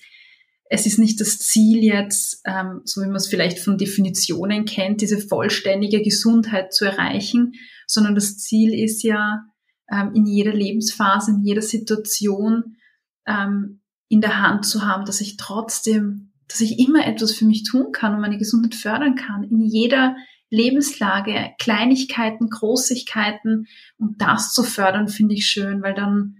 es 0.69 0.85
ist 0.85 0.99
nicht 0.99 1.19
das 1.19 1.39
Ziel 1.39 1.83
jetzt, 1.83 2.41
ähm, 2.45 2.81
so 2.85 3.01
wie 3.01 3.07
man 3.07 3.15
es 3.15 3.27
vielleicht 3.27 3.59
von 3.59 3.77
Definitionen 3.77 4.65
kennt, 4.65 5.01
diese 5.01 5.19
vollständige 5.19 6.01
Gesundheit 6.01 6.73
zu 6.73 6.85
erreichen, 6.85 7.53
sondern 7.87 8.15
das 8.15 8.37
Ziel 8.37 8.73
ist 8.73 9.03
ja, 9.03 9.45
ähm, 9.91 10.13
in 10.13 10.25
jeder 10.25 10.53
Lebensphase, 10.53 11.31
in 11.31 11.43
jeder 11.43 11.61
Situation 11.61 12.77
ähm, 13.25 13.81
in 14.07 14.21
der 14.21 14.41
Hand 14.41 14.65
zu 14.65 14.85
haben, 14.85 15.05
dass 15.05 15.21
ich 15.21 15.37
trotzdem, 15.37 16.28
dass 16.49 16.61
ich 16.61 16.79
immer 16.79 17.05
etwas 17.05 17.33
für 17.33 17.45
mich 17.45 17.63
tun 17.63 17.91
kann 17.91 18.15
und 18.15 18.21
meine 18.21 18.37
Gesundheit 18.37 18.75
fördern 18.75 19.15
kann, 19.15 19.43
in 19.43 19.61
jeder 19.61 20.15
Lebenslage, 20.49 21.51
Kleinigkeiten, 21.59 22.49
Großigkeiten 22.49 23.67
und 23.97 24.21
das 24.21 24.51
zu 24.51 24.63
fördern, 24.63 25.07
finde 25.07 25.35
ich 25.35 25.45
schön, 25.45 25.83
weil 25.83 25.93
dann, 25.93 26.37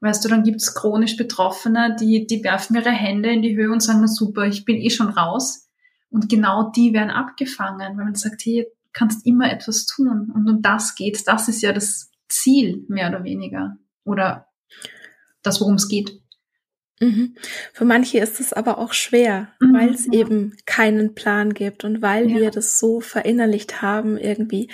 weißt 0.00 0.24
du, 0.24 0.28
dann 0.30 0.44
gibt's 0.44 0.74
chronisch 0.74 1.16
Betroffene, 1.16 1.94
die, 2.00 2.26
die 2.26 2.42
werfen 2.42 2.76
ihre 2.76 2.90
Hände 2.90 3.30
in 3.30 3.42
die 3.42 3.54
Höhe 3.54 3.70
und 3.70 3.82
sagen, 3.82 4.00
na 4.00 4.06
super, 4.06 4.46
ich 4.46 4.64
bin 4.64 4.76
eh 4.76 4.90
schon 4.90 5.10
raus. 5.10 5.68
Und 6.08 6.28
genau 6.28 6.70
die 6.74 6.92
werden 6.92 7.10
abgefangen, 7.10 7.96
weil 7.96 8.04
man 8.04 8.14
sagt, 8.14 8.42
hey, 8.44 8.66
kannst 8.92 9.26
immer 9.26 9.52
etwas 9.52 9.86
tun. 9.86 10.32
Und 10.34 10.48
um 10.48 10.62
das 10.62 10.94
geht. 10.94 11.22
Das 11.26 11.48
ist 11.48 11.62
ja 11.62 11.72
das 11.72 12.10
Ziel, 12.28 12.84
mehr 12.88 13.08
oder 13.10 13.22
weniger. 13.24 13.76
Oder 14.04 14.48
das, 15.42 15.60
worum 15.60 15.74
es 15.74 15.86
geht. 15.86 16.19
Mhm. 17.00 17.34
Für 17.72 17.86
manche 17.86 18.18
ist 18.18 18.40
es 18.40 18.52
aber 18.52 18.78
auch 18.78 18.92
schwer, 18.92 19.48
mhm, 19.58 19.74
weil 19.74 19.90
es 19.90 20.06
ja. 20.06 20.12
eben 20.12 20.56
keinen 20.66 21.14
Plan 21.14 21.54
gibt 21.54 21.84
und 21.84 22.02
weil 22.02 22.30
ja. 22.30 22.36
wir 22.36 22.50
das 22.50 22.78
so 22.78 23.00
verinnerlicht 23.00 23.80
haben, 23.80 24.18
irgendwie 24.18 24.70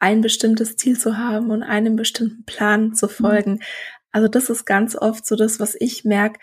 ein 0.00 0.20
bestimmtes 0.20 0.76
Ziel 0.76 0.98
zu 0.98 1.16
haben 1.16 1.50
und 1.50 1.62
einem 1.62 1.96
bestimmten 1.96 2.44
Plan 2.44 2.94
zu 2.94 3.06
mhm. 3.06 3.10
folgen. 3.10 3.52
Mhm. 3.52 3.62
Also 4.10 4.28
das 4.28 4.50
ist 4.50 4.64
ganz 4.64 4.96
oft 4.96 5.24
so 5.24 5.36
das, 5.36 5.60
was 5.60 5.76
ich 5.78 6.04
merke, 6.04 6.40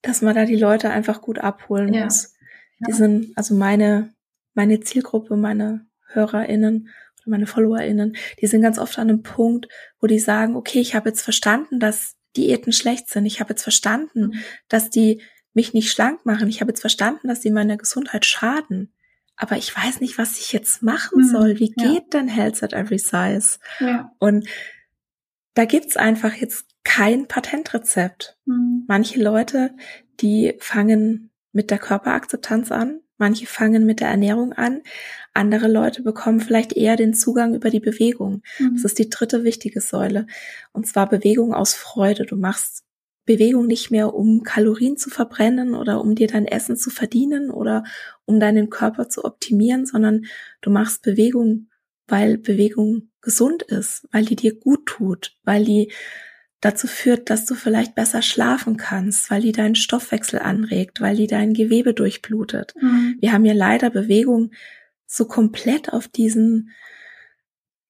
dass 0.00 0.22
man 0.22 0.34
da 0.34 0.44
die 0.46 0.56
Leute 0.56 0.90
einfach 0.90 1.20
gut 1.20 1.38
abholen 1.38 1.92
ja. 1.92 2.04
muss. 2.04 2.34
Die 2.86 2.92
sind, 2.92 3.32
also 3.36 3.54
meine, 3.54 4.14
meine 4.54 4.80
Zielgruppe, 4.80 5.36
meine 5.36 5.86
HörerInnen 6.06 6.88
oder 7.20 7.30
meine 7.30 7.46
FollowerInnen, 7.46 8.16
die 8.40 8.46
sind 8.46 8.62
ganz 8.62 8.78
oft 8.78 8.98
an 8.98 9.08
einem 9.08 9.22
Punkt, 9.22 9.68
wo 10.00 10.06
die 10.06 10.20
sagen, 10.20 10.56
okay, 10.56 10.80
ich 10.80 10.94
habe 10.94 11.08
jetzt 11.08 11.22
verstanden, 11.22 11.80
dass 11.80 12.17
Diäten 12.38 12.72
schlecht 12.72 13.08
sind. 13.08 13.26
Ich 13.26 13.40
habe 13.40 13.50
jetzt 13.50 13.62
verstanden, 13.62 14.28
mhm. 14.28 14.34
dass 14.68 14.90
die 14.90 15.22
mich 15.54 15.74
nicht 15.74 15.90
schlank 15.90 16.24
machen. 16.24 16.48
Ich 16.48 16.60
habe 16.60 16.70
jetzt 16.70 16.80
verstanden, 16.80 17.28
dass 17.28 17.42
sie 17.42 17.50
meiner 17.50 17.76
Gesundheit 17.76 18.24
schaden. 18.24 18.92
Aber 19.36 19.56
ich 19.56 19.76
weiß 19.76 20.00
nicht, 20.00 20.18
was 20.18 20.38
ich 20.38 20.52
jetzt 20.52 20.82
machen 20.82 21.22
mhm. 21.22 21.28
soll. 21.28 21.58
Wie 21.58 21.74
ja. 21.76 21.92
geht 21.92 22.14
denn 22.14 22.28
Health 22.28 22.62
at 22.62 22.72
Every 22.72 22.98
Size? 22.98 23.58
Ja. 23.80 24.12
Und 24.18 24.48
da 25.54 25.64
gibt's 25.64 25.96
einfach 25.96 26.34
jetzt 26.34 26.66
kein 26.84 27.26
Patentrezept. 27.26 28.36
Mhm. 28.46 28.84
Manche 28.86 29.20
Leute, 29.20 29.74
die 30.20 30.54
fangen 30.58 31.30
mit 31.52 31.70
der 31.70 31.78
Körperakzeptanz 31.78 32.70
an, 32.70 33.00
manche 33.18 33.46
fangen 33.46 33.84
mit 33.84 34.00
der 34.00 34.08
Ernährung 34.08 34.52
an, 34.52 34.82
andere 35.34 35.68
Leute 35.68 36.02
bekommen 36.02 36.40
vielleicht 36.40 36.72
eher 36.72 36.96
den 36.96 37.14
Zugang 37.14 37.54
über 37.54 37.70
die 37.70 37.80
Bewegung. 37.80 38.42
Mhm. 38.58 38.74
Das 38.74 38.84
ist 38.84 38.98
die 38.98 39.10
dritte 39.10 39.44
wichtige 39.44 39.80
Säule. 39.80 40.26
Und 40.72 40.86
zwar 40.86 41.08
Bewegung 41.08 41.54
aus 41.54 41.74
Freude. 41.74 42.24
Du 42.24 42.36
machst 42.36 42.84
Bewegung 43.24 43.66
nicht 43.66 43.90
mehr, 43.90 44.14
um 44.14 44.42
Kalorien 44.42 44.96
zu 44.96 45.10
verbrennen 45.10 45.74
oder 45.74 46.00
um 46.00 46.14
dir 46.14 46.28
dein 46.28 46.46
Essen 46.46 46.76
zu 46.76 46.88
verdienen 46.88 47.50
oder 47.50 47.84
um 48.24 48.40
deinen 48.40 48.70
Körper 48.70 49.10
zu 49.10 49.24
optimieren, 49.24 49.84
sondern 49.84 50.24
du 50.62 50.70
machst 50.70 51.02
Bewegung, 51.02 51.68
weil 52.06 52.38
Bewegung 52.38 53.10
gesund 53.20 53.62
ist, 53.62 54.08
weil 54.12 54.24
die 54.24 54.36
dir 54.36 54.58
gut 54.58 54.86
tut, 54.86 55.36
weil 55.44 55.64
die 55.64 55.92
dazu 56.60 56.86
führt, 56.86 57.30
dass 57.30 57.44
du 57.44 57.54
vielleicht 57.54 57.94
besser 57.94 58.22
schlafen 58.22 58.76
kannst, 58.76 59.30
weil 59.30 59.42
die 59.42 59.52
deinen 59.52 59.76
Stoffwechsel 59.76 60.40
anregt, 60.40 61.00
weil 61.00 61.16
die 61.16 61.26
dein 61.26 61.54
Gewebe 61.54 61.94
durchblutet. 61.94 62.74
Mhm. 62.80 63.16
Wir 63.20 63.32
haben 63.32 63.44
ja 63.44 63.54
leider 63.54 63.90
Bewegung 63.90 64.50
so 65.06 65.26
komplett 65.26 65.92
auf 65.92 66.08
diesen 66.08 66.70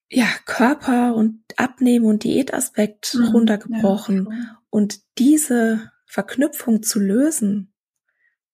ja, 0.09 0.27
Körper 0.45 1.15
und 1.15 1.43
Abnehmen 1.57 2.05
und 2.05 2.23
Diätaspekt 2.23 3.15
mhm, 3.15 3.25
runtergebrochen. 3.25 4.27
Ja, 4.31 4.61
und 4.69 5.01
diese 5.17 5.91
Verknüpfung 6.05 6.83
zu 6.83 6.99
lösen, 6.99 7.73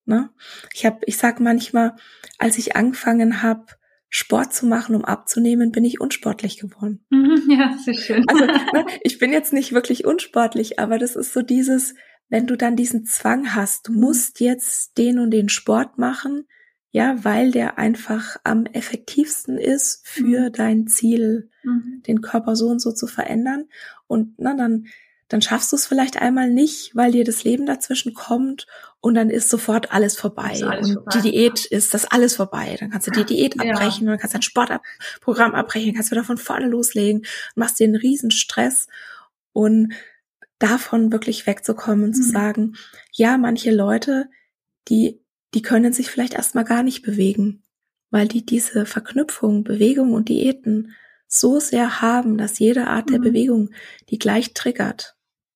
ne? 0.06 0.30
Ich 0.74 0.86
habe, 0.86 1.00
ich 1.06 1.18
sag 1.18 1.40
manchmal, 1.40 1.96
als 2.38 2.58
ich 2.58 2.76
angefangen 2.76 3.42
habe, 3.42 3.66
Sport 4.10 4.54
zu 4.54 4.66
machen, 4.66 4.96
um 4.96 5.04
abzunehmen, 5.04 5.72
bin 5.72 5.84
ich 5.84 6.00
unsportlich 6.00 6.58
geworden. 6.58 7.06
Mhm, 7.10 7.50
ja, 7.50 7.78
sehr 7.84 7.96
schön. 7.96 8.24
Also 8.28 8.46
ne, 8.46 8.86
ich 9.02 9.18
bin 9.20 9.32
jetzt 9.34 9.54
nicht 9.54 9.74
wirklich 9.74 10.06
unsportlich, 10.06 10.80
aber 10.80 10.98
das 10.98 11.16
ist 11.16 11.34
so 11.34 11.42
dieses, 11.42 11.96
wenn 12.30 12.48
du 12.48 12.56
dann 12.56 12.76
diesen 12.76 13.06
Zwang 13.06 13.56
hast, 13.56 13.88
du 13.88 13.94
musst 13.94 14.40
jetzt 14.40 14.98
den 14.98 15.20
und 15.20 15.32
den 15.32 15.50
Sport 15.50 15.98
machen, 15.98 16.48
ja, 16.92 17.26
weil 17.26 17.52
der 17.52 17.78
einfach 17.78 18.38
am 18.46 18.66
effektivsten 18.68 19.58
ist 19.58 20.08
für 20.08 20.48
mhm. 20.48 20.54
dein 20.54 20.88
Ziel, 20.88 21.50
mhm. 21.64 22.02
den 22.08 22.22
Körper 22.22 22.56
so 22.56 22.70
und 22.70 22.80
so 22.80 22.94
zu 22.94 23.08
verändern. 23.08 23.66
Und 24.08 24.36
na, 24.38 24.56
dann, 24.56 24.86
dann 25.28 25.42
schaffst 25.42 25.74
du 25.74 25.76
es 25.76 25.88
vielleicht 25.88 26.22
einmal 26.22 26.50
nicht, 26.50 26.96
weil 26.96 27.12
dir 27.12 27.26
das 27.26 27.44
Leben 27.44 27.66
dazwischen 27.66 28.14
kommt 28.14 28.66
und 29.06 29.14
dann 29.14 29.30
ist 29.30 29.50
sofort 29.50 29.92
alles 29.92 30.18
vorbei. 30.18 30.60
Alles 30.66 30.90
und 30.90 30.94
vorbei. 30.96 31.12
die 31.14 31.30
Diät 31.30 31.66
ist 31.66 31.94
das 31.94 32.06
alles 32.06 32.38
vorbei. 32.38 32.76
Dann 32.80 32.90
kannst 32.90 33.06
du 33.06 33.12
die 33.12 33.24
Diät 33.24 33.54
abbrechen 33.60 34.08
ja. 34.08 34.08
und 34.08 34.08
dann 34.08 34.18
kannst 34.18 34.34
du 34.34 34.38
dein 34.38 34.42
Sportprogramm 34.42 35.54
abbrechen, 35.54 35.94
kannst 35.94 36.10
du 36.10 36.16
wieder 36.16 36.24
von 36.24 36.40
vorne 36.40 36.68
loslegen 36.68 37.20
und 37.20 37.28
machst 37.56 37.80
dir 37.80 37.84
einen 37.84 37.98
riesen 37.98 38.32
Stress 38.32 38.88
und 39.54 39.94
davon 40.58 41.12
wirklich 41.12 41.46
wegzukommen 41.46 42.06
und 42.06 42.10
mhm. 42.10 42.14
zu 42.16 42.24
sagen, 42.24 42.74
ja, 43.12 43.38
manche 43.38 43.70
Leute, 43.70 44.28
die 44.88 45.22
die 45.54 45.62
können 45.62 45.94
sich 45.94 46.10
vielleicht 46.10 46.34
erstmal 46.34 46.64
gar 46.66 46.82
nicht 46.82 47.04
bewegen, 47.04 47.62
weil 48.10 48.28
die 48.28 48.44
diese 48.44 48.88
Verknüpfung, 48.88 49.64
Bewegung 49.64 50.14
und 50.14 50.30
Diäten 50.30 50.96
so 51.28 51.60
sehr 51.60 52.02
haben, 52.02 52.40
dass 52.40 52.58
jede 52.58 52.88
Art 52.88 53.12
der 53.12 53.20
mhm. 53.20 53.24
Bewegung 53.24 53.70
die 54.10 54.18
gleich 54.18 54.56
triggert, 54.56 55.15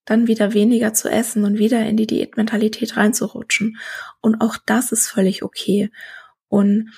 dann 0.10 0.28
wieder 0.28 0.54
weniger 0.54 0.94
zu 0.94 1.10
essen 1.10 1.44
und 1.44 1.58
wieder 1.58 1.86
in 1.86 1.98
die 1.98 2.08
Diätmentalität 2.08 2.98
reinzurutschen. 2.98 3.78
Und 4.22 4.42
auch 4.42 4.58
das 4.66 4.92
ist 4.92 5.08
völlig 5.08 5.44
okay. 5.44 5.90
Und 6.48 6.92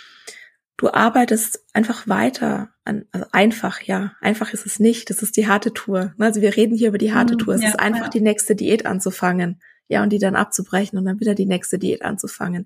du 0.78 0.92
arbeitest 0.92 1.64
einfach 1.74 2.08
weiter 2.08 2.70
an, 2.86 3.06
also 3.12 3.28
einfach, 3.32 3.82
ja, 3.82 4.14
einfach 4.22 4.54
ist 4.54 4.66
es 4.66 4.80
nicht. 4.80 5.10
Das 5.10 5.22
ist 5.22 5.38
die 5.38 5.48
harte 5.48 5.74
Tour. 5.74 6.14
Also 6.18 6.42
wir 6.42 6.56
reden 6.56 6.76
hier 6.76 6.90
über 6.90 6.98
die 6.98 7.14
harte 7.14 7.34
mhm, 7.34 7.40
Tour. 7.40 7.56
Es 7.56 7.62
ja, 7.62 7.70
ist 7.70 7.80
einfach 7.80 8.06
ja. 8.06 8.10
die 8.10 8.22
nächste 8.22 8.56
Diät 8.56 8.86
anzufangen 8.86 9.62
ja, 9.92 10.02
und 10.02 10.10
die 10.10 10.20
dann 10.20 10.36
abzubrechen 10.36 10.98
und 10.98 11.06
dann 11.06 11.20
wieder 11.20 11.36
die 11.36 11.46
nächste 11.46 11.78
Diät 11.78 12.02
anzufangen. 12.02 12.66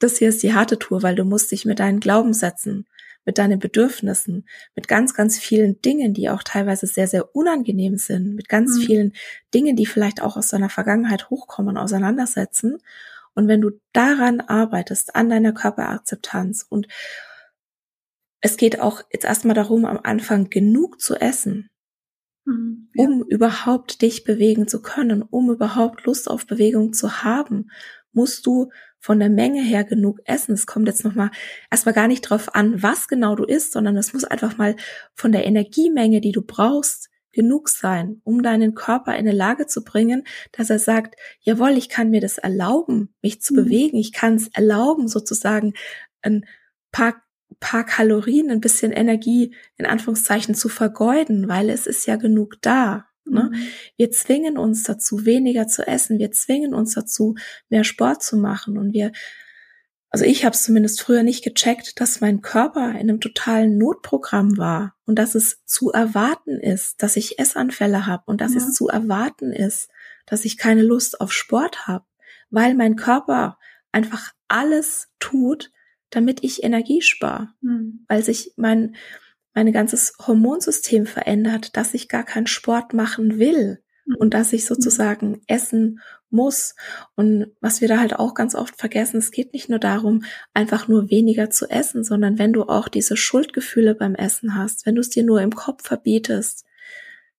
Das 0.00 0.18
hier 0.18 0.28
ist 0.28 0.42
die 0.42 0.52
harte 0.52 0.78
Tour, 0.78 1.02
weil 1.02 1.14
du 1.14 1.24
musst 1.24 1.52
dich 1.52 1.64
mit 1.64 1.78
deinen 1.78 2.00
Glaubenssätzen, 2.00 2.86
mit 3.30 3.38
deinen 3.38 3.60
Bedürfnissen, 3.60 4.48
mit 4.74 4.88
ganz, 4.88 5.14
ganz 5.14 5.38
vielen 5.38 5.80
Dingen, 5.82 6.14
die 6.14 6.30
auch 6.30 6.42
teilweise 6.42 6.88
sehr, 6.88 7.06
sehr 7.06 7.36
unangenehm 7.36 7.96
sind, 7.96 8.34
mit 8.34 8.48
ganz 8.48 8.76
mhm. 8.76 8.82
vielen 8.82 9.12
Dingen, 9.54 9.76
die 9.76 9.86
vielleicht 9.86 10.20
auch 10.20 10.36
aus 10.36 10.48
deiner 10.48 10.68
Vergangenheit 10.68 11.30
hochkommen, 11.30 11.76
auseinandersetzen. 11.76 12.78
Und 13.34 13.46
wenn 13.46 13.60
du 13.60 13.70
daran 13.92 14.40
arbeitest, 14.40 15.14
an 15.14 15.30
deiner 15.30 15.52
Körperakzeptanz 15.52 16.66
und 16.68 16.88
es 18.40 18.56
geht 18.56 18.80
auch 18.80 19.02
jetzt 19.12 19.26
erstmal 19.26 19.54
darum, 19.54 19.84
am 19.84 20.00
Anfang 20.02 20.50
genug 20.50 21.00
zu 21.00 21.14
essen, 21.14 21.70
Mhm. 22.46 22.88
Um 22.96 23.22
überhaupt 23.28 24.00
dich 24.00 24.24
bewegen 24.24 24.66
zu 24.66 24.80
können, 24.80 25.22
um 25.22 25.50
überhaupt 25.50 26.04
Lust 26.06 26.28
auf 26.28 26.46
Bewegung 26.46 26.94
zu 26.94 27.22
haben, 27.22 27.70
musst 28.12 28.46
du 28.46 28.70
von 29.00 29.18
der 29.18 29.30
Menge 29.30 29.62
her 29.62 29.84
genug 29.84 30.20
essen. 30.24 30.52
Es 30.52 30.66
kommt 30.66 30.86
jetzt 30.86 31.04
nochmal 31.04 31.30
erstmal 31.70 31.94
gar 31.94 32.06
nicht 32.06 32.22
drauf 32.22 32.54
an, 32.54 32.82
was 32.82 33.08
genau 33.08 33.34
du 33.34 33.44
isst, 33.44 33.72
sondern 33.72 33.96
es 33.96 34.12
muss 34.12 34.24
einfach 34.24 34.56
mal 34.58 34.76
von 35.14 35.32
der 35.32 35.46
Energiemenge, 35.46 36.20
die 36.20 36.32
du 36.32 36.42
brauchst, 36.42 37.08
genug 37.32 37.68
sein, 37.68 38.20
um 38.24 38.42
deinen 38.42 38.74
Körper 38.74 39.12
in 39.12 39.20
eine 39.20 39.32
Lage 39.32 39.66
zu 39.66 39.84
bringen, 39.84 40.24
dass 40.52 40.68
er 40.68 40.80
sagt, 40.80 41.14
jawohl, 41.40 41.70
ich 41.70 41.88
kann 41.88 42.10
mir 42.10 42.20
das 42.20 42.38
erlauben, 42.38 43.14
mich 43.22 43.40
zu 43.40 43.54
mhm. 43.54 43.56
bewegen. 43.64 43.96
Ich 43.98 44.12
kann 44.12 44.34
es 44.34 44.48
erlauben, 44.48 45.08
sozusagen 45.08 45.74
ein 46.22 46.44
paar 46.90 47.22
paar 47.58 47.84
Kalorien, 47.84 48.50
ein 48.50 48.60
bisschen 48.60 48.92
Energie 48.92 49.54
in 49.76 49.86
Anführungszeichen 49.86 50.54
zu 50.54 50.68
vergeuden, 50.68 51.48
weil 51.48 51.68
es 51.68 51.86
ist 51.86 52.06
ja 52.06 52.16
genug 52.16 52.54
da. 52.62 53.09
Ne? 53.30 53.52
Wir 53.96 54.10
zwingen 54.10 54.58
uns 54.58 54.82
dazu, 54.82 55.24
weniger 55.24 55.66
zu 55.66 55.86
essen. 55.86 56.18
Wir 56.18 56.30
zwingen 56.30 56.74
uns 56.74 56.94
dazu, 56.94 57.34
mehr 57.68 57.84
Sport 57.84 58.22
zu 58.22 58.36
machen. 58.36 58.78
Und 58.78 58.92
wir, 58.92 59.12
also 60.10 60.24
ich 60.24 60.44
habe 60.44 60.54
es 60.54 60.62
zumindest 60.62 61.00
früher 61.00 61.22
nicht 61.22 61.44
gecheckt, 61.44 62.00
dass 62.00 62.20
mein 62.20 62.40
Körper 62.40 62.90
in 62.90 63.08
einem 63.08 63.20
totalen 63.20 63.78
Notprogramm 63.78 64.58
war 64.58 64.96
und 65.06 65.18
dass 65.18 65.34
es 65.34 65.64
zu 65.64 65.90
erwarten 65.90 66.58
ist, 66.58 67.02
dass 67.02 67.16
ich 67.16 67.38
Essanfälle 67.38 68.06
habe 68.06 68.24
und 68.26 68.40
dass 68.40 68.54
ja. 68.54 68.58
es 68.58 68.72
zu 68.72 68.88
erwarten 68.88 69.52
ist, 69.52 69.90
dass 70.26 70.44
ich 70.44 70.58
keine 70.58 70.82
Lust 70.82 71.20
auf 71.20 71.32
Sport 71.32 71.86
habe, 71.86 72.04
weil 72.50 72.74
mein 72.74 72.96
Körper 72.96 73.58
einfach 73.92 74.32
alles 74.48 75.08
tut, 75.18 75.70
damit 76.10 76.42
ich 76.42 76.62
Energie 76.62 77.02
spare, 77.02 77.48
mhm. 77.60 78.04
weil 78.08 78.24
sich 78.24 78.52
mein 78.56 78.96
mein 79.54 79.72
ganzes 79.72 80.14
Hormonsystem 80.26 81.06
verändert, 81.06 81.76
dass 81.76 81.94
ich 81.94 82.08
gar 82.08 82.24
keinen 82.24 82.46
Sport 82.46 82.94
machen 82.94 83.38
will 83.38 83.82
mhm. 84.06 84.16
und 84.16 84.34
dass 84.34 84.52
ich 84.52 84.64
sozusagen 84.64 85.42
essen 85.46 86.00
muss. 86.30 86.74
Und 87.16 87.52
was 87.60 87.80
wir 87.80 87.88
da 87.88 87.98
halt 87.98 88.14
auch 88.14 88.34
ganz 88.34 88.54
oft 88.54 88.76
vergessen, 88.76 89.18
es 89.18 89.32
geht 89.32 89.52
nicht 89.52 89.68
nur 89.68 89.80
darum, 89.80 90.24
einfach 90.54 90.88
nur 90.88 91.10
weniger 91.10 91.50
zu 91.50 91.68
essen, 91.68 92.04
sondern 92.04 92.38
wenn 92.38 92.52
du 92.52 92.64
auch 92.64 92.88
diese 92.88 93.16
Schuldgefühle 93.16 93.94
beim 93.94 94.14
Essen 94.14 94.54
hast, 94.54 94.86
wenn 94.86 94.94
du 94.94 95.00
es 95.00 95.10
dir 95.10 95.24
nur 95.24 95.40
im 95.40 95.54
Kopf 95.54 95.86
verbietest, 95.86 96.64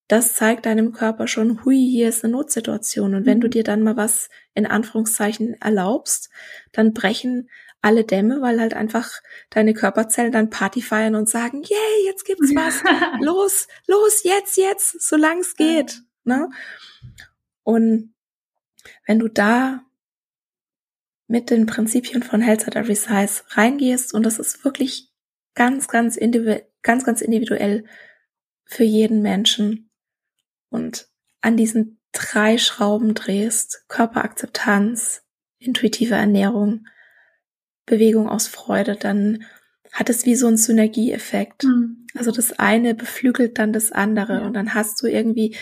das 0.07 0.34
zeigt 0.34 0.66
deinem 0.66 0.91
Körper 0.91 1.26
schon, 1.28 1.64
hui, 1.64 1.78
hier 1.78 2.09
ist 2.09 2.26
eine 2.26 2.34
Notsituation. 2.34 3.16
Und 3.16 3.26
wenn 3.26 3.39
du 3.39 3.47
mhm. 3.47 3.51
dir 3.51 3.64
dann 3.64 3.82
mal 3.82 3.95
was 3.95 4.30
in 4.53 4.66
Anführungszeichen 4.66 5.53
erlaubst, 5.62 6.30
dann 6.74 6.93
brechen 6.93 7.49
alle 7.82 8.03
Dämme, 8.03 8.41
weil 8.41 8.59
halt 8.59 8.73
einfach 8.73 9.09
deine 9.49 9.73
Körperzellen 9.73 10.32
dann 10.32 10.49
Party 10.49 10.82
feiern 10.82 11.15
und 11.15 11.29
sagen, 11.29 11.63
yay, 11.63 12.05
jetzt 12.05 12.25
gibt's 12.25 12.53
was, 12.55 12.84
los, 13.21 13.67
los, 13.88 14.23
jetzt, 14.23 14.57
jetzt, 14.57 15.01
solange 15.01 15.41
es 15.41 15.55
geht. 15.55 16.01
Ne? 16.23 16.49
Und 17.63 18.13
wenn 19.07 19.19
du 19.19 19.27
da 19.27 19.84
mit 21.27 21.49
den 21.49 21.65
Prinzipien 21.65 22.23
von 22.23 22.41
Health 22.41 22.67
at 22.67 22.75
Every 22.75 22.95
Size 22.95 23.43
reingehst 23.49 24.13
und 24.13 24.23
das 24.25 24.38
ist 24.38 24.63
wirklich 24.63 25.11
ganz, 25.55 25.88
ganz 25.88 26.17
individuell, 26.17 26.67
ganz, 26.82 27.03
ganz 27.03 27.21
individuell 27.21 27.86
für 28.65 28.84
jeden 28.84 29.21
Menschen 29.21 29.89
und 30.69 31.07
an 31.41 31.57
diesen 31.57 31.99
drei 32.11 32.57
Schrauben 32.57 33.13
drehst, 33.13 33.86
Körperakzeptanz, 33.88 35.23
intuitive 35.57 36.15
Ernährung, 36.15 36.86
Bewegung 37.91 38.29
aus 38.29 38.47
Freude, 38.47 38.95
dann 38.95 39.43
hat 39.91 40.09
es 40.09 40.25
wie 40.25 40.35
so 40.35 40.47
ein 40.47 40.57
Synergieeffekt. 40.57 41.65
Mhm. 41.65 42.07
Also 42.15 42.31
das 42.31 42.57
eine 42.57 42.95
beflügelt 42.95 43.59
dann 43.59 43.73
das 43.73 43.91
andere 43.91 44.35
ja. 44.35 44.45
und 44.45 44.53
dann 44.53 44.73
hast 44.73 45.01
du 45.03 45.07
irgendwie 45.07 45.55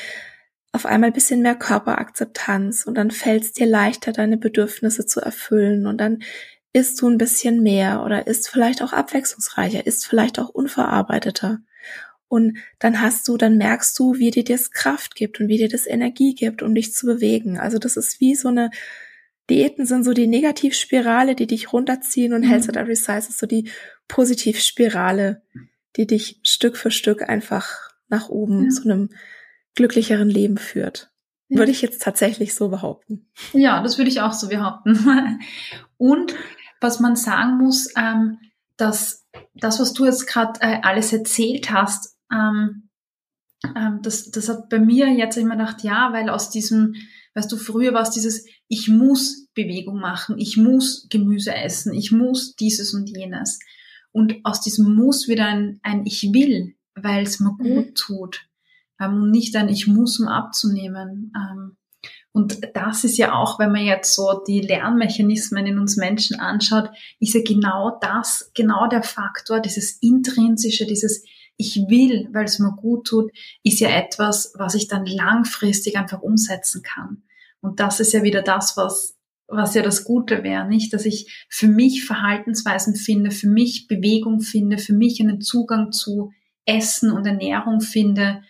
auf 0.71 0.85
einmal 0.85 1.11
bisschen 1.11 1.41
mehr 1.41 1.55
Körperakzeptanz 1.55 2.85
und 2.85 2.95
dann 2.95 3.09
fällt 3.09 3.43
es 3.43 3.53
dir 3.53 3.65
leichter, 3.65 4.11
deine 4.11 4.37
Bedürfnisse 4.37 5.07
zu 5.07 5.19
erfüllen 5.19 5.87
und 5.87 5.97
dann 5.97 6.19
isst 6.71 7.01
du 7.01 7.09
ein 7.09 7.17
bisschen 7.17 7.63
mehr 7.63 8.03
oder 8.05 8.27
isst 8.27 8.47
vielleicht 8.49 8.83
auch 8.83 8.93
abwechslungsreicher, 8.93 9.87
isst 9.87 10.05
vielleicht 10.05 10.37
auch 10.37 10.49
unverarbeiteter. 10.49 11.59
Und 12.27 12.59
dann 12.77 13.01
hast 13.01 13.27
du, 13.27 13.37
dann 13.37 13.57
merkst 13.57 13.97
du, 13.97 14.19
wie 14.19 14.29
dir 14.29 14.43
das 14.43 14.69
Kraft 14.69 15.15
gibt 15.15 15.39
und 15.39 15.47
wie 15.47 15.57
dir 15.57 15.69
das 15.69 15.87
Energie 15.87 16.35
gibt, 16.35 16.61
um 16.61 16.75
dich 16.75 16.93
zu 16.93 17.07
bewegen. 17.07 17.57
Also 17.57 17.79
das 17.79 17.97
ist 17.97 18.19
wie 18.19 18.35
so 18.35 18.49
eine, 18.49 18.69
Diäten 19.49 19.85
sind 19.85 20.03
so 20.03 20.13
die 20.13 20.27
Negativspirale, 20.27 21.35
die 21.35 21.47
dich 21.47 21.73
runterziehen 21.73 22.33
und 22.33 22.41
mhm. 22.41 22.49
Health 22.49 22.69
at 22.69 22.77
Every 22.77 22.95
Size 22.95 23.29
ist 23.29 23.39
so 23.39 23.47
die 23.47 23.69
Positivspirale, 24.07 25.41
die 25.95 26.07
dich 26.07 26.39
Stück 26.43 26.77
für 26.77 26.91
Stück 26.91 27.27
einfach 27.27 27.91
nach 28.07 28.29
oben 28.29 28.65
ja. 28.65 28.69
zu 28.69 28.83
einem 28.83 29.09
glücklicheren 29.75 30.29
Leben 30.29 30.57
führt. 30.57 31.11
Ja. 31.47 31.59
Würde 31.59 31.71
ich 31.71 31.81
jetzt 31.81 32.01
tatsächlich 32.01 32.53
so 32.53 32.69
behaupten. 32.69 33.27
Ja, 33.53 33.81
das 33.81 33.97
würde 33.97 34.09
ich 34.09 34.21
auch 34.21 34.33
so 34.33 34.49
behaupten. 34.49 35.39
Und 35.97 36.35
was 36.79 36.99
man 36.99 37.15
sagen 37.15 37.57
muss, 37.57 37.91
ähm, 37.97 38.37
dass 38.77 39.25
das, 39.55 39.79
was 39.79 39.93
du 39.93 40.05
jetzt 40.05 40.27
gerade 40.27 40.59
äh, 40.61 40.79
alles 40.81 41.11
erzählt 41.11 41.71
hast, 41.71 42.17
ähm, 42.31 42.89
ähm, 43.75 43.99
das, 44.01 44.31
das 44.31 44.47
hat 44.47 44.69
bei 44.69 44.79
mir 44.79 45.09
jetzt 45.09 45.37
immer 45.37 45.57
gedacht, 45.57 45.83
ja, 45.83 46.13
weil 46.13 46.29
aus 46.29 46.49
diesem, 46.49 46.95
weißt 47.39 47.51
du, 47.51 47.57
früher 47.57 47.93
war 47.93 48.01
es 48.01 48.09
dieses, 48.09 48.45
ich 48.67 48.89
muss 48.89 49.47
Bewegung 49.53 49.99
machen, 49.99 50.37
ich 50.37 50.57
muss 50.57 51.07
Gemüse 51.09 51.55
essen, 51.55 51.93
ich 51.93 52.11
muss 52.11 52.55
dieses 52.55 52.93
und 52.93 53.09
jenes. 53.09 53.59
Und 54.11 54.37
aus 54.43 54.59
diesem 54.59 54.93
Muss 54.93 55.27
wieder 55.29 55.45
ein, 55.45 55.79
ein 55.81 56.05
Ich 56.05 56.33
will, 56.33 56.75
weil 56.95 57.23
es 57.23 57.39
mir 57.39 57.55
gut 57.57 57.87
mhm. 57.87 57.95
tut. 57.95 58.41
Ähm, 58.99 59.23
und 59.23 59.31
nicht 59.31 59.55
ein 59.55 59.69
Ich 59.69 59.87
muss, 59.87 60.19
um 60.19 60.27
abzunehmen. 60.27 61.31
Ähm, 61.35 61.77
und 62.33 62.59
das 62.73 63.05
ist 63.05 63.17
ja 63.17 63.33
auch, 63.33 63.57
wenn 63.57 63.71
man 63.71 63.85
jetzt 63.85 64.13
so 64.13 64.41
die 64.45 64.59
Lernmechanismen 64.59 65.65
in 65.65 65.77
uns 65.77 65.95
Menschen 65.95 66.39
anschaut, 66.39 66.89
ist 67.19 67.35
ja 67.35 67.41
genau 67.41 67.97
das, 68.01 68.51
genau 68.53 68.87
der 68.87 69.03
Faktor, 69.03 69.61
dieses 69.61 69.97
intrinsische, 70.01 70.85
dieses 70.85 71.23
ich 71.55 71.75
will, 71.87 72.29
weil 72.31 72.45
es 72.45 72.59
mir 72.59 72.71
gut 72.71 73.07
tut, 73.07 73.31
ist 73.63 73.79
ja 73.79 73.89
etwas, 73.89 74.53
was 74.57 74.75
ich 74.75 74.87
dann 74.87 75.05
langfristig 75.05 75.97
einfach 75.97 76.21
umsetzen 76.21 76.83
kann. 76.83 77.23
Und 77.61 77.79
das 77.79 77.99
ist 77.99 78.13
ja 78.13 78.23
wieder 78.23 78.41
das, 78.41 78.77
was, 78.77 79.17
was 79.47 79.73
ja 79.73 79.81
das 79.81 80.03
Gute 80.03 80.43
wäre, 80.43 80.67
nicht? 80.67 80.93
Dass 80.93 81.05
ich 81.05 81.45
für 81.49 81.67
mich 81.67 82.05
Verhaltensweisen 82.05 82.95
finde, 82.95 83.31
für 83.31 83.49
mich 83.49 83.87
Bewegung 83.87 84.41
finde, 84.41 84.77
für 84.77 84.93
mich 84.93 85.19
einen 85.19 85.41
Zugang 85.41 85.91
zu 85.91 86.31
Essen 86.65 87.11
und 87.11 87.25
Ernährung 87.25 87.81
finde, 87.81 88.43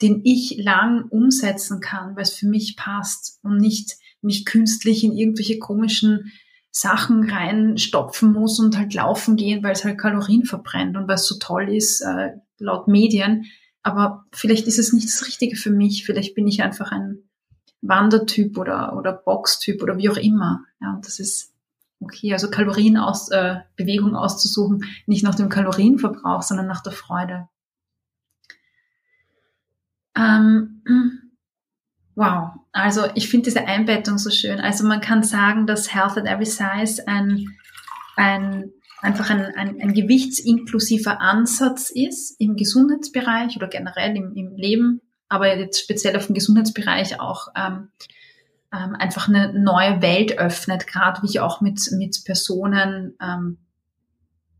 den 0.00 0.22
ich 0.24 0.56
lang 0.58 1.04
umsetzen 1.10 1.80
kann, 1.80 2.16
weil 2.16 2.22
es 2.22 2.34
für 2.34 2.48
mich 2.48 2.76
passt 2.76 3.38
und 3.42 3.58
nicht 3.58 3.96
mich 4.20 4.44
künstlich 4.44 5.04
in 5.04 5.12
irgendwelche 5.12 5.58
komischen 5.58 6.32
Sachen 6.70 7.28
reinstopfen 7.28 8.32
muss 8.32 8.58
und 8.58 8.78
halt 8.78 8.94
laufen 8.94 9.36
gehen, 9.36 9.62
weil 9.62 9.72
es 9.72 9.84
halt 9.84 9.98
Kalorien 9.98 10.44
verbrennt 10.44 10.96
und 10.96 11.06
weil 11.06 11.16
es 11.16 11.26
so 11.26 11.38
toll 11.38 11.68
ist, 11.68 12.00
äh, 12.00 12.30
laut 12.58 12.88
Medien. 12.88 13.44
Aber 13.82 14.24
vielleicht 14.32 14.66
ist 14.66 14.78
es 14.78 14.92
nicht 14.92 15.08
das 15.08 15.26
Richtige 15.26 15.56
für 15.56 15.70
mich. 15.70 16.06
Vielleicht 16.06 16.34
bin 16.34 16.48
ich 16.48 16.62
einfach 16.62 16.90
ein 16.90 17.28
Wandertyp 17.82 18.56
oder, 18.56 18.96
oder 18.96 19.12
Boxtyp 19.12 19.82
oder 19.82 19.98
wie 19.98 20.08
auch 20.08 20.16
immer. 20.16 20.64
Ja, 20.80 20.94
und 20.94 21.04
das 21.04 21.18
ist 21.18 21.52
okay. 22.00 22.32
Also 22.32 22.48
Kalorien 22.48 22.96
aus, 22.96 23.28
äh, 23.30 23.56
Bewegung 23.76 24.16
auszusuchen, 24.16 24.84
nicht 25.06 25.24
nach 25.24 25.34
dem 25.34 25.48
Kalorienverbrauch, 25.48 26.42
sondern 26.42 26.66
nach 26.66 26.82
der 26.82 26.92
Freude. 26.92 27.48
Ähm, 30.16 30.82
wow, 32.14 32.52
also 32.70 33.02
ich 33.14 33.28
finde 33.28 33.44
diese 33.44 33.66
Einbettung 33.66 34.18
so 34.18 34.30
schön. 34.30 34.60
Also 34.60 34.86
man 34.86 35.00
kann 35.00 35.22
sagen, 35.22 35.66
dass 35.66 35.92
Health 35.92 36.16
at 36.16 36.26
Every 36.26 36.46
Size 36.46 37.06
ein, 37.06 37.46
ein 38.16 38.70
einfach 39.02 39.30
ein, 39.30 39.40
ein, 39.56 39.80
ein 39.80 39.92
gewichtsinklusiver 39.92 41.20
Ansatz 41.20 41.90
ist 41.90 42.40
im 42.40 42.56
Gesundheitsbereich 42.56 43.56
oder 43.56 43.66
generell 43.66 44.16
im, 44.16 44.34
im 44.36 44.54
Leben, 44.54 45.00
aber 45.32 45.56
jetzt 45.56 45.80
speziell 45.80 46.16
auf 46.16 46.26
den 46.26 46.34
Gesundheitsbereich 46.34 47.18
auch 47.18 47.48
ähm, 47.56 47.88
ähm, 48.72 48.94
einfach 48.94 49.28
eine 49.28 49.52
neue 49.52 50.02
Welt 50.02 50.38
öffnet, 50.38 50.86
gerade 50.86 51.22
wie 51.22 51.26
ich 51.26 51.40
auch 51.40 51.60
mit, 51.60 51.90
mit 51.92 52.22
Personen 52.24 53.16
ähm, 53.20 53.58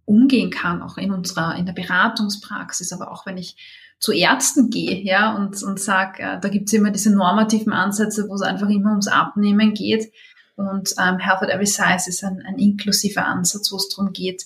umgehen 0.05 0.51
kann, 0.51 0.83
auch 0.83 0.97
in 0.97 1.13
unserer, 1.13 1.57
in 1.57 1.67
der 1.67 1.75
Beratungspraxis, 1.75 2.93
aber 2.93 3.13
auch 3.13 3.27
wenn 3.27 3.37
ich 3.37 3.57
zu 3.99 4.13
Ärzten 4.13 4.71
gehe, 4.71 5.01
ja, 5.03 5.37
und, 5.37 5.63
und 5.63 5.79
sag, 5.79 6.19
äh, 6.19 6.41
da 6.41 6.49
gibt's 6.49 6.73
immer 6.73 6.91
diese 6.91 7.15
normativen 7.15 7.73
Ansätze, 7.73 8.29
wo 8.29 8.35
es 8.35 8.43
einfach 8.43 8.69
immer 8.69 8.91
ums 8.91 9.09
Abnehmen 9.09 9.75
geht. 9.75 10.11
Und 10.57 10.95
ähm, 10.99 11.19
Health 11.19 11.43
at 11.43 11.51
Every 11.51 11.67
Size 11.67 12.09
ist 12.09 12.25
ein, 12.25 12.43
ein 12.47 12.59
inklusiver 12.59 13.27
Ansatz, 13.27 13.71
wo 13.71 13.77
es 13.77 13.89
darum 13.91 14.13
geht, 14.13 14.45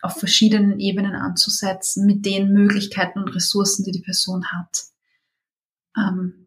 auf 0.00 0.18
verschiedenen 0.18 0.78
Ebenen 0.80 1.14
anzusetzen, 1.14 2.06
mit 2.06 2.24
den 2.24 2.52
Möglichkeiten 2.52 3.18
und 3.18 3.34
Ressourcen, 3.34 3.84
die 3.84 3.92
die 3.92 4.02
Person 4.02 4.44
hat, 4.52 4.84
ähm, 5.96 6.46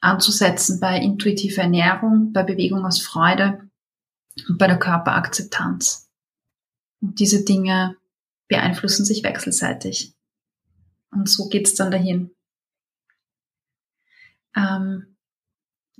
anzusetzen 0.00 0.80
bei 0.80 0.98
intuitiver 0.98 1.62
Ernährung, 1.62 2.32
bei 2.32 2.42
Bewegung 2.42 2.84
aus 2.84 3.00
Freude 3.00 3.68
und 4.48 4.58
bei 4.58 4.66
der 4.66 4.78
Körperakzeptanz. 4.78 6.10
Und 7.00 7.20
diese 7.20 7.44
Dinge 7.44 7.96
beeinflussen 8.48 9.04
sich 9.04 9.22
wechselseitig. 9.22 10.14
Und 11.10 11.28
so 11.28 11.48
geht's 11.48 11.74
dann 11.74 11.90
dahin. 11.90 12.30
Ähm, 14.56 15.16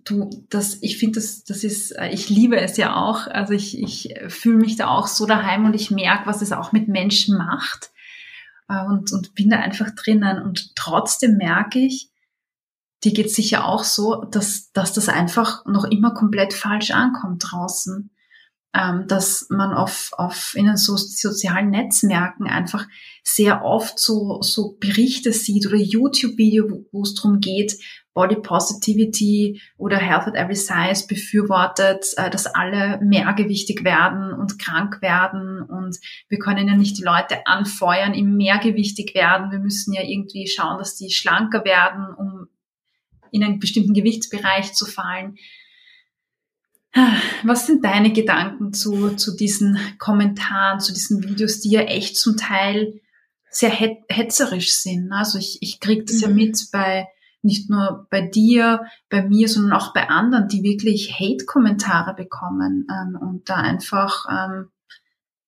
du, 0.05 0.31
das, 0.51 0.83
ich 0.83 0.99
finde, 0.99 1.21
das, 1.21 1.45
das 1.45 1.65
ist, 1.65 1.93
äh, 1.93 2.09
ich 2.09 2.29
liebe 2.29 2.61
es 2.61 2.77
ja 2.77 2.97
auch. 2.97 3.27
Also 3.27 3.53
ich, 3.53 3.79
ich 3.79 4.15
fühle 4.29 4.59
mich 4.59 4.77
da 4.77 4.89
auch 4.89 5.07
so 5.07 5.27
daheim 5.27 5.65
und 5.65 5.75
ich 5.75 5.91
merke, 5.91 6.27
was 6.27 6.43
es 6.43 6.53
auch 6.53 6.73
mit 6.73 6.89
Menschen 6.89 7.37
macht. 7.37 7.91
Äh, 8.69 8.85
und, 8.87 9.13
und 9.13 9.35
bin 9.35 9.51
da 9.51 9.59
einfach 9.59 9.91
drinnen. 9.95 10.43
Und 10.43 10.77
trotzdem 10.77 11.37
merke 11.37 11.79
ich, 11.79 12.11
dir 13.05 13.13
geht 13.13 13.31
sicher 13.31 13.67
auch 13.67 13.85
so, 13.85 14.25
dass, 14.25 14.73
dass 14.73 14.93
das 14.93 15.09
einfach 15.09 15.65
noch 15.67 15.85
immer 15.85 16.15
komplett 16.15 16.55
falsch 16.55 16.91
ankommt 16.91 17.45
draußen 17.51 18.11
ähm, 18.75 19.07
dass 19.07 19.47
man 19.51 19.73
auf, 19.73 20.11
auf 20.17 20.55
in 20.57 20.67
den 20.67 20.77
so 20.77 20.97
sozialen 20.97 21.71
Netzwerken 21.71 22.47
einfach 22.49 22.87
sehr 23.23 23.65
oft 23.65 23.99
so, 23.99 24.43
so 24.43 24.77
Berichte 24.81 25.33
sieht 25.33 25.67
oder 25.67 25.77
YouTube-Video, 25.77 26.85
wo 26.91 27.03
es 27.03 27.15
darum 27.15 27.41
geht, 27.41 27.79
Body 28.15 28.37
Positivity 28.37 29.61
oder 29.77 29.97
Health 29.97 30.27
at 30.29 30.35
Every 30.35 30.55
Size 30.57 31.07
befürwortet, 31.09 32.07
äh, 32.17 32.31
dass 32.31 32.47
alle 32.47 33.01
mehrgewichtig 33.01 33.85
werden 33.85 34.33
und 34.33 34.59
krank 34.59 35.01
werden 35.01 35.63
und 35.63 35.97
wir 36.29 36.39
können 36.39 36.67
ja 36.67 36.75
nicht 36.75 36.99
die 36.99 37.05
Leute 37.05 37.47
anfeuern, 37.47 38.13
im 38.13 38.37
mehrgewichtig 38.37 39.15
werden. 39.15 39.53
Wir 39.53 39.61
müssen 39.61 39.93
ja 39.93 40.03
irgendwie 40.03 40.49
schauen, 40.49 40.79
dass 40.79 40.97
die 40.97 41.11
schlanker 41.11 41.65
werden, 41.65 42.13
um 42.17 42.49
in 43.35 43.43
einen 43.43 43.59
bestimmten 43.59 43.95
Gewichtsbereich 43.95 44.75
zu 44.75 44.87
fallen. 44.87 45.37
Was 47.43 47.67
sind 47.67 47.85
deine 47.85 48.13
Gedanken 48.13 48.73
zu, 48.73 49.17
zu 49.17 49.37
diesen 49.37 49.77
Kommentaren, 49.99 50.79
zu 50.79 50.93
diesen 50.93 51.25
Videos, 51.25 51.61
die 51.61 51.71
ja 51.71 51.81
echt 51.81 52.17
zum 52.17 52.37
Teil 52.37 53.01
sehr 53.51 53.71
hetzerisch 53.71 54.73
sind? 54.75 55.11
Also 55.13 55.39
ich, 55.39 55.59
ich 55.61 55.81
kriege 55.81 56.05
das 56.05 56.17
mhm. 56.17 56.23
ja 56.23 56.29
mit 56.29 56.69
bei 56.71 57.09
nicht 57.43 57.69
nur 57.69 58.07
bei 58.09 58.23
dir, 58.23 58.87
bei 59.11 59.23
mir, 59.23 59.49
sondern 59.49 59.73
auch 59.79 59.93
bei 59.93 60.09
anderen, 60.09 60.49
die 60.49 60.63
wirklich 60.63 61.13
Hate-Kommentare 61.19 62.15
bekommen 62.15 62.87
ähm, 62.89 63.19
und 63.21 63.51
da 63.51 63.57
einfach 63.57 64.27
ähm, 64.31 64.71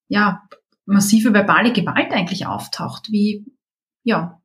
ja 0.09 0.43
massive 0.85 1.33
verbale 1.33 1.73
Gewalt 1.73 2.13
eigentlich 2.13 2.47
auftaucht. 2.47 3.11
Wie 3.13 3.47
ja, 4.03 4.43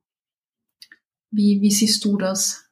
wie 1.32 1.62
wie 1.62 1.72
siehst 1.72 2.06
du 2.06 2.18
das? 2.18 2.71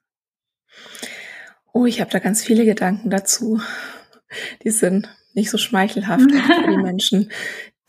Oh, 1.73 1.85
ich 1.85 2.01
habe 2.01 2.11
da 2.11 2.19
ganz 2.19 2.43
viele 2.43 2.65
Gedanken 2.65 3.09
dazu. 3.09 3.61
Die 4.63 4.71
sind 4.71 5.09
nicht 5.33 5.49
so 5.49 5.57
schmeichelhaft 5.57 6.29
für 6.31 6.71
die 6.71 6.77
Menschen, 6.81 7.31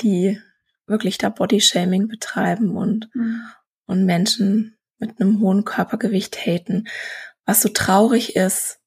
die 0.01 0.39
wirklich 0.87 1.19
da 1.19 1.29
Bodyshaming 1.29 2.09
betreiben 2.09 2.77
und, 2.77 3.09
mhm. 3.15 3.43
und 3.87 4.05
Menschen 4.05 4.77
mit 4.99 5.21
einem 5.21 5.41
hohen 5.41 5.65
Körpergewicht 5.65 6.47
haten. 6.47 6.89
Was 7.47 7.63
so 7.63 7.69
traurig 7.69 8.37
ist, 8.37 8.81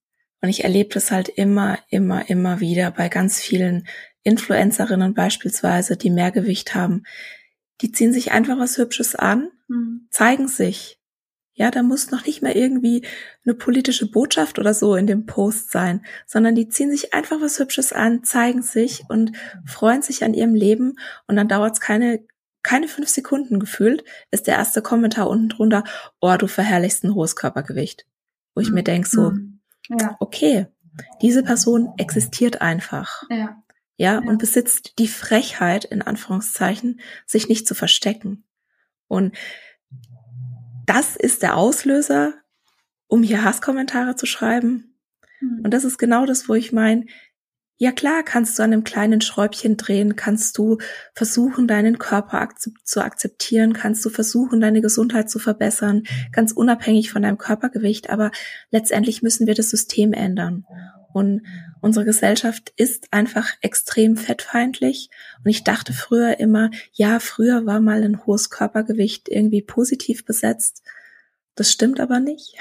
und 0.44 0.50
ich 0.50 0.66
erlebe 0.66 0.94
das 0.94 1.10
halt 1.10 1.30
immer, 1.30 1.80
immer, 1.88 2.30
immer 2.30 2.60
wieder 2.60 2.92
bei 2.92 3.08
ganz 3.08 3.40
vielen 3.40 3.88
Influencerinnen 4.24 5.14
beispielsweise, 5.14 5.96
die 5.96 6.10
mehr 6.10 6.32
Gewicht 6.32 6.76
haben. 6.76 7.04
Die 7.80 7.94
ziehen 7.94 8.12
sich 8.12 8.34
einfach 8.34 8.60
was 8.60 8.78
Hübsches 8.78 9.16
an, 9.16 9.52
mhm. 9.70 10.08
zeigen 10.12 10.50
sich. 10.50 11.00
Ja, 11.56 11.70
da 11.70 11.84
muss 11.84 12.10
noch 12.10 12.26
nicht 12.26 12.42
mal 12.42 12.54
irgendwie 12.54 13.06
eine 13.46 13.54
politische 13.54 14.10
Botschaft 14.10 14.58
oder 14.58 14.74
so 14.74 14.96
in 14.96 15.06
dem 15.06 15.28
Post 15.28 15.72
sein, 15.72 16.04
sondern 16.26 16.56
die 16.56 16.68
ziehen 16.68 16.90
sich 16.90 17.14
einfach 17.14 17.42
was 17.42 17.60
Hübsches 17.60 17.94
an, 17.94 18.24
zeigen 18.24 18.64
sich 18.64 19.04
und 19.08 19.34
freuen 19.66 20.02
sich 20.02 20.24
an 20.24 20.34
ihrem 20.34 20.56
Leben 20.56 20.98
und 21.28 21.36
dann 21.36 21.48
dauert 21.48 21.74
es 21.74 21.80
keine 21.80 22.26
keine 22.64 22.88
fünf 22.88 23.10
Sekunden 23.10 23.60
gefühlt, 23.60 24.06
ist 24.32 24.48
der 24.48 24.56
erste 24.56 24.82
Kommentar 24.82 25.30
unten 25.30 25.50
drunter, 25.50 25.84
oh, 26.22 26.36
du 26.38 26.48
verherrlichst 26.48 27.04
ein 27.04 27.14
hohes 27.14 27.36
Körpergewicht. 27.36 28.08
Wo 28.56 28.62
ich 28.62 28.72
mir 28.72 28.84
denke 28.84 29.10
so, 29.10 29.32
mhm. 29.32 29.60
ja. 29.90 30.16
okay, 30.22 30.68
diese 31.22 31.44
Person 31.44 31.94
existiert 31.98 32.62
einfach. 32.62 33.24
Ja. 33.30 33.36
ja. 33.36 33.64
Ja, 33.96 34.18
und 34.18 34.40
besitzt 34.40 34.98
die 34.98 35.08
Frechheit, 35.08 35.86
in 35.86 36.02
Anführungszeichen, 36.02 37.00
sich 37.28 37.48
nicht 37.48 37.68
zu 37.68 37.76
verstecken. 37.76 38.44
Und 39.08 39.36
das 40.86 41.16
ist 41.16 41.42
der 41.42 41.58
Auslöser, 41.58 42.34
um 43.08 43.24
hier 43.24 43.44
Hasskommentare 43.44 44.16
zu 44.16 44.26
schreiben. 44.26 44.98
Mhm. 45.40 45.62
Und 45.66 45.74
das 45.74 45.84
ist 45.84 45.98
genau 45.98 46.26
das, 46.26 46.50
wo 46.50 46.54
ich 46.54 46.72
meine, 46.72 47.06
ja 47.78 47.92
klar, 47.92 48.24
kannst 48.24 48.58
du 48.58 48.64
an 48.64 48.72
einem 48.72 48.84
kleinen 48.84 49.20
Schräubchen 49.20 49.78
drehen, 49.78 50.16
kannst 50.16 50.58
du 50.58 50.78
versuchen, 51.16 51.68
deinen 51.68 51.98
Körper 51.98 52.48
zu 52.84 53.04
akzeptieren, 53.04 53.74
kannst 53.74 54.06
du 54.06 54.10
versuchen, 54.10 54.62
deine 54.62 54.82
Gesundheit 54.82 55.30
zu 55.30 55.40
verbessern, 55.40 56.04
ganz 56.32 56.52
unabhängig 56.52 57.12
von 57.12 57.24
deinem 57.24 57.38
Körpergewicht, 57.38 58.10
aber 58.10 58.32
letztendlich 58.72 59.22
müssen 59.22 59.48
wir 59.48 59.56
das 59.56 59.70
System 59.70 60.14
ändern. 60.14 60.66
Und 61.14 61.42
unsere 61.84 62.06
Gesellschaft 62.06 62.74
ist 62.76 63.08
einfach 63.12 63.48
extrem 63.62 64.18
fettfeindlich. 64.18 65.10
Und 65.44 65.52
ich 65.52 65.64
dachte 65.64 65.94
früher 65.94 66.40
immer, 66.40 66.72
ja, 66.92 67.20
früher 67.20 67.66
war 67.66 67.80
mal 67.80 68.04
ein 68.04 68.26
hohes 68.26 68.50
Körpergewicht 68.50 69.30
irgendwie 69.30 69.62
positiv 69.62 70.26
besetzt. 70.26 70.84
Das 71.56 71.72
stimmt 71.72 72.00
aber 72.00 72.20
nicht. 72.20 72.56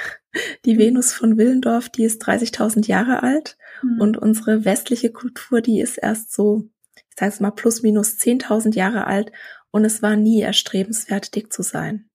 Die 0.66 0.77
Venus 0.77 1.12
von 1.14 1.39
Willendorf, 1.39 1.89
die 1.89 2.05
ist 2.05 2.23
30.000 2.23 2.87
Jahre 2.87 3.23
alt 3.23 3.57
Mhm. 3.83 4.01
Und 4.01 4.16
unsere 4.18 4.64
westliche 4.64 5.11
Kultur, 5.11 5.61
die 5.61 5.81
ist 5.81 5.99
erst 5.99 6.33
so, 6.33 6.68
ich 6.95 7.16
sage 7.18 7.33
es 7.33 7.41
mal, 7.41 7.51
plus 7.51 7.83
minus 7.83 8.18
10.000 8.18 8.75
Jahre 8.75 9.07
alt 9.07 9.33
und 9.70 9.85
es 9.85 10.03
war 10.03 10.16
nie 10.16 10.41
erstrebenswert, 10.41 11.35
dick 11.35 11.53
zu 11.53 11.62
sein. 11.62 12.09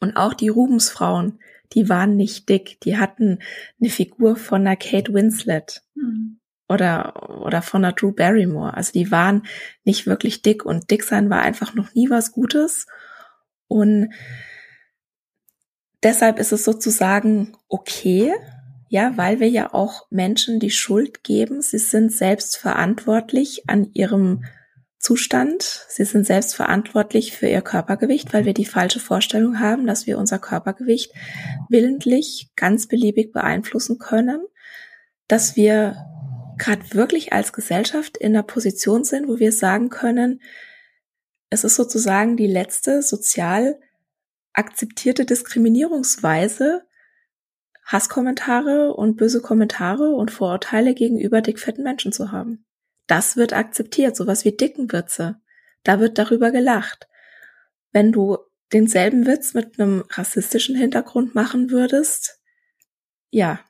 Und 0.00 0.16
auch 0.16 0.34
die 0.34 0.48
Rubensfrauen, 0.48 1.40
die 1.74 1.88
waren 1.88 2.16
nicht 2.16 2.48
dick. 2.48 2.80
Die 2.80 2.96
hatten 2.96 3.38
eine 3.80 3.90
Figur 3.90 4.36
von 4.36 4.62
einer 4.62 4.76
Kate 4.76 5.12
Winslet 5.12 5.82
mhm. 5.94 6.38
oder, 6.68 7.40
oder 7.42 7.62
von 7.62 7.84
einer 7.84 7.94
Drew 7.94 8.12
Barrymore. 8.12 8.74
Also 8.74 8.92
die 8.92 9.10
waren 9.10 9.42
nicht 9.84 10.06
wirklich 10.06 10.42
dick 10.42 10.64
und 10.64 10.90
dick 10.90 11.02
sein 11.02 11.30
war 11.30 11.42
einfach 11.42 11.74
noch 11.74 11.94
nie 11.94 12.10
was 12.10 12.32
Gutes. 12.32 12.86
Und 13.66 14.10
deshalb 16.02 16.38
ist 16.38 16.52
es 16.52 16.64
sozusagen 16.64 17.56
okay, 17.68 18.32
ja, 18.88 19.16
weil 19.16 19.40
wir 19.40 19.48
ja 19.48 19.74
auch 19.74 20.06
Menschen 20.10 20.60
die 20.60 20.70
Schuld 20.70 21.24
geben. 21.24 21.62
Sie 21.62 21.78
sind 21.78 22.12
selbst 22.12 22.56
verantwortlich 22.56 23.68
an 23.68 23.90
ihrem 23.92 24.44
Zustand. 25.04 25.84
Sie 25.90 26.06
sind 26.06 26.26
selbst 26.26 26.56
verantwortlich 26.56 27.36
für 27.36 27.46
ihr 27.46 27.60
Körpergewicht, 27.60 28.32
weil 28.32 28.46
wir 28.46 28.54
die 28.54 28.64
falsche 28.64 29.00
Vorstellung 29.00 29.60
haben, 29.60 29.86
dass 29.86 30.06
wir 30.06 30.16
unser 30.16 30.38
Körpergewicht 30.38 31.12
willentlich 31.68 32.50
ganz 32.56 32.86
beliebig 32.86 33.30
beeinflussen 33.30 33.98
können, 33.98 34.40
dass 35.28 35.56
wir 35.56 36.06
gerade 36.56 36.94
wirklich 36.94 37.34
als 37.34 37.52
Gesellschaft 37.52 38.16
in 38.16 38.34
einer 38.34 38.44
Position 38.44 39.04
sind, 39.04 39.28
wo 39.28 39.38
wir 39.38 39.52
sagen 39.52 39.90
können, 39.90 40.40
es 41.50 41.64
ist 41.64 41.76
sozusagen 41.76 42.38
die 42.38 42.46
letzte 42.46 43.02
sozial 43.02 43.78
akzeptierte 44.54 45.26
Diskriminierungsweise, 45.26 46.86
Hasskommentare 47.84 48.94
und 48.94 49.16
böse 49.16 49.42
Kommentare 49.42 50.14
und 50.14 50.30
Vorurteile 50.30 50.94
gegenüber 50.94 51.42
dickfetten 51.42 51.84
Menschen 51.84 52.10
zu 52.10 52.32
haben. 52.32 52.64
Das 53.06 53.36
wird 53.36 53.52
akzeptiert, 53.52 54.16
sowas 54.16 54.44
wie 54.44 54.56
Dickenwitze. 54.56 55.40
Da 55.82 56.00
wird 56.00 56.18
darüber 56.18 56.50
gelacht. 56.50 57.08
Wenn 57.92 58.12
du 58.12 58.38
denselben 58.72 59.26
Witz 59.26 59.54
mit 59.54 59.78
einem 59.78 60.04
rassistischen 60.10 60.74
Hintergrund 60.74 61.34
machen 61.34 61.70
würdest, 61.70 62.40
ja, 63.30 63.60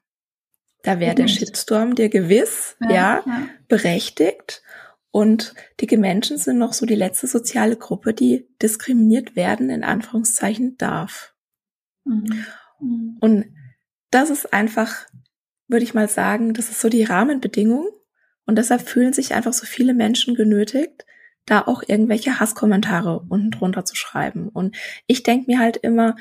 da 0.82 1.00
wäre 1.00 1.14
der 1.14 1.28
Shitstorm 1.28 1.94
dir 1.94 2.10
gewiss, 2.10 2.76
ja, 2.80 2.90
ja, 2.90 3.22
ja, 3.26 3.48
berechtigt. 3.68 4.62
Und 5.10 5.54
dicke 5.80 5.96
Menschen 5.96 6.38
sind 6.38 6.58
noch 6.58 6.72
so 6.72 6.86
die 6.86 6.94
letzte 6.94 7.26
soziale 7.26 7.76
Gruppe, 7.76 8.12
die 8.12 8.48
diskriminiert 8.60 9.36
werden, 9.36 9.70
in 9.70 9.84
Anführungszeichen 9.84 10.76
darf. 10.76 11.34
Mhm. 12.04 12.44
mhm. 12.80 13.16
Und 13.20 13.46
das 14.10 14.30
ist 14.30 14.52
einfach, 14.52 15.06
würde 15.66 15.84
ich 15.84 15.94
mal 15.94 16.08
sagen, 16.08 16.52
das 16.52 16.68
ist 16.68 16.80
so 16.80 16.88
die 16.88 17.04
Rahmenbedingung. 17.04 17.88
Und 18.46 18.56
deshalb 18.56 18.88
fühlen 18.88 19.12
sich 19.12 19.34
einfach 19.34 19.52
so 19.52 19.66
viele 19.66 19.94
Menschen 19.94 20.34
genötigt, 20.34 21.06
da 21.46 21.62
auch 21.62 21.82
irgendwelche 21.86 22.40
Hasskommentare 22.40 23.24
unten 23.28 23.50
drunter 23.50 23.84
zu 23.84 23.96
schreiben. 23.96 24.48
Und 24.48 24.76
ich 25.06 25.22
denke 25.22 25.50
mir 25.50 25.58
halt 25.58 25.76
immer, 25.76 26.16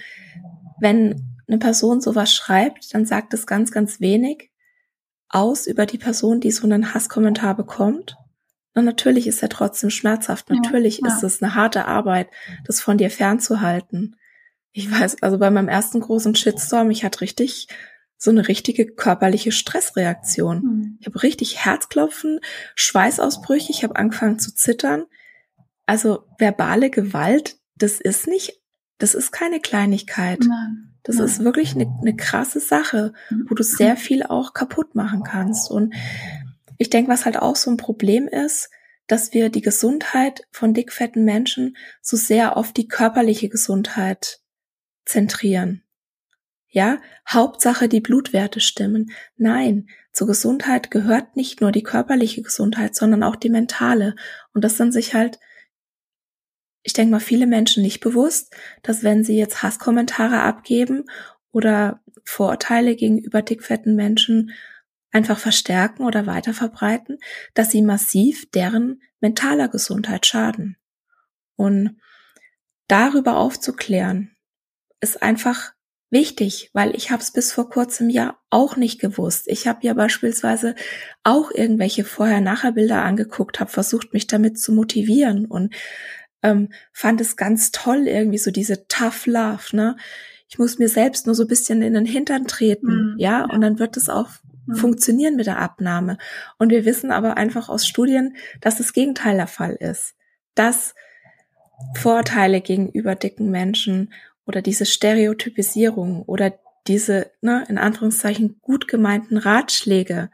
wenn 0.79 1.37
eine 1.47 1.59
Person 1.59 2.01
sowas 2.01 2.33
schreibt, 2.33 2.93
dann 2.93 3.05
sagt 3.05 3.33
es 3.33 3.45
ganz, 3.45 3.71
ganz 3.71 3.99
wenig 3.99 4.51
aus 5.29 5.67
über 5.67 5.85
die 5.85 5.97
Person, 5.97 6.39
die 6.39 6.51
so 6.51 6.65
einen 6.65 6.93
Hasskommentar 6.93 7.55
bekommt. 7.55 8.17
Und 8.75 8.85
natürlich 8.85 9.27
ist 9.27 9.41
er 9.43 9.49
trotzdem 9.49 9.89
schmerzhaft. 9.89 10.49
Natürlich 10.49 10.99
ja, 10.99 11.07
ja. 11.07 11.15
ist 11.15 11.23
es 11.23 11.41
eine 11.41 11.55
harte 11.55 11.85
Arbeit, 11.85 12.27
das 12.65 12.81
von 12.81 12.97
dir 12.97 13.09
fernzuhalten 13.09 14.15
ich 14.73 14.91
weiß, 14.91 15.21
also 15.21 15.37
bei 15.37 15.51
meinem 15.51 15.69
ersten 15.69 16.01
großen 16.01 16.35
Shitstorm, 16.35 16.89
ich 16.89 17.05
hatte 17.05 17.21
richtig 17.21 17.67
so 18.23 18.31
eine 18.31 18.47
richtige 18.47 18.85
körperliche 18.85 19.51
Stressreaktion. 19.51 20.61
Mhm. 20.61 20.97
Ich 21.01 21.07
habe 21.07 21.23
richtig 21.23 21.65
Herzklopfen, 21.65 22.39
Schweißausbrüche, 22.73 23.69
ich 23.69 23.83
habe 23.83 23.97
angefangen 23.97 24.39
zu 24.39 24.55
zittern. 24.55 25.03
Also 25.85 26.23
verbale 26.39 26.89
Gewalt, 26.89 27.57
das 27.75 27.99
ist 27.99 28.27
nicht, 28.27 28.61
das 28.97 29.13
ist 29.13 29.33
keine 29.33 29.59
Kleinigkeit. 29.59 30.39
Nein. 30.39 30.93
Das 31.03 31.17
Nein. 31.17 31.25
ist 31.25 31.43
wirklich 31.43 31.75
eine, 31.75 31.93
eine 31.99 32.15
krasse 32.15 32.61
Sache, 32.61 33.11
mhm. 33.29 33.47
wo 33.49 33.55
du 33.55 33.63
sehr 33.63 33.97
viel 33.97 34.23
auch 34.23 34.53
kaputt 34.53 34.95
machen 34.95 35.23
kannst. 35.23 35.69
Und 35.69 35.93
ich 36.77 36.89
denke, 36.89 37.11
was 37.11 37.25
halt 37.25 37.35
auch 37.35 37.57
so 37.57 37.71
ein 37.71 37.77
Problem 37.77 38.29
ist, 38.29 38.69
dass 39.07 39.33
wir 39.33 39.49
die 39.49 39.61
Gesundheit 39.61 40.47
von 40.49 40.73
dickfetten 40.73 41.25
Menschen 41.25 41.75
so 42.01 42.15
sehr 42.15 42.55
auf 42.55 42.71
die 42.71 42.87
körperliche 42.87 43.49
Gesundheit 43.49 44.39
zentrieren. 45.03 45.82
Ja, 46.75 46.99
Hauptsache 47.29 47.87
die 47.87 48.01
Blutwerte 48.01 48.59
stimmen. 48.59 49.11
Nein, 49.37 49.89
zur 50.11 50.25
Gesundheit 50.25 50.89
gehört 50.89 51.35
nicht 51.35 51.61
nur 51.61 51.71
die 51.71 51.83
körperliche 51.83 52.41
Gesundheit, 52.41 52.95
sondern 52.95 53.21
auch 53.21 53.35
die 53.35 53.51
mentale. 53.51 54.15
Und 54.55 54.63
das 54.63 54.77
sind 54.77 54.91
sich 54.91 55.13
halt, 55.13 55.39
ich 56.81 56.93
denke 56.93 57.11
mal, 57.11 57.19
viele 57.19 57.45
Menschen 57.45 57.83
nicht 57.83 57.99
bewusst, 57.99 58.55
dass 58.81 59.03
wenn 59.03 59.23
sie 59.23 59.37
jetzt 59.37 59.61
Hasskommentare 59.61 60.41
abgeben 60.41 61.05
oder 61.51 62.01
Vorurteile 62.23 62.95
gegenüber 62.95 63.43
dickfetten 63.43 63.95
Menschen 63.95 64.51
einfach 65.11 65.37
verstärken 65.37 66.03
oder 66.03 66.25
weiter 66.25 66.55
verbreiten, 66.55 67.19
dass 67.53 67.69
sie 67.69 67.83
massiv 67.83 68.49
deren 68.49 69.03
mentaler 69.19 69.67
Gesundheit 69.67 70.25
schaden. 70.25 70.77
Und 71.55 71.99
darüber 72.87 73.37
aufzuklären, 73.37 74.35
ist 75.01 75.21
einfach 75.21 75.73
wichtig, 76.13 76.69
weil 76.71 76.95
ich 76.95 77.11
habe 77.11 77.21
es 77.21 77.31
bis 77.31 77.51
vor 77.51 77.69
kurzem 77.69 78.09
ja 78.09 78.37
auch 78.49 78.77
nicht 78.77 79.01
gewusst. 79.01 79.47
Ich 79.47 79.67
habe 79.67 79.79
ja 79.81 79.93
beispielsweise 79.93 80.75
auch 81.23 81.51
irgendwelche 81.51 82.05
Vorher-Nachher-Bilder 82.05 83.03
angeguckt, 83.03 83.59
habe 83.59 83.69
versucht, 83.69 84.13
mich 84.13 84.27
damit 84.27 84.57
zu 84.57 84.71
motivieren 84.71 85.45
und 85.45 85.75
ähm, 86.41 86.69
fand 86.93 87.19
es 87.19 87.35
ganz 87.35 87.71
toll, 87.71 88.07
irgendwie 88.07 88.37
so 88.37 88.51
diese 88.51 88.87
Tough 88.87 89.25
Love, 89.25 89.75
ne? 89.75 89.97
Ich 90.47 90.59
muss 90.59 90.77
mir 90.77 90.89
selbst 90.89 91.25
nur 91.25 91.33
so 91.33 91.43
ein 91.43 91.47
bisschen 91.47 91.81
in 91.81 91.93
den 91.93 92.05
Hintern 92.05 92.45
treten, 92.45 93.13
mhm. 93.13 93.15
ja, 93.17 93.43
und 93.43 93.61
dann 93.61 93.79
wird 93.79 93.97
es 93.97 94.07
auch 94.07 94.29
mhm. 94.67 94.75
funktionieren 94.75 95.35
mit 95.35 95.47
der 95.47 95.57
Abnahme. 95.57 96.17
Und 96.59 96.69
wir 96.69 96.85
wissen 96.85 97.11
aber 97.11 97.37
einfach 97.37 97.69
aus 97.69 97.87
Studien, 97.87 98.35
dass 98.61 98.77
das 98.77 98.93
Gegenteil 98.93 99.35
der 99.35 99.47
Fall 99.47 99.73
ist. 99.73 100.15
Dass 100.53 100.93
Vorteile 101.95 102.61
gegenüber 102.61 103.15
dicken 103.15 103.49
Menschen 103.49 104.13
oder 104.45 104.61
diese 104.61 104.85
Stereotypisierung 104.85 106.23
oder 106.23 106.53
diese, 106.87 107.31
ne, 107.41 107.65
in 107.69 107.77
Anführungszeichen, 107.77 108.59
gut 108.61 108.87
gemeinten 108.87 109.37
Ratschläge 109.37 110.29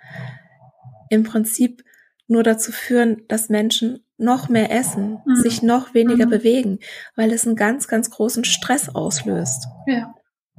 im 1.10 1.24
Prinzip 1.24 1.84
nur 2.28 2.43
dazu 2.43 2.72
führen, 2.72 3.24
dass 3.28 3.49
Menschen 3.49 4.05
noch 4.18 4.49
mehr 4.49 4.72
essen, 4.72 5.20
mhm. 5.26 5.36
sich 5.36 5.62
noch 5.62 5.93
weniger 5.93 6.26
mhm. 6.26 6.30
bewegen, 6.30 6.80
weil 7.16 7.32
es 7.32 7.45
einen 7.45 7.55
ganz, 7.55 7.88
ganz 7.88 8.10
großen 8.10 8.43
Stress 8.43 8.89
auslöst. 8.89 9.68
Ja. 9.88 10.14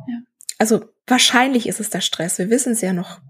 ja. 0.07 0.19
Also 0.59 0.85
wahrscheinlich 1.07 1.69
ist 1.69 1.81
es 1.81 1.91
der 1.91 2.01
Stress. 2.01 2.39
Wir 2.39 2.51
wissen 2.51 2.73
es 2.73 2.81
ja 2.81 2.93
noch 2.93 3.21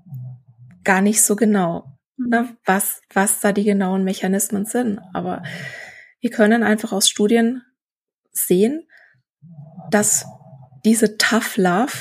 gar 0.84 1.02
nicht 1.02 1.22
so 1.22 1.36
genau, 1.36 1.98
mhm. 2.16 2.28
ne, 2.28 2.56
was, 2.64 3.02
was 3.12 3.40
da 3.40 3.52
die 3.52 3.64
genauen 3.64 4.04
Mechanismen 4.04 4.64
sind. 4.64 5.00
Aber 5.12 5.42
wir 6.20 6.30
können 6.30 6.62
einfach 6.62 6.92
aus 6.92 7.08
Studien 7.08 7.62
sehen, 8.32 8.86
dass 9.90 10.26
diese 10.84 11.18
Tough 11.18 11.56
Love 11.56 11.92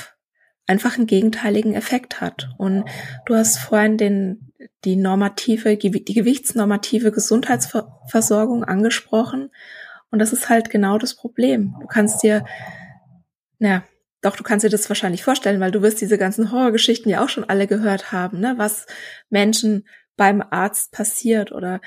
einfach 0.66 0.96
einen 0.96 1.06
gegenteiligen 1.06 1.74
Effekt 1.74 2.20
hat. 2.20 2.50
Und 2.56 2.84
du 3.26 3.34
hast 3.34 3.58
vorhin 3.58 3.96
den, 3.96 4.52
die 4.84 4.96
normative, 4.96 5.76
die 5.76 6.14
gewichtsnormative 6.14 7.10
Gesundheitsversorgung 7.10 8.64
angesprochen. 8.64 9.50
Und 10.10 10.20
das 10.20 10.32
ist 10.32 10.48
halt 10.48 10.70
genau 10.70 10.98
das 10.98 11.14
Problem. 11.14 11.74
Du 11.80 11.86
kannst 11.86 12.22
dir, 12.22 12.44
naja, 13.58 13.82
doch, 14.22 14.36
du 14.36 14.42
kannst 14.42 14.64
dir 14.64 14.70
das 14.70 14.88
wahrscheinlich 14.88 15.24
vorstellen, 15.24 15.60
weil 15.60 15.70
du 15.72 15.82
wirst 15.82 16.00
diese 16.00 16.18
ganzen 16.18 16.52
Horrorgeschichten 16.52 17.10
ja 17.10 17.24
auch 17.24 17.28
schon 17.28 17.44
alle 17.44 17.66
gehört 17.66 18.12
haben, 18.12 18.38
ne? 18.38 18.54
was 18.56 18.86
Menschen 19.30 19.88
beim 20.16 20.42
Arzt 20.50 20.92
passiert 20.92 21.50
oder 21.50 21.80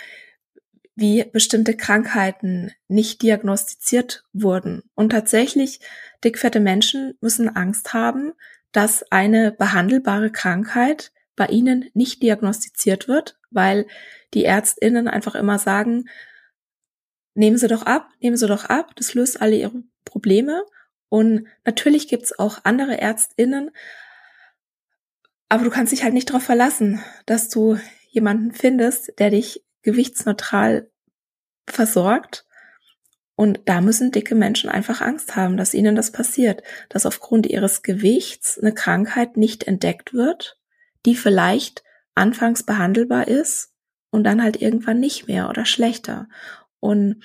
wie 0.96 1.24
bestimmte 1.24 1.76
Krankheiten 1.76 2.72
nicht 2.88 3.22
diagnostiziert 3.22 4.26
wurden. 4.34 4.84
Und 4.96 5.12
tatsächlich, 5.12 5.80
dickfette 6.24 6.60
Menschen 6.60 7.18
müssen 7.20 7.56
Angst 7.56 7.94
haben, 7.94 8.34
dass 8.72 9.04
eine 9.12 9.52
behandelbare 9.52 10.32
Krankheit 10.32 11.12
bei 11.36 11.48
ihnen 11.48 11.90
nicht 11.94 12.22
diagnostiziert 12.22 13.08
wird, 13.08 13.40
weil 13.50 13.88
die 14.34 14.46
Ärztinnen 14.46 15.08
einfach 15.08 15.36
immer 15.36 15.58
sagen, 15.58 16.06
nehmen 17.34 17.58
Sie 17.58 17.68
doch 17.68 17.84
ab, 17.84 18.10
nehmen 18.20 18.38
Sie 18.38 18.48
doch 18.48 18.66
ab, 18.66 18.96
das 18.96 19.14
löst 19.16 19.42
alle 19.42 19.56
Ihre 19.56 19.84
Probleme. 20.06 20.64
Und 21.10 21.48
natürlich 21.66 22.08
gibt's 22.08 22.38
auch 22.38 22.60
andere 22.64 23.00
Ärztinnen, 23.00 23.72
aber 25.50 25.64
du 25.64 25.70
kannst 25.70 25.92
dich 25.92 26.04
halt 26.04 26.16
nicht 26.16 26.30
darauf 26.30 26.42
verlassen, 26.42 27.04
dass 27.28 27.48
du 27.48 27.78
jemanden 28.10 28.54
findest, 28.54 29.20
der 29.20 29.30
dich 29.30 29.64
gewichtsneutral 29.84 30.90
versorgt. 31.68 32.46
Und 33.36 33.62
da 33.66 33.82
müssen 33.82 34.12
dicke 34.12 34.36
Menschen 34.36 34.70
einfach 34.70 35.02
Angst 35.02 35.36
haben, 35.36 35.58
dass 35.58 35.74
ihnen 35.74 35.96
das 35.96 36.12
passiert, 36.12 36.62
dass 36.90 37.06
aufgrund 37.06 37.48
ihres 37.48 37.82
Gewichts 37.82 38.60
eine 38.60 38.74
Krankheit 38.74 39.38
nicht 39.38 39.64
entdeckt 39.66 40.14
wird, 40.14 40.60
die 41.06 41.16
vielleicht 41.16 41.84
anfangs 42.16 42.64
behandelbar 42.64 43.28
ist 43.28 43.74
und 44.12 44.24
dann 44.24 44.44
halt 44.44 44.62
irgendwann 44.62 45.00
nicht 45.00 45.28
mehr 45.28 45.50
oder 45.50 45.66
schlechter. 45.66 46.28
Und 46.80 47.24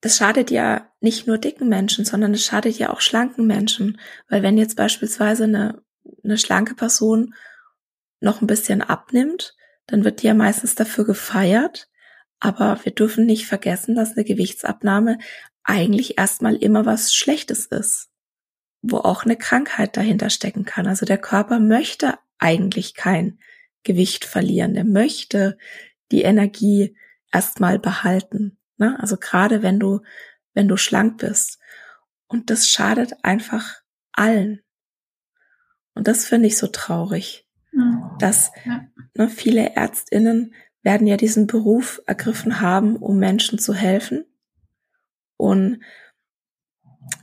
das 0.00 0.16
schadet 0.16 0.50
ja 0.50 0.92
nicht 1.00 1.26
nur 1.26 1.38
dicken 1.38 1.68
Menschen, 1.68 2.04
sondern 2.04 2.34
es 2.34 2.44
schadet 2.44 2.78
ja 2.78 2.90
auch 2.90 3.00
schlanken 3.00 3.46
Menschen. 3.46 4.00
Weil 4.28 4.42
wenn 4.42 4.58
jetzt 4.58 4.76
beispielsweise 4.76 5.44
eine, 5.44 5.82
eine 6.22 6.38
schlanke 6.38 6.74
Person 6.74 7.34
noch 8.20 8.40
ein 8.40 8.46
bisschen 8.46 8.82
abnimmt, 8.82 9.56
dann 9.86 10.04
wird 10.04 10.22
die 10.22 10.26
ja 10.26 10.34
meistens 10.34 10.74
dafür 10.74 11.04
gefeiert. 11.04 11.88
Aber 12.40 12.80
wir 12.84 12.92
dürfen 12.92 13.26
nicht 13.26 13.46
vergessen, 13.46 13.94
dass 13.94 14.16
eine 14.16 14.24
Gewichtsabnahme 14.24 15.18
eigentlich 15.62 16.18
erstmal 16.18 16.56
immer 16.56 16.86
was 16.86 17.14
Schlechtes 17.14 17.66
ist, 17.66 18.10
wo 18.80 18.98
auch 18.98 19.24
eine 19.24 19.36
Krankheit 19.36 19.96
dahinter 19.96 20.28
stecken 20.28 20.64
kann. 20.64 20.86
Also 20.86 21.06
der 21.06 21.18
Körper 21.18 21.60
möchte 21.60 22.18
eigentlich 22.38 22.94
kein 22.94 23.38
Gewicht 23.84 24.24
verlieren. 24.24 24.74
Der 24.74 24.84
möchte 24.84 25.56
die 26.10 26.22
Energie 26.22 26.96
erstmal 27.32 27.78
behalten. 27.78 28.58
Ne? 28.76 28.98
Also 29.00 29.16
gerade 29.16 29.62
wenn 29.62 29.78
du, 29.78 30.00
wenn 30.52 30.68
du 30.68 30.76
schlank 30.76 31.18
bist. 31.18 31.58
Und 32.26 32.50
das 32.50 32.68
schadet 32.68 33.12
einfach 33.22 33.82
allen. 34.12 34.62
Und 35.94 36.08
das 36.08 36.24
finde 36.24 36.48
ich 36.48 36.56
so 36.56 36.66
traurig, 36.66 37.46
mhm. 37.72 38.02
dass 38.18 38.52
ja. 38.64 38.86
ne, 39.16 39.28
viele 39.28 39.74
Ärztinnen 39.74 40.54
werden 40.82 41.06
ja 41.06 41.16
diesen 41.16 41.46
Beruf 41.46 42.02
ergriffen 42.06 42.60
haben, 42.60 42.96
um 42.96 43.18
Menschen 43.18 43.58
zu 43.58 43.74
helfen. 43.74 44.24
Und 45.36 45.80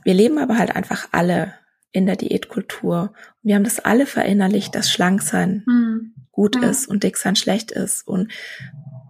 wir 0.04 0.14
leben 0.14 0.38
aber 0.38 0.58
halt 0.58 0.74
einfach 0.74 1.08
alle 1.12 1.54
in 1.92 2.06
der 2.06 2.16
Diätkultur. 2.16 3.12
Wir 3.42 3.56
haben 3.56 3.64
das 3.64 3.80
alle 3.80 4.06
verinnerlicht, 4.06 4.74
dass 4.74 4.90
Schlanksein 4.90 5.64
mhm. 5.66 6.14
gut 6.30 6.56
mhm. 6.56 6.64
ist 6.64 6.86
und 6.86 7.02
Dicksein 7.02 7.36
schlecht 7.36 7.70
ist. 7.70 8.06
Und 8.06 8.32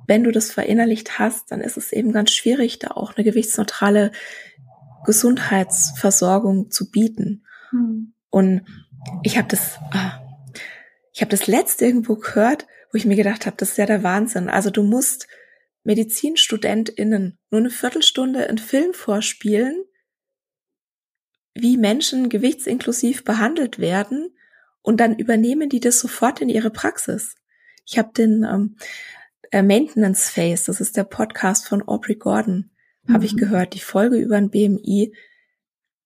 wenn 0.07 0.25
du 0.25 0.33
das 0.33 0.51
verinnerlicht 0.51 1.19
hast, 1.19 1.53
dann 1.53 1.61
ist 1.61 1.77
es 1.77 1.93
eben 1.93 2.13
ganz 2.13 2.33
schwierig, 2.33 2.79
da 2.79 2.89
auch 2.89 3.17
eine 3.17 3.25
gewichtsneutrale 3.25 4.11
Gesundheitsversorgung 5.05 6.71
zu 6.71 6.91
bieten. 6.91 7.45
Mhm. 7.71 8.15
Und 8.31 8.63
ich 9.23 9.39
habe 9.39 9.49
das, 9.49 9.79
ah, 9.93 10.20
ich 11.13 11.21
habe 11.21 11.31
das 11.31 11.47
letzte 11.47 11.87
irgendwo 11.87 12.17
gehört, 12.17 12.67
wo 12.93 12.97
ich 12.97 13.05
mir 13.05 13.17
gedacht 13.17 13.47
habe, 13.47 13.57
das 13.57 13.73
ist 13.73 13.79
ja 13.79 13.87
der 13.87 14.03
Wahnsinn. 14.03 14.49
Also 14.49 14.71
du 14.71 14.83
musst 14.83 15.27
MedizinstudentInnen 15.85 17.39
nur 17.51 17.61
eine 17.61 17.71
Viertelstunde 17.71 18.49
einen 18.49 18.59
Film 18.59 18.93
vorspielen, 18.93 19.85
wie 21.55 21.77
Menschen 21.77 22.29
gewichtsinklusiv 22.29 23.25
behandelt 23.25 23.79
werden 23.79 24.37
und 24.83 25.01
dann 25.01 25.19
übernehmen 25.19 25.69
die 25.69 25.81
das 25.81 26.01
sofort 26.01 26.41
in 26.41 26.49
ihre 26.49 26.71
Praxis. 26.71 27.35
Ich 27.87 27.99
habe 27.99 28.13
den 28.17 28.45
ähm, 28.45 28.77
äh, 29.51 29.63
Maintenance 29.63 30.31
Phase, 30.31 30.67
das 30.67 30.81
ist 30.81 30.97
der 30.97 31.05
Podcast 31.05 31.67
von 31.67 31.83
Aubrey 31.83 32.15
Gordon, 32.15 32.71
mhm. 33.05 33.15
habe 33.15 33.25
ich 33.25 33.37
gehört, 33.37 33.75
die 33.75 33.81
Folge 33.81 34.17
über 34.17 34.37
ein 34.37 34.51
BMI. 34.51 35.15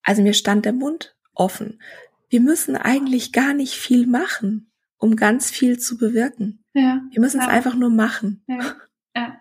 Also 0.03 0.23
mir 0.23 0.35
stand 0.35 0.65
der 0.65 0.73
Mund 0.73 1.17
offen. 1.35 1.83
Wir 2.29 2.41
müssen 2.41 2.77
eigentlich 2.77 3.33
gar 3.33 3.55
nicht 3.55 3.75
viel 3.75 4.07
machen, 4.07 4.71
um 5.05 5.15
ganz 5.17 5.51
viel 5.51 5.79
zu 5.79 5.99
bewirken. 5.99 6.65
Ja. 6.73 7.03
Wir 7.11 7.21
müssen 7.21 7.39
es 7.39 7.47
ja. 7.47 7.53
einfach 7.53 7.75
nur 7.75 7.91
machen. 7.91 8.43
Ja. 8.49 8.75
ja. 9.15 9.37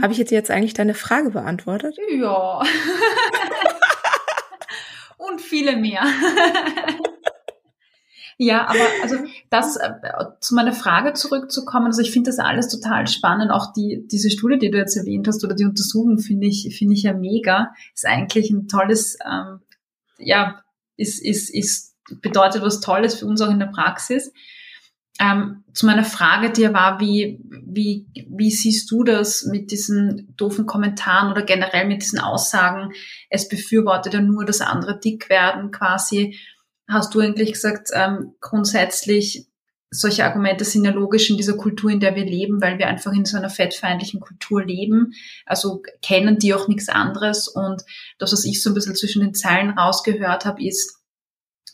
Habe 0.00 0.12
ich 0.12 0.18
jetzt 0.18 0.30
jetzt 0.30 0.50
eigentlich 0.50 0.74
deine 0.74 0.92
Frage 0.92 1.30
beantwortet? 1.30 1.96
Ja. 2.10 2.60
Und 5.16 5.40
viele 5.40 5.76
mehr. 5.76 6.04
Ja, 8.38 8.66
aber 8.66 8.80
also 9.02 9.16
das 9.50 9.76
äh, 9.76 9.92
zu 10.40 10.56
meiner 10.56 10.72
Frage 10.72 11.12
zurückzukommen, 11.12 11.86
also 11.86 12.02
ich 12.02 12.10
finde 12.10 12.30
das 12.30 12.40
alles 12.40 12.68
total 12.68 13.06
spannend. 13.06 13.52
Auch 13.52 13.72
die 13.72 14.04
diese 14.10 14.30
Studie, 14.30 14.58
die 14.58 14.72
du 14.72 14.78
jetzt 14.78 14.96
erwähnt 14.96 15.28
hast 15.28 15.44
oder 15.44 15.54
die 15.54 15.66
Untersuchung 15.66 16.18
finde 16.18 16.48
ich 16.48 16.74
finde 16.76 16.94
ich 16.94 17.04
ja 17.04 17.12
mega. 17.12 17.72
Ist 17.94 18.04
eigentlich 18.04 18.50
ein 18.50 18.66
tolles, 18.66 19.16
ähm, 19.24 19.60
ja, 20.18 20.64
ist 20.96 21.24
ist 21.24 21.54
ist 21.54 21.91
bedeutet 22.20 22.62
was 22.62 22.80
Tolles 22.80 23.14
für 23.14 23.26
uns 23.26 23.40
auch 23.40 23.50
in 23.50 23.58
der 23.58 23.66
Praxis. 23.66 24.32
Ähm, 25.20 25.64
zu 25.74 25.86
meiner 25.86 26.04
Frage 26.04 26.50
dir 26.50 26.72
war, 26.72 26.98
wie, 26.98 27.38
wie, 27.44 28.06
wie 28.28 28.50
siehst 28.50 28.90
du 28.90 29.04
das 29.04 29.44
mit 29.44 29.70
diesen 29.70 30.34
doofen 30.36 30.66
Kommentaren 30.66 31.30
oder 31.30 31.42
generell 31.42 31.86
mit 31.86 32.02
diesen 32.02 32.18
Aussagen, 32.18 32.92
es 33.28 33.48
befürwortet 33.48 34.14
ja 34.14 34.20
nur, 34.20 34.44
dass 34.44 34.60
andere 34.60 34.98
dick 34.98 35.28
werden 35.28 35.70
quasi. 35.70 36.38
Hast 36.88 37.14
du 37.14 37.20
eigentlich 37.20 37.52
gesagt, 37.52 37.90
ähm, 37.92 38.34
grundsätzlich 38.40 39.46
solche 39.94 40.24
Argumente 40.24 40.64
sind 40.64 40.86
ja 40.86 40.90
logisch 40.90 41.28
in 41.28 41.36
dieser 41.36 41.56
Kultur, 41.56 41.90
in 41.90 42.00
der 42.00 42.16
wir 42.16 42.24
leben, 42.24 42.62
weil 42.62 42.78
wir 42.78 42.88
einfach 42.88 43.12
in 43.12 43.26
so 43.26 43.36
einer 43.36 43.50
fettfeindlichen 43.50 44.20
Kultur 44.20 44.64
leben. 44.64 45.12
Also 45.44 45.82
kennen 46.00 46.38
die 46.38 46.54
auch 46.54 46.66
nichts 46.66 46.88
anderes. 46.88 47.46
Und 47.46 47.82
das, 48.18 48.32
was 48.32 48.46
ich 48.46 48.62
so 48.62 48.70
ein 48.70 48.74
bisschen 48.74 48.96
zwischen 48.96 49.20
den 49.20 49.34
Zeilen 49.34 49.70
rausgehört 49.70 50.46
habe, 50.46 50.64
ist, 50.64 51.01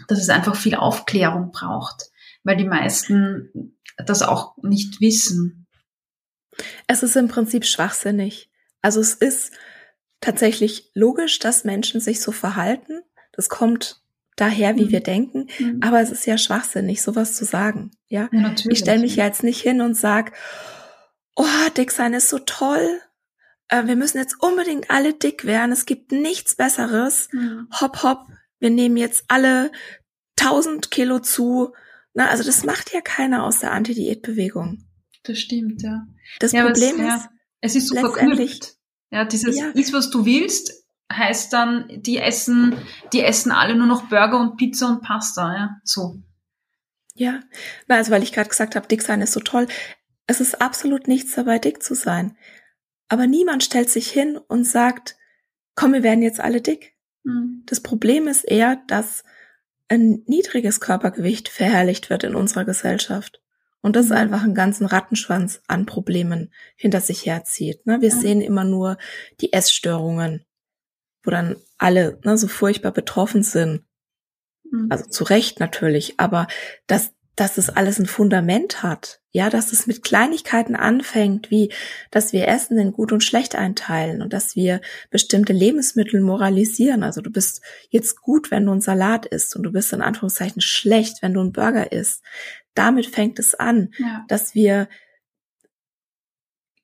dass 0.07 0.21
es 0.21 0.29
einfach 0.29 0.55
viel 0.55 0.75
Aufklärung 0.75 1.51
braucht 1.51 2.11
weil 2.49 2.57
die 2.57 2.65
meisten 2.65 3.77
das 3.99 4.23
auch 4.23 4.57
nicht 4.63 5.01
wissen. 5.01 5.67
Es 6.87 7.03
ist 7.03 7.15
im 7.15 7.29
Prinzip 7.29 7.67
schwachsinnig. 7.67 8.51
Also 8.81 9.01
es 9.01 9.15
ist 9.15 9.53
tatsächlich 10.21 10.91
logisch, 10.95 11.39
dass 11.39 11.65
Menschen 11.65 12.01
sich 12.01 12.21
so 12.21 12.33
verhalten. 12.33 13.03
Das 13.33 13.51
kommt 13.51 14.03
daher, 14.37 14.77
wie 14.77 14.87
mhm. 14.87 14.91
wir 14.91 15.01
denken. 15.01 15.49
Mhm. 15.59 15.81
Aber 15.83 16.01
es 16.01 16.11
ist 16.11 16.27
ja 16.27 16.39
schwachsinnig, 16.39 17.03
sowas 17.03 17.35
zu 17.35 17.45
sagen. 17.45 17.91
Ja, 18.09 18.31
ja 18.33 18.55
ich 18.69 18.79
stelle 18.79 19.01
mich 19.01 19.17
ja 19.17 19.27
jetzt 19.27 19.43
nicht 19.43 19.61
hin 19.61 19.83
und 19.83 19.95
sag, 19.95 20.33
oh, 21.37 21.45
dick 21.77 21.91
sein 21.93 22.15
ist 22.15 22.31
so 22.31 22.39
toll. 22.39 23.01
Äh, 23.69 23.87
wir 23.87 23.97
müssen 23.97 24.19
jetzt 24.19 24.41
unbedingt 24.41 24.91
alle 24.91 25.13
dick 25.13 25.45
werden. 25.45 25.73
Es 25.73 25.87
gibt 25.87 26.13
nichts 26.13 26.55
Besseres. 26.55 27.29
Mhm. 27.33 27.69
Hopp, 27.79 28.03
hopp. 28.03 28.27
Wir 28.59 28.71
nehmen 28.71 28.97
jetzt 28.97 29.25
alle 29.29 29.71
1000 30.41 30.91
Kilo 30.91 31.19
zu. 31.21 31.73
Na, 32.15 32.29
also 32.29 32.43
das 32.43 32.65
macht 32.65 32.93
ja 32.93 33.01
keiner 33.01 33.45
aus 33.45 33.61
der 33.61 33.73
Anti-Diät-Bewegung. 33.73 34.85
Das 35.23 35.39
stimmt, 35.39 35.83
ja. 35.83 36.07
Das 36.41 36.53
ja, 36.53 36.65
Problem 36.65 36.97
es, 36.97 37.03
ist, 37.03 37.07
ja, 37.07 37.31
es 37.61 37.77
ist 37.77 37.89
so 37.89 37.97
verknüpft. 37.97 38.75
Ja, 39.11 39.25
dieses 39.25 39.59
ja. 39.59 39.69
ist, 39.71 39.93
was 39.93 40.11
du 40.11 40.25
willst, 40.25 40.85
heißt 41.13 41.53
dann, 41.53 41.89
die 42.03 42.19
essen, 42.19 42.77
die 43.13 43.23
essen 43.23 43.53
alle 43.53 43.75
nur 43.75 43.87
noch 43.87 44.09
Burger 44.09 44.41
und 44.41 44.57
Pizza 44.57 44.89
und 44.89 45.03
Pasta, 45.03 45.55
ja, 45.55 45.81
so. 45.85 46.23
Ja, 47.15 47.41
na, 47.89 47.97
also 47.97 48.13
weil 48.13 48.23
ich 48.23 48.33
gerade 48.33 48.49
gesagt 48.49 48.77
habe, 48.77 48.87
dick 48.87 49.03
sein 49.03 49.23
ist 49.23 49.33
so 49.33 49.41
toll. 49.41 49.67
Es 50.27 50.41
ist 50.41 50.61
absolut 50.61 51.09
nichts 51.09 51.35
dabei, 51.35 51.59
dick 51.59 51.83
zu 51.83 51.95
sein. 51.95 52.37
Aber 53.09 53.27
niemand 53.27 53.65
stellt 53.65 53.91
sich 53.91 54.11
hin 54.11 54.37
und 54.37 54.65
sagt, 54.65 55.17
komm, 55.75 55.95
wir 55.95 56.03
werden 56.03 56.23
jetzt 56.23 56.39
alle 56.39 56.61
dick. 56.61 56.95
Mhm. 57.29 57.63
Das 57.67 57.81
Problem 57.81 58.27
ist 58.27 58.45
eher, 58.45 58.81
dass 58.87 59.25
ein 59.89 60.23
niedriges 60.27 60.81
Körpergewicht 60.81 61.49
verherrlicht 61.49 62.11
wird 62.11 62.25
in 62.25 62.35
unserer 62.35 62.65
Gesellschaft. 62.65 63.41
Und 63.81 63.97
das 63.97 64.07
mhm. 64.07 64.17
einfach 64.17 64.43
einen 64.43 64.55
ganzen 64.55 64.87
Rattenschwanz 64.87 65.63
an 65.67 65.87
Problemen 65.87 66.53
hinter 66.77 67.01
sich 67.01 67.27
herzieht. 67.27 67.87
Ne? 67.87 68.01
Wir 68.01 68.11
ja. 68.11 68.17
sehen 68.17 68.41
immer 68.41 68.65
nur 68.65 68.99
die 69.41 69.53
Essstörungen, 69.53 70.45
wo 71.23 71.31
dann 71.31 71.57
alle 71.79 72.19
ne, 72.25 72.37
so 72.37 72.49
furchtbar 72.49 72.93
betroffen 72.93 73.43
sind. 73.43 73.85
Mhm. 74.71 74.89
Also 74.91 75.09
zu 75.09 75.25
Recht 75.25 75.61
natürlich, 75.61 76.19
aber 76.19 76.49
dass, 76.87 77.13
dass 77.41 77.59
es 77.59 77.71
alles 77.71 77.99
ein 77.99 78.07
Fundament 78.07 78.83
hat. 78.83 79.21
Ja, 79.31 79.51
dass 79.51 79.73
es 79.73 79.87
mit 79.87 80.03
Kleinigkeiten 80.03 80.75
anfängt, 80.75 81.51
wie, 81.51 81.73
dass 82.11 82.33
wir 82.33 82.49
Essen 82.49 82.79
in 82.79 82.93
gut 82.93 83.13
und 83.13 83.23
schlecht 83.23 83.55
einteilen 83.55 84.23
und 84.23 84.33
dass 84.33 84.57
wir 84.57 84.81
bestimmte 85.11 85.53
Lebensmittel 85.53 86.21
moralisieren. 86.21 87.03
Also 87.03 87.21
du 87.21 87.31
bist 87.31 87.63
jetzt 87.91 88.21
gut, 88.21 88.51
wenn 88.51 88.65
du 88.65 88.73
einen 88.73 88.81
Salat 88.81 89.27
isst 89.27 89.55
und 89.55 89.63
du 89.65 89.73
bist 89.73 89.93
in 89.93 90.01
Anführungszeichen 90.01 90.63
schlecht, 90.63 91.23
wenn 91.23 91.35
du 91.35 91.41
einen 91.41 91.53
Burger 91.53 91.93
isst 91.93 92.23
damit 92.79 93.07
fängt 93.07 93.39
es 93.41 93.55
an, 93.57 93.93
ja. 93.99 94.25
dass 94.29 94.55
wir 94.55 94.89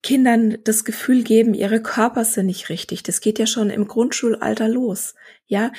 Kindern 0.03 0.59
das 0.65 0.85
Gefühl 0.85 1.23
geben, 1.23 1.55
ihre 1.55 1.81
Körper 1.81 2.25
sind 2.25 2.47
nicht 2.47 2.69
richtig. 2.69 3.05
Das 3.05 3.21
geht 3.21 3.39
ja 3.39 3.47
schon 3.47 3.71
im 3.71 3.87
Grundschulalter 3.87 4.69
los. 4.69 5.15
Ja, 5.47 5.73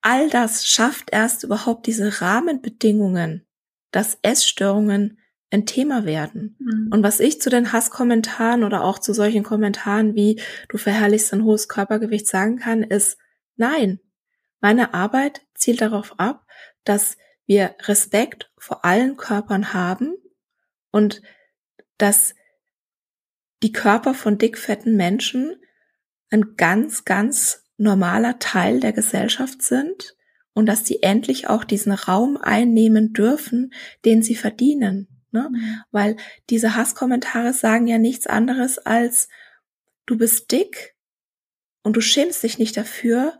all 0.00 0.30
das 0.30 0.66
schafft 0.66 1.10
erst 1.12 1.44
überhaupt 1.44 1.86
diese 1.86 2.20
Rahmenbedingungen, 2.20 3.45
dass 3.96 4.18
Essstörungen 4.20 5.18
ein 5.50 5.64
Thema 5.64 6.04
werden. 6.04 6.54
Mhm. 6.58 6.90
Und 6.92 7.02
was 7.02 7.18
ich 7.18 7.40
zu 7.40 7.48
den 7.48 7.72
Hasskommentaren 7.72 8.62
oder 8.62 8.84
auch 8.84 8.98
zu 8.98 9.14
solchen 9.14 9.42
Kommentaren 9.42 10.14
wie 10.14 10.38
du 10.68 10.76
verherrlichst 10.76 11.32
ein 11.32 11.44
hohes 11.44 11.66
Körpergewicht 11.66 12.26
sagen 12.26 12.58
kann, 12.58 12.82
ist 12.82 13.16
nein. 13.56 14.00
Meine 14.60 14.92
Arbeit 14.92 15.46
zielt 15.54 15.80
darauf 15.80 16.20
ab, 16.20 16.46
dass 16.84 17.16
wir 17.46 17.74
Respekt 17.84 18.52
vor 18.58 18.84
allen 18.84 19.16
Körpern 19.16 19.72
haben 19.72 20.14
und 20.90 21.22
dass 21.96 22.34
die 23.62 23.72
Körper 23.72 24.12
von 24.12 24.36
dickfetten 24.36 24.94
Menschen 24.94 25.56
ein 26.28 26.56
ganz, 26.58 27.06
ganz 27.06 27.64
normaler 27.78 28.38
Teil 28.40 28.80
der 28.80 28.92
Gesellschaft 28.92 29.62
sind 29.62 30.15
und 30.56 30.64
dass 30.64 30.86
sie 30.86 31.02
endlich 31.02 31.48
auch 31.48 31.64
diesen 31.64 31.92
Raum 31.92 32.38
einnehmen 32.38 33.12
dürfen, 33.12 33.74
den 34.06 34.22
sie 34.22 34.34
verdienen. 34.34 35.06
Ne? 35.30 35.50
Mhm. 35.52 35.82
Weil 35.90 36.16
diese 36.48 36.74
Hasskommentare 36.74 37.52
sagen 37.52 37.86
ja 37.86 37.98
nichts 37.98 38.26
anderes 38.26 38.78
als, 38.78 39.28
du 40.06 40.16
bist 40.16 40.50
dick 40.52 40.96
und 41.82 41.94
du 41.94 42.00
schämst 42.00 42.42
dich 42.42 42.58
nicht 42.58 42.74
dafür. 42.74 43.38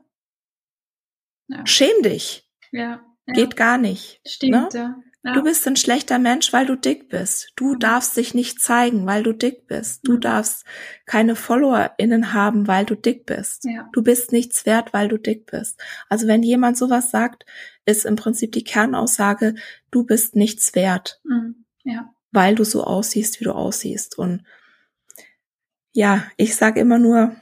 Ja. 1.49 1.67
Schäm 1.67 2.03
dich. 2.03 2.47
Ja. 2.71 3.03
Geht 3.29 3.57
gar 3.57 3.79
nicht. 3.79 4.21
Stimmt, 4.27 4.53
ne? 4.53 4.69
ja. 4.75 5.03
Ja. 5.27 5.33
Du 5.33 5.43
bist 5.43 5.67
ein 5.67 5.75
schlechter 5.75 6.21
Mensch, 6.21 6.53
weil 6.53 6.67
du 6.67 6.77
dick 6.77 7.09
bist. 7.09 7.53
Du 7.57 7.75
mhm. 7.75 7.79
darfst 7.81 8.17
dich 8.17 8.33
nicht 8.33 8.61
zeigen, 8.61 9.07
weil 9.07 9.25
du 9.25 9.33
dick 9.33 9.67
bist. 9.67 10.07
Du 10.07 10.13
mhm. 10.13 10.21
darfst 10.21 10.65
keine 11.05 11.35
FollowerInnen 11.35 12.33
haben, 12.33 12.69
weil 12.69 12.85
du 12.85 12.95
dick 12.95 13.27
bist. 13.27 13.65
Ja. 13.65 13.89
Du 13.93 14.05
bist 14.05 14.31
nichts 14.31 14.67
wert, 14.67 14.93
weil 14.93 15.09
du 15.09 15.19
dick 15.19 15.47
bist. 15.47 15.81
Also 16.09 16.29
wenn 16.29 16.45
jemand 16.45 16.79
sowas 16.79 17.11
sagt, 17.11 17.45
ist 17.87 18.07
im 18.07 18.15
Prinzip 18.15 18.53
die 18.53 18.63
Kernaussage, 18.63 19.57
du 19.91 20.05
bist 20.05 20.37
nichts 20.37 20.77
wert. 20.77 21.21
Mhm. 21.25 21.65
Ja. 21.83 22.15
Weil 22.31 22.55
du 22.55 22.63
so 22.63 22.85
aussiehst, 22.85 23.41
wie 23.41 23.45
du 23.45 23.53
aussiehst. 23.53 24.17
Und 24.17 24.45
ja, 25.93 26.23
ich 26.37 26.55
sage 26.55 26.79
immer 26.79 26.99
nur, 26.99 27.35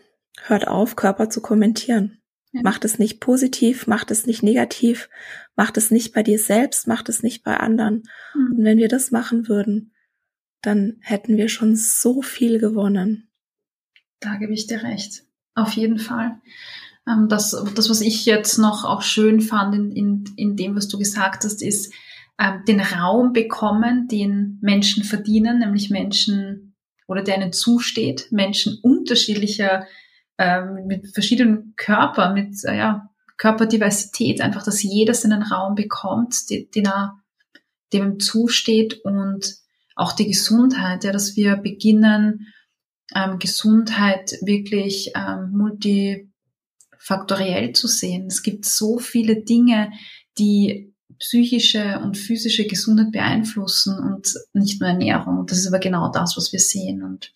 hört 0.47 0.69
auf, 0.69 0.97
Körper 0.97 1.29
zu 1.29 1.43
kommentieren. 1.43 2.23
Ja. 2.55 2.61
Macht 2.63 2.85
es 2.85 3.01
nicht 3.01 3.19
positiv, 3.19 3.89
macht 3.89 4.13
es 4.13 4.27
nicht 4.27 4.45
negativ, 4.45 5.09
macht 5.57 5.77
es 5.77 5.91
nicht 5.91 6.15
bei 6.15 6.23
dir 6.23 6.39
selbst, 6.39 6.87
macht 6.87 7.09
es 7.09 7.25
nicht 7.25 7.43
bei 7.43 7.57
anderen. 7.57 8.05
Mhm. 8.35 8.57
Und 8.57 8.65
wenn 8.65 8.79
wir 8.79 8.87
das 8.87 9.11
machen 9.11 9.49
würden, 9.49 9.93
dann 10.63 10.99
hätten 11.01 11.37
wir 11.37 11.49
schon 11.49 11.75
so 11.75 12.23
viel 12.23 12.61
gewonnen. 12.61 13.29
Da 14.21 14.37
gebe 14.37 14.53
ich 14.53 14.69
dir 14.69 14.85
recht. 14.85 15.25
Auf 15.57 15.73
jeden 15.73 15.99
Fall. 15.99 16.41
Ähm, 17.09 17.29
das, 17.29 17.57
das, 17.75 17.91
was 17.91 18.01
ich 18.01 18.25
jetzt 18.25 18.57
noch 18.59 18.85
auch 18.85 19.03
schön 19.03 19.41
fand 19.41 19.75
in, 19.75 19.91
in, 19.91 20.25
in 20.37 20.57
dem, 20.57 20.77
was 20.77 20.87
du 20.87 20.97
gesagt 20.97 21.43
hast, 21.43 21.61
ist 21.61 21.93
ähm, 22.39 22.63
den 22.69 22.81
Raum 22.81 23.33
bekommen, 23.33 24.07
den 24.07 24.59
Menschen 24.63 25.03
verdienen, 25.03 25.59
nämlich 25.59 25.91
Menschen 25.91 26.77
oder 27.09 27.23
der 27.23 27.37
ihnen 27.37 27.53
zusteht, 27.53 28.29
Menschen 28.31 28.79
unterschiedlicher 28.81 29.87
ähm, 30.39 30.87
mit 30.87 31.13
verschiedenen 31.13 31.75
Körpern, 31.77 32.33
mit 32.35 32.55
äh, 32.65 32.77
ja, 32.77 33.11
Körperdiversität, 33.37 34.41
einfach, 34.41 34.65
dass 34.65 34.83
jeder 34.83 35.13
seinen 35.15 35.43
Raum 35.43 35.75
bekommt, 35.75 36.49
den, 36.51 36.71
den 36.75 36.87
er 36.87 37.21
dem 37.93 38.21
zusteht 38.21 39.05
und 39.05 39.57
auch 39.97 40.13
die 40.13 40.27
Gesundheit, 40.27 41.05
ja, 41.05 41.13
dass 41.13 41.37
wir 41.37 41.57
beginnen, 41.57 42.49
ähm, 43.15 43.39
Gesundheit 43.39 44.33
wirklich 44.43 45.13
ähm, 45.15 45.53
multifaktoriell 45.53 47.73
zu 47.73 47.87
sehen. 47.87 48.27
Es 48.27 48.43
gibt 48.43 48.65
so 48.65 48.99
viele 48.99 49.43
Dinge, 49.43 49.93
die 50.39 50.93
psychische 51.19 52.01
und 52.01 52.17
physische 52.19 52.67
Gesundheit 52.67 53.13
beeinflussen 53.13 53.97
und 53.99 54.35
nicht 54.53 54.81
nur 54.81 54.91
Ernährung. 54.91 55.47
Das 55.47 55.59
ist 55.59 55.69
aber 55.69 55.79
genau 55.79 56.11
das, 56.11 56.37
was 56.37 56.53
wir 56.53 56.59
sehen. 56.59 57.05
Und 57.05 57.33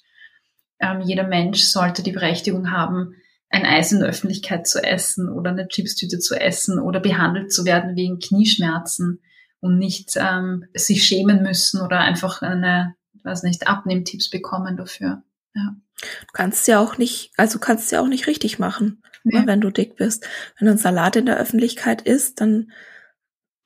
ähm, 0.80 1.00
jeder 1.00 1.26
Mensch 1.26 1.62
sollte 1.62 2.02
die 2.02 2.12
Berechtigung 2.12 2.70
haben, 2.70 3.14
ein 3.50 3.64
Eis 3.64 3.92
in 3.92 4.00
der 4.00 4.08
Öffentlichkeit 4.08 4.66
zu 4.66 4.82
essen 4.82 5.28
oder 5.28 5.50
eine 5.50 5.68
Chipstüte 5.68 6.18
zu 6.18 6.38
essen 6.38 6.78
oder 6.78 7.00
behandelt 7.00 7.52
zu 7.52 7.64
werden 7.64 7.96
wegen 7.96 8.18
Knieschmerzen 8.18 9.20
und 9.60 9.78
nicht 9.78 10.12
ähm, 10.16 10.66
sich 10.74 11.04
schämen 11.04 11.42
müssen 11.42 11.80
oder 11.80 12.00
einfach 12.00 12.42
eine, 12.42 12.94
weiß 13.24 13.42
nicht, 13.42 13.66
Abnehmtipps 13.66 14.30
bekommen 14.30 14.76
dafür. 14.76 15.22
Ja. 15.54 15.76
Du 16.00 16.32
kannst 16.32 16.68
ja 16.68 16.78
auch 16.78 16.98
nicht, 16.98 17.32
also 17.36 17.58
kannst 17.58 17.90
ja 17.90 18.00
auch 18.00 18.06
nicht 18.06 18.26
richtig 18.26 18.58
machen, 18.58 19.02
nee. 19.24 19.40
ne, 19.40 19.46
wenn 19.46 19.60
du 19.60 19.70
dick 19.70 19.96
bist. 19.96 20.28
Wenn 20.58 20.66
du 20.66 20.72
einen 20.72 20.78
Salat 20.78 21.16
in 21.16 21.26
der 21.26 21.38
Öffentlichkeit 21.38 22.02
isst, 22.02 22.40
dann, 22.40 22.70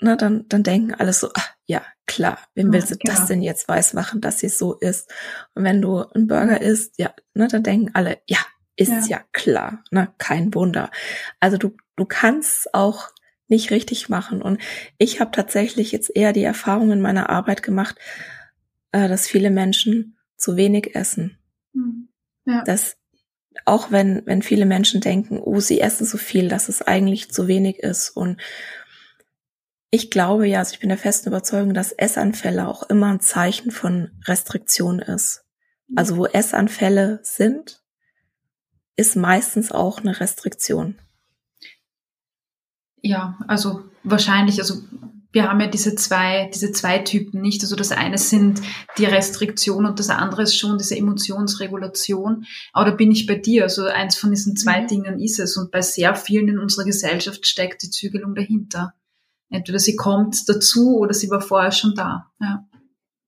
na, 0.01 0.17
dann, 0.17 0.49
dann 0.49 0.63
denken 0.63 0.95
alle 0.95 1.13
so, 1.13 1.29
ach, 1.35 1.51
ja, 1.67 1.83
klar, 2.13 2.39
wem 2.55 2.73
willst 2.73 2.91
du 2.91 2.97
genau. 2.97 3.15
das 3.15 3.27
denn 3.27 3.43
jetzt 3.43 3.67
weiß 3.69 3.95
machen, 3.95 4.21
dass 4.21 4.41
sie 4.41 4.49
so 4.49 4.75
ist? 4.75 5.11
Und 5.55 5.65
wenn 5.65 5.81
du 5.81 5.99
einen 5.99 6.27
Burger 6.27 6.61
isst, 6.61 6.99
ja, 6.99 7.15
ne, 7.35 7.49
dann 7.49 7.63
denken 7.63 7.91
alle, 7.95 8.19
ja, 8.27 8.39
ist 8.77 9.09
ja, 9.09 9.19
ja 9.19 9.21
klar, 9.33 9.83
ne, 9.91 10.13
kein 10.19 10.55
Wunder. 10.55 10.91
Also 11.41 11.57
du, 11.57 11.77
du 11.97 12.05
kannst 12.05 12.75
auch 12.75 13.09
nicht 13.49 13.71
richtig 13.71 14.09
machen. 14.09 14.43
Und 14.43 14.61
ich 14.99 15.21
habe 15.21 15.31
tatsächlich 15.31 15.93
jetzt 15.93 16.15
eher 16.15 16.33
die 16.33 16.45
Erfahrung 16.45 16.93
in 16.93 17.01
meiner 17.01 17.31
Arbeit 17.31 17.63
gemacht, 17.63 17.97
äh, 18.93 19.09
dass 19.09 19.27
viele 19.27 19.51
Menschen 19.51 20.19
zu 20.37 20.57
wenig 20.57 20.95
essen. 20.95 21.39
Hm. 21.75 22.09
Ja. 22.45 22.63
Dass 22.65 22.97
auch 23.65 23.91
wenn, 23.91 24.23
wenn 24.27 24.43
viele 24.43 24.67
Menschen 24.67 25.01
denken, 25.01 25.39
oh, 25.39 25.61
sie 25.61 25.81
essen 25.81 26.07
so 26.07 26.19
viel, 26.19 26.49
dass 26.49 26.69
es 26.69 26.83
eigentlich 26.83 27.31
zu 27.31 27.49
wenig 27.49 27.79
ist. 27.79 28.11
Und 28.11 28.41
ich 29.95 30.11
glaube 30.11 30.49
ja, 30.49 30.61
also 30.61 30.73
ich 30.73 30.81
bin 30.81 30.89
der 30.89 30.97
festen 30.97 31.29
Überzeugung, 31.29 31.75
dass 31.75 31.93
Essanfälle 31.93 32.67
auch 32.67 32.83
immer 32.85 33.09
ein 33.09 33.21
Zeichen 33.21 33.71
von 33.71 34.11
Restriktion 34.25 35.01
ist. 35.01 35.45
Also 35.95 36.17
wo 36.17 36.25
Essanfälle 36.25 37.21
sind, 37.23 37.83
ist 38.97 39.17
meistens 39.17 39.71
auch 39.71 39.99
eine 39.99 40.19
Restriktion. 40.19 40.99
Ja, 43.03 43.39
also 43.47 43.85
wahrscheinlich, 44.03 44.59
also 44.61 44.83
wir 45.31 45.47
haben 45.47 45.61
ja 45.61 45.67
diese 45.67 45.95
zwei, 45.95 46.51
diese 46.55 46.73
zwei 46.73 46.99
Typen 47.01 47.43
nicht. 47.43 47.61
Also 47.61 47.77
das 47.77 47.93
eine 47.93 48.17
sind 48.17 48.63
die 48.97 49.05
Restriktion 49.05 49.85
und 49.85 49.99
das 49.99 50.09
andere 50.09 50.45
ist 50.45 50.57
schon 50.57 50.79
diese 50.79 50.97
Emotionsregulation. 50.97 52.47
Aber 52.73 52.91
da 52.91 52.97
bin 52.97 53.13
ich 53.13 53.27
bei 53.27 53.35
dir. 53.35 53.65
Also 53.65 53.85
eins 53.85 54.17
von 54.17 54.31
diesen 54.31 54.57
zwei 54.57 54.83
mhm. 54.83 54.87
Dingen 54.87 55.21
ist 55.21 55.39
es. 55.39 55.59
Und 55.59 55.71
bei 55.71 55.83
sehr 55.83 56.15
vielen 56.15 56.49
in 56.49 56.59
unserer 56.59 56.87
Gesellschaft 56.87 57.47
steckt 57.47 57.83
die 57.83 57.91
Zügelung 57.91 58.35
dahinter. 58.35 58.95
Entweder 59.53 59.79
sie 59.79 59.97
kommt 59.97 60.49
dazu 60.49 60.99
oder 60.99 61.15
sie 61.15 61.31
war 61.31 61.41
vorher 61.41 61.73
schon 61.73 61.95
da. 61.95 62.31
Ja. 62.41 62.69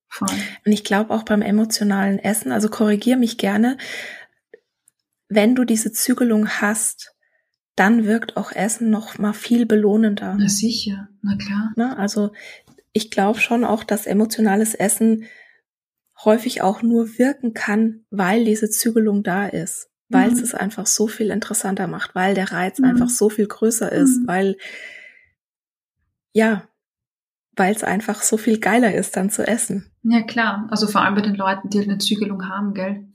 Voll. 0.09 0.29
Und 0.65 0.73
ich 0.73 0.85
glaube 0.85 1.13
auch 1.13 1.25
beim 1.25 1.43
emotionalen 1.43 2.19
Essen, 2.19 2.53
also 2.53 2.69
korrigier 2.69 3.17
mich 3.17 3.37
gerne, 3.37 3.77
wenn 5.29 5.55
du 5.55 5.65
diese 5.65 5.93
Zügelung 5.93 6.49
hast, 6.49 7.13
dann 7.77 8.05
wirkt 8.05 8.37
auch 8.37 8.53
Essen 8.53 8.91
noch 8.91 9.19
mal 9.19 9.33
viel 9.33 9.67
belohnender. 9.67 10.37
Na 10.39 10.49
sicher, 10.49 11.09
na 11.23 11.37
klar. 11.37 11.73
Ne? 11.77 11.99
Also 11.99 12.33
ich 12.93 13.11
glaube 13.11 13.41
schon 13.41 13.65
auch, 13.65 13.83
dass 13.83 14.07
emotionales 14.07 14.75
Essen 14.75 15.25
häufig 16.25 16.63
auch 16.63 16.83
nur 16.83 17.19
wirken 17.19 17.53
kann, 17.53 18.05
weil 18.11 18.45
diese 18.45 18.71
Zügelung 18.71 19.25
da 19.25 19.47
ist 19.47 19.91
weil 20.09 20.31
mhm. 20.31 20.39
es 20.39 20.55
einfach 20.55 20.87
so 20.87 21.07
viel 21.07 21.31
interessanter 21.31 21.87
macht, 21.87 22.15
weil 22.15 22.35
der 22.35 22.53
Reiz 22.53 22.79
mhm. 22.79 22.87
einfach 22.87 23.09
so 23.09 23.29
viel 23.29 23.47
größer 23.47 23.91
ist, 23.91 24.21
mhm. 24.21 24.27
weil, 24.27 24.57
ja, 26.35 26.69
weil 27.57 27.75
es 27.75 27.85
einfach 27.85 28.23
so 28.23 28.37
viel 28.37 28.59
geiler 28.59 28.93
ist, 28.93 29.17
dann 29.17 29.31
zu 29.31 29.47
essen. 29.47 29.91
Ja, 30.03 30.23
klar. 30.23 30.67
Also 30.71 30.87
vor 30.87 31.01
allem 31.01 31.15
bei 31.15 31.23
den 31.23 31.37
Leuten, 31.37 31.71
die 31.71 31.79
halt 31.79 31.89
eine 31.89 31.99
Zügelung 31.99 32.49
haben, 32.49 32.75
gell? 32.75 33.09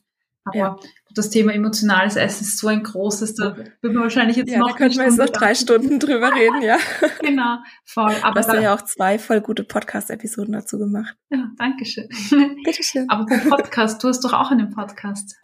Aber 0.45 0.57
ja. 0.57 0.80
das 1.13 1.30
Thema 1.30 1.53
emotionales 1.53 2.15
Essen 2.15 2.43
ist 2.43 2.57
so 2.57 2.67
ein 2.70 2.82
großes, 2.82 3.36
da 3.36 3.57
würden 3.57 3.95
wir 3.97 4.01
wahrscheinlich 4.01 4.38
jetzt 4.38 4.51
ja, 4.51 4.59
noch. 4.59 4.72
Da 4.72 4.78
könnten 4.78 4.97
wir 4.97 5.05
jetzt 5.05 5.17
noch 5.17 5.30
drei 5.30 5.53
Stunden 5.53 5.99
drüber 5.99 6.34
reden, 6.34 6.61
ja. 6.61 6.78
genau, 7.20 7.57
voll. 7.84 8.15
Aber 8.24 8.41
du 8.41 8.47
hast 8.47 8.61
ja 8.61 8.74
auch 8.74 8.82
zwei 8.82 9.20
voll 9.20 9.41
gute 9.41 9.63
Podcast-Episoden 9.63 10.53
dazu 10.53 10.80
gemacht. 10.80 11.15
Ja, 11.30 11.51
danke 11.57 11.86
schön. 11.86 12.07
Bitteschön. 12.63 13.09
Aber 13.09 13.26
pro 13.26 13.49
Podcast, 13.49 14.03
du 14.03 14.07
hast 14.07 14.22
doch 14.22 14.34
auch 14.34 14.49
einen 14.49 14.72
Podcast. 14.72 15.36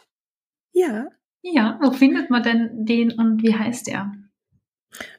Ja. 0.71 1.07
Ja, 1.41 1.77
wo 1.81 1.91
findet 1.91 2.31
man 2.31 2.41
denn 2.41 2.85
den 2.85 3.11
und 3.11 3.43
wie 3.43 3.53
heißt 3.53 3.87
der? 3.87 4.11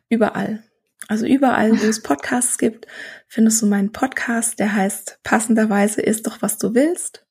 Überall. 0.08 0.64
Also 1.08 1.26
überall, 1.26 1.72
wo 1.80 1.86
es 1.86 2.02
Podcasts 2.02 2.58
gibt, 2.58 2.86
findest 3.28 3.62
du 3.62 3.66
meinen 3.66 3.92
Podcast, 3.92 4.58
der 4.58 4.74
heißt 4.74 5.20
passenderweise 5.22 6.02
ist 6.02 6.26
doch, 6.26 6.42
was 6.42 6.58
du 6.58 6.74
willst. 6.74 7.26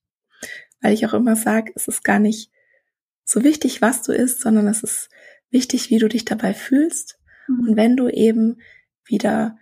Weil 0.82 0.94
ich 0.94 1.06
auch 1.06 1.14
immer 1.14 1.36
sage, 1.36 1.72
es 1.76 1.88
ist 1.88 2.04
gar 2.04 2.20
nicht 2.20 2.52
so 3.24 3.44
wichtig, 3.44 3.82
was 3.82 4.04
du 4.04 4.12
isst, 4.12 4.42
sondern 4.42 4.68
es 4.68 4.84
ist 4.84 5.10
wichtig, 5.50 5.90
wie 5.90 5.98
du 5.98 6.08
dich 6.08 6.26
dabei 6.26 6.54
fühlst. 6.54 7.20
Mhm. 7.48 7.60
Und 7.60 7.76
wenn 7.76 7.98
du 7.98 8.08
eben 8.08 8.62
wieder 9.06 9.58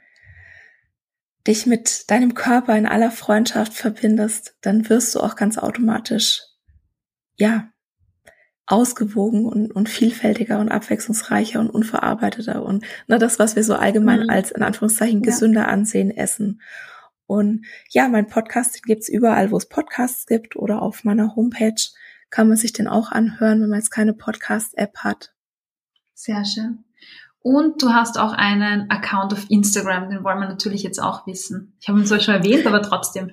dich 1.48 1.66
mit 1.66 2.10
deinem 2.10 2.36
Körper 2.36 2.78
in 2.78 2.86
aller 2.86 3.12
Freundschaft 3.12 3.74
verbindest, 3.74 4.56
dann 4.62 4.90
wirst 4.90 5.14
du 5.16 5.20
auch 5.20 5.36
ganz 5.36 5.58
automatisch, 5.58 6.42
ja, 7.36 7.73
ausgewogen 8.66 9.46
und, 9.46 9.72
und 9.72 9.90
vielfältiger 9.90 10.60
und 10.60 10.70
abwechslungsreicher 10.70 11.60
und 11.60 11.70
unverarbeiteter 11.70 12.64
und 12.64 12.86
ne, 13.08 13.20
das, 13.20 13.40
was 13.40 13.56
wir 13.56 13.64
so 13.64 13.76
allgemein 13.76 14.24
mhm. 14.24 14.30
als 14.30 14.52
in 14.52 14.64
Anführungszeichen 14.64 15.22
gesünder 15.22 15.62
ja. 15.62 15.68
ansehen, 15.68 16.12
essen. 16.12 16.62
Und 17.26 17.66
ja, 17.90 18.08
mein 18.08 18.28
Podcast 18.28 18.76
den 18.76 18.84
gibt's 18.84 19.10
überall, 19.10 19.52
wo 19.52 19.58
es 19.58 19.68
Podcasts 19.68 20.26
gibt 20.26 20.56
oder 20.56 20.82
auf 20.82 21.04
meiner 21.04 21.36
Homepage 21.36 21.76
kann 22.30 22.48
man 22.48 22.58
sich 22.58 22.74
den 22.74 22.88
auch 22.88 23.12
anhören, 23.12 23.62
wenn 23.62 23.70
man 23.70 23.80
jetzt 23.80 23.92
keine 23.92 24.14
Podcast-App 24.14 24.98
hat. 25.00 25.34
Sehr 26.14 26.44
schön. 26.46 26.84
Und 27.40 27.82
du 27.82 27.90
hast 27.90 28.18
auch 28.18 28.32
einen 28.32 28.90
Account 28.90 29.34
auf 29.34 29.50
Instagram, 29.50 30.10
den 30.10 30.24
wollen 30.24 30.40
wir 30.40 30.48
natürlich 30.48 30.82
jetzt 30.82 31.00
auch 31.00 31.28
wissen. 31.28 31.76
Ich 31.82 31.90
habe 31.90 32.00
ihn 32.00 32.06
zwar 32.06 32.22
schon 32.22 32.36
erwähnt, 32.36 32.66
aber 32.66 32.82
trotzdem. 32.82 33.32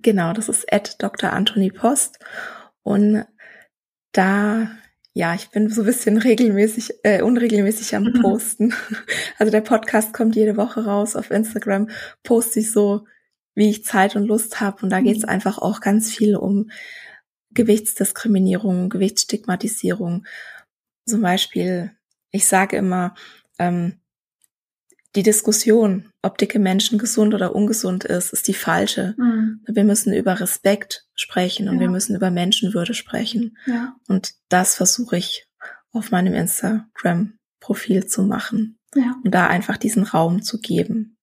Genau, 0.00 0.32
das 0.32 0.48
ist 0.48 0.72
at 0.72 1.00
Dr. 1.02 1.32
Anthony 1.32 1.70
Post. 1.70 2.18
Und 2.82 3.26
da, 4.16 4.70
ja, 5.12 5.34
ich 5.34 5.50
bin 5.50 5.68
so 5.68 5.82
ein 5.82 5.86
bisschen 5.86 6.18
regelmäßig, 6.18 6.94
äh, 7.02 7.22
unregelmäßig 7.22 7.94
am 7.96 8.04
mhm. 8.04 8.20
Posten. 8.22 8.74
Also 9.38 9.50
der 9.52 9.60
Podcast 9.60 10.14
kommt 10.14 10.34
jede 10.34 10.56
Woche 10.56 10.84
raus. 10.84 11.16
Auf 11.16 11.30
Instagram 11.30 11.90
poste 12.22 12.60
ich 12.60 12.72
so, 12.72 13.06
wie 13.54 13.68
ich 13.68 13.84
Zeit 13.84 14.16
und 14.16 14.26
Lust 14.26 14.60
habe. 14.60 14.82
Und 14.82 14.90
da 14.90 15.00
geht 15.00 15.18
es 15.18 15.22
mhm. 15.24 15.28
einfach 15.28 15.58
auch 15.58 15.80
ganz 15.80 16.10
viel 16.10 16.36
um 16.36 16.70
Gewichtsdiskriminierung, 17.50 18.88
Gewichtsstigmatisierung. 18.88 20.26
Zum 21.06 21.22
Beispiel, 21.22 21.92
ich 22.30 22.46
sage 22.46 22.76
immer, 22.76 23.14
ähm, 23.58 24.00
die 25.16 25.22
Diskussion, 25.22 26.10
ob 26.22 26.36
dicke 26.36 26.58
Menschen 26.58 26.98
gesund 26.98 27.32
oder 27.32 27.54
ungesund 27.54 28.04
ist, 28.04 28.32
ist 28.34 28.46
die 28.46 28.54
falsche. 28.54 29.14
Mhm. 29.16 29.62
Wir 29.66 29.84
müssen 29.84 30.12
über 30.12 30.38
Respekt 30.38 31.06
sprechen 31.14 31.68
und 31.68 31.76
ja. 31.76 31.80
wir 31.80 31.90
müssen 31.90 32.14
über 32.14 32.30
Menschenwürde 32.30 32.92
sprechen. 32.92 33.56
Ja. 33.64 33.96
Und 34.08 34.34
das 34.50 34.76
versuche 34.76 35.16
ich 35.16 35.48
auf 35.92 36.10
meinem 36.10 36.34
Instagram-Profil 36.34 38.06
zu 38.06 38.22
machen. 38.22 38.78
Ja. 38.94 39.16
Und 39.24 39.34
da 39.34 39.46
einfach 39.46 39.78
diesen 39.78 40.02
Raum 40.02 40.42
zu 40.42 40.60
geben. 40.60 41.16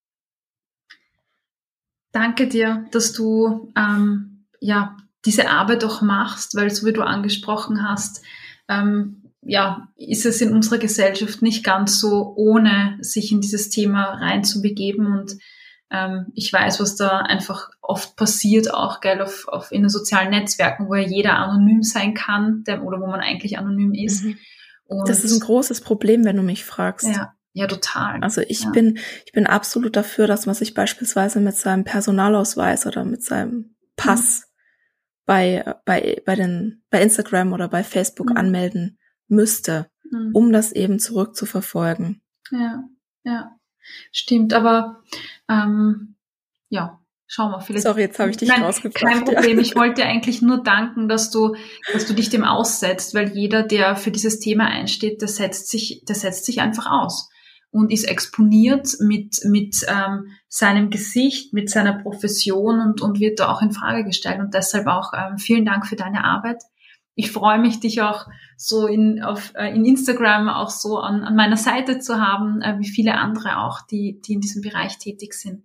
Danke 2.12 2.48
dir, 2.48 2.88
dass 2.92 3.14
du 3.14 3.72
ähm, 3.78 4.48
ja 4.60 4.98
diese 5.26 5.50
Arbeit 5.50 5.84
auch 5.84 6.02
machst, 6.02 6.56
weil 6.56 6.72
so 6.72 6.86
wie 6.88 6.94
du 6.94 7.04
angesprochen 7.04 7.88
hast, 7.88 8.24
ähm, 8.68 9.23
ja, 9.46 9.88
ist 9.96 10.26
es 10.26 10.42
in 10.42 10.54
unserer 10.54 10.78
Gesellschaft 10.78 11.42
nicht 11.42 11.64
ganz 11.64 12.00
so 12.00 12.34
ohne 12.36 12.98
sich 13.02 13.32
in 13.32 13.42
dieses 13.42 13.70
Thema 13.70 14.14
reinzubegeben 14.16 15.08
und 15.08 15.38
ähm, 15.92 16.28
ich 16.34 16.52
weiß, 16.52 16.80
was 16.80 16.96
da 16.96 17.20
einfach 17.20 17.70
oft 17.82 18.16
passiert, 18.16 18.74
auch 18.74 19.00
gell, 19.00 19.22
auf, 19.22 19.48
auf 19.48 19.72
in 19.72 19.84
den 19.84 19.90
sozialen 19.90 20.32
Netzwerken, 20.32 20.88
wo 20.88 20.96
ja 20.96 21.08
jeder 21.08 21.38
anonym 21.38 21.84
sein 21.84 22.14
kann, 22.14 22.64
der, 22.66 22.84
oder 22.84 23.00
wo 23.00 23.08
man 23.08 23.20
eigentlich 23.20 23.58
anonym 23.58 23.94
ist. 23.94 24.24
Mhm. 24.24 24.38
das 25.06 25.24
ist 25.24 25.34
ein 25.34 25.40
großes 25.40 25.82
Problem, 25.82 26.26
wenn 26.26 26.38
du 26.38 26.44
mich 26.44 26.66
fragst. 26.66 27.08
Ja, 27.08 27.34
ja, 27.54 27.68
total. 27.68 28.22
Also 28.24 28.42
ich 28.42 28.64
ja. 28.64 28.72
bin, 28.72 28.98
ich 29.26 29.32
bin 29.32 29.46
absolut 29.46 29.96
dafür, 29.96 30.26
dass 30.26 30.48
man 30.48 30.56
sich 30.56 30.74
beispielsweise 30.74 31.40
mit 31.40 31.56
seinem 31.56 31.84
Personalausweis 31.84 32.88
oder 32.88 33.06
mit 33.06 33.24
seinem 33.24 33.76
Pass 33.96 34.42
mhm. 34.42 35.24
bei, 35.26 35.76
bei, 35.86 36.22
bei 36.26 36.36
den, 36.36 36.84
bei 36.90 37.02
Instagram 37.02 37.54
oder 37.54 37.68
bei 37.68 37.84
Facebook 37.84 38.32
mhm. 38.32 38.38
anmelden 38.38 38.98
müsste, 39.28 39.90
mhm. 40.10 40.32
um 40.34 40.52
das 40.52 40.72
eben 40.72 41.00
zurückzuverfolgen. 41.00 42.22
Ja, 42.52 42.84
ja, 43.24 43.56
stimmt. 44.12 44.54
Aber 44.54 45.02
ähm, 45.50 46.16
ja, 46.70 47.00
schau 47.28 47.50
mal, 47.50 47.60
vielleicht. 47.60 47.84
Sorry, 47.84 48.02
jetzt 48.02 48.20
habe 48.20 48.32
ich 48.32 48.38
dich 48.38 48.50
Nein, 48.50 48.64
rausgebracht. 48.64 49.04
Kein 49.04 49.26
Problem. 49.26 49.58
Ja. 49.58 49.62
Ich 49.62 49.76
wollte 49.76 50.02
dir 50.02 50.08
eigentlich 50.08 50.42
nur 50.42 50.64
danken, 50.64 51.08
dass 51.08 51.32
du, 51.32 51.56
dass 51.92 52.06
du 52.06 52.14
dich 52.14 52.30
dem 52.30 52.44
aussetzt, 52.44 53.14
weil 53.16 53.30
jeder, 53.30 53.64
der 53.64 53.96
für 53.96 54.12
dieses 54.12 54.40
Thema 54.40 54.66
einsteht, 54.66 55.22
der 55.22 55.28
setzt 55.28 55.70
sich, 55.70 56.04
der 56.08 56.16
setzt 56.16 56.46
sich 56.46 56.62
einfach 56.62 56.90
aus 56.90 57.30
und 57.72 57.92
ist 57.92 58.04
exponiert 58.04 58.88
mit, 59.00 59.40
mit 59.46 59.84
ähm, 59.88 60.28
seinem 60.48 60.92
Gesicht, 60.92 61.54
mit 61.54 61.72
seiner 61.72 61.94
Profession 61.94 62.80
und, 62.80 63.02
und 63.02 63.20
wird 63.20 63.40
da 63.40 63.52
auch 63.52 63.64
in 63.64 63.72
Frage 63.72 64.04
gestellt. 64.04 64.40
Und 64.40 64.54
deshalb 64.54 64.86
auch 64.86 65.12
ähm, 65.18 65.40
vielen 65.40 65.66
Dank 65.66 65.88
für 65.88 65.96
deine 65.96 66.24
Arbeit 66.24 66.62
ich 67.16 67.32
freue 67.32 67.60
mich, 67.60 67.80
dich 67.80 68.02
auch 68.02 68.28
so 68.58 68.88
in, 68.88 69.22
auf, 69.22 69.54
äh, 69.56 69.74
in 69.76 69.86
Instagram 69.86 70.50
auch 70.50 70.70
so 70.70 70.98
an, 70.98 71.24
an 71.24 71.36
meiner 71.36 71.58
Seite 71.58 72.00
zu 72.00 72.20
haben, 72.20 72.62
äh, 72.62 72.80
wie 72.80 72.88
viele 72.88 73.16
andere 73.16 73.60
auch, 73.60 73.82
die, 73.82 74.20
die 74.22 74.34
in 74.34 74.42
diesem 74.42 74.62
Bereich 74.62 74.98
tätig 74.98 75.34
sind. 75.34 75.64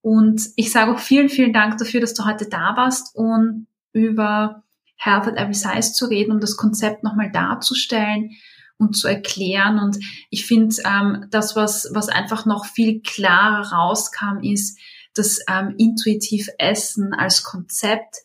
Und 0.00 0.50
ich 0.56 0.70
sage 0.70 0.92
auch 0.92 0.98
vielen, 0.98 1.28
vielen 1.28 1.52
Dank 1.52 1.78
dafür, 1.78 2.00
dass 2.00 2.14
du 2.14 2.24
heute 2.24 2.48
da 2.48 2.76
warst 2.76 3.14
und 3.16 3.66
über 3.92 4.62
Health 4.96 5.26
at 5.26 5.36
Every 5.36 5.54
Size 5.54 5.92
zu 5.92 6.06
reden, 6.06 6.32
um 6.32 6.40
das 6.40 6.56
Konzept 6.56 7.02
nochmal 7.02 7.30
darzustellen 7.32 8.32
und 8.76 8.96
zu 8.96 9.08
erklären. 9.08 9.78
Und 9.78 9.98
ich 10.30 10.46
finde, 10.46 10.76
ähm, 10.84 11.26
das, 11.30 11.56
was, 11.56 11.90
was 11.92 12.08
einfach 12.08 12.46
noch 12.46 12.66
viel 12.66 13.00
klarer 13.00 13.72
rauskam, 13.72 14.40
ist, 14.42 14.78
dass 15.14 15.40
ähm, 15.48 15.74
intuitiv 15.78 16.48
Essen 16.58 17.14
als 17.14 17.42
Konzept 17.42 18.16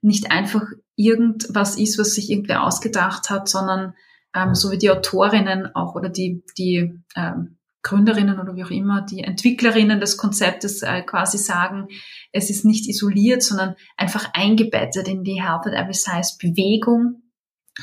nicht 0.00 0.30
einfach 0.30 0.62
irgendwas 0.98 1.78
ist, 1.78 1.98
was 1.98 2.14
sich 2.14 2.28
irgendwer 2.28 2.64
ausgedacht 2.64 3.30
hat, 3.30 3.48
sondern 3.48 3.94
ähm, 4.34 4.54
so 4.54 4.70
wie 4.72 4.78
die 4.78 4.90
Autorinnen 4.90 5.74
auch 5.74 5.94
oder 5.94 6.08
die, 6.08 6.42
die 6.58 6.92
ähm, 7.14 7.58
Gründerinnen 7.82 8.40
oder 8.40 8.56
wie 8.56 8.64
auch 8.64 8.70
immer, 8.70 9.02
die 9.02 9.22
Entwicklerinnen 9.22 10.00
des 10.00 10.16
Konzeptes 10.16 10.82
äh, 10.82 11.02
quasi 11.02 11.38
sagen, 11.38 11.86
es 12.32 12.50
ist 12.50 12.64
nicht 12.64 12.88
isoliert, 12.88 13.42
sondern 13.42 13.76
einfach 13.96 14.30
eingebettet 14.34 15.06
in 15.06 15.22
die 15.22 15.40
Health 15.40 15.66
at 15.66 15.74
Every 15.74 15.94
Size 15.94 16.36
Bewegung. 16.40 17.22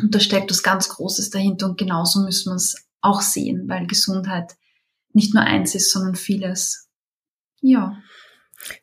Und 0.01 0.13
da 0.13 0.19
steckt 0.19 0.51
was 0.51 0.61
ganz 0.61 0.89
Großes 0.89 1.29
dahinter 1.29 1.67
und 1.67 1.77
genauso 1.77 2.21
müssen 2.21 2.51
wir 2.51 2.55
es 2.55 2.85
auch 2.99 3.21
sehen, 3.21 3.69
weil 3.69 3.87
Gesundheit 3.87 4.55
nicht 5.13 5.33
nur 5.33 5.43
eins 5.43 5.73
ist, 5.73 5.91
sondern 5.91 6.15
vieles. 6.15 6.89
Ja. 7.61 7.97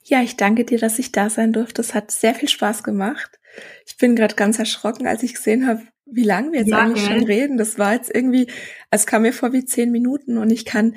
Ja, 0.03 0.23
ich 0.23 0.37
danke 0.37 0.65
dir, 0.65 0.79
dass 0.79 0.99
ich 0.99 1.13
da 1.13 1.29
sein 1.29 1.53
durfte. 1.53 1.83
Es 1.83 1.93
hat 1.93 2.11
sehr 2.11 2.35
viel 2.35 2.49
Spaß 2.49 2.83
gemacht. 2.83 3.39
Ich 3.87 3.97
bin 3.97 4.17
gerade 4.17 4.35
ganz 4.35 4.59
erschrocken, 4.59 5.07
als 5.07 5.23
ich 5.23 5.35
gesehen 5.35 5.67
habe, 5.67 5.83
wie 6.07 6.25
lange 6.25 6.53
wir 6.53 6.61
jetzt 6.61 6.71
ja, 6.71 6.79
eigentlich 6.79 7.05
schon 7.05 7.25
reden. 7.25 7.57
Das 7.57 7.79
war 7.79 7.95
jetzt 7.95 8.15
irgendwie, 8.15 8.49
es 8.91 9.07
kam 9.07 9.23
mir 9.23 9.33
vor 9.33 9.53
wie 9.53 9.65
zehn 9.65 9.91
Minuten 9.91 10.39
und 10.39 10.51
ich 10.51 10.65
kann 10.65 10.95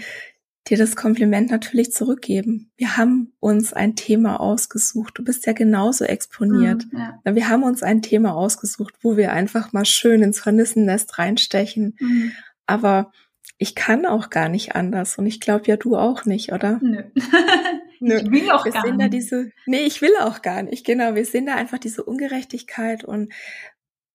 dir 0.67 0.77
das 0.77 0.95
Kompliment 0.95 1.51
natürlich 1.51 1.91
zurückgeben. 1.91 2.71
Wir 2.75 2.97
haben 2.97 3.33
uns 3.39 3.71
ein 3.71 3.95
Thema 3.95 4.39
ausgesucht. 4.39 5.13
Du 5.17 5.23
bist 5.23 5.45
ja 5.45 5.53
genauso 5.53 6.05
exponiert. 6.05 6.85
Mhm, 6.91 6.99
ja. 7.23 7.35
Wir 7.35 7.49
haben 7.49 7.63
uns 7.63 7.83
ein 7.83 8.01
Thema 8.01 8.33
ausgesucht, 8.33 8.95
wo 9.01 9.15
wir 9.15 9.31
einfach 9.31 9.73
mal 9.73 9.85
schön 9.85 10.23
ins 10.23 10.43
Hornissennest 10.45 11.19
reinstechen. 11.19 11.95
Mhm. 11.99 12.31
Aber 12.65 13.11
ich 13.57 13.75
kann 13.75 14.05
auch 14.05 14.29
gar 14.29 14.49
nicht 14.49 14.75
anders 14.75 15.17
und 15.17 15.27
ich 15.27 15.39
glaube 15.39 15.65
ja 15.67 15.77
du 15.77 15.95
auch 15.95 16.25
nicht, 16.25 16.51
oder? 16.51 16.79
Nö. 16.81 17.03
Nö. 17.99 18.15
Ich 18.15 18.31
will 18.31 18.51
auch 18.51 18.65
wir 18.65 18.71
gar 18.71 18.81
sehen 18.83 18.97
nicht. 18.97 19.05
Da 19.05 19.09
diese, 19.09 19.51
nee, 19.65 19.81
ich 19.81 20.01
will 20.01 20.13
auch 20.21 20.41
gar 20.41 20.63
nicht. 20.63 20.85
Genau, 20.85 21.15
wir 21.15 21.25
sehen 21.25 21.45
da 21.45 21.55
einfach 21.55 21.79
diese 21.79 22.03
Ungerechtigkeit 22.03 23.03
und 23.03 23.33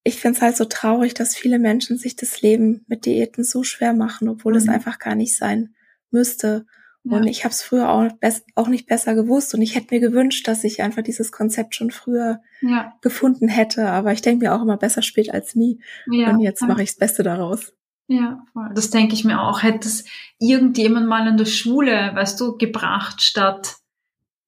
ich 0.03 0.17
finde 0.17 0.37
es 0.37 0.43
halt 0.43 0.57
so 0.57 0.65
traurig, 0.65 1.15
dass 1.15 1.37
viele 1.37 1.59
Menschen 1.59 1.99
sich 1.99 2.17
das 2.17 2.41
Leben 2.41 2.85
mit 2.89 3.05
Diäten 3.05 3.45
so 3.45 3.63
schwer 3.63 3.93
machen, 3.93 4.29
obwohl 4.29 4.53
mhm. 4.53 4.59
es 4.59 4.69
einfach 4.69 4.99
gar 4.99 5.15
nicht 5.15 5.37
sein 5.37 5.75
müsste. 6.11 6.67
Ja. 7.03 7.17
Und 7.17 7.27
ich 7.27 7.45
habe 7.45 7.53
es 7.53 7.63
früher 7.63 7.89
auch, 7.89 8.11
auch, 8.57 8.69
nicht 8.69 8.87
besser 8.87 9.15
gewusst 9.15 9.55
und 9.55 9.63
ich 9.63 9.75
hätte 9.75 9.95
mir 9.95 10.01
gewünscht, 10.01 10.47
dass 10.47 10.65
ich 10.65 10.83
einfach 10.83 11.03
dieses 11.03 11.33
Konzept 11.33 11.75
schon 11.75 11.91
früher 11.91 12.43
ja. 12.61 12.95
gefunden 13.01 13.49
hätte. 13.49 13.89
Aber 13.89 14.13
ich 14.13 14.21
denke 14.21 14.45
mir 14.45 14.55
auch 14.55 14.63
immer 14.63 14.77
besser 14.77 15.01
spät 15.01 15.33
als 15.33 15.55
nie. 15.55 15.81
Ja. 16.11 16.31
Und 16.31 16.41
jetzt 16.41 16.63
mache 16.63 16.83
ich 16.83 16.91
das 16.91 16.99
Beste 16.99 17.23
daraus. 17.23 17.73
Ja, 18.13 18.45
das 18.75 18.91
denke 18.91 19.15
ich 19.15 19.25
mir 19.25 19.41
auch. 19.41 19.63
Hätte 19.63 19.87
es 19.87 20.05
irgendjemand 20.41 21.07
mal 21.07 21.29
in 21.29 21.37
der 21.37 21.45
Schule, 21.45 22.11
weißt 22.13 22.41
du, 22.41 22.57
gebracht 22.57 23.23
statt, 23.23 23.77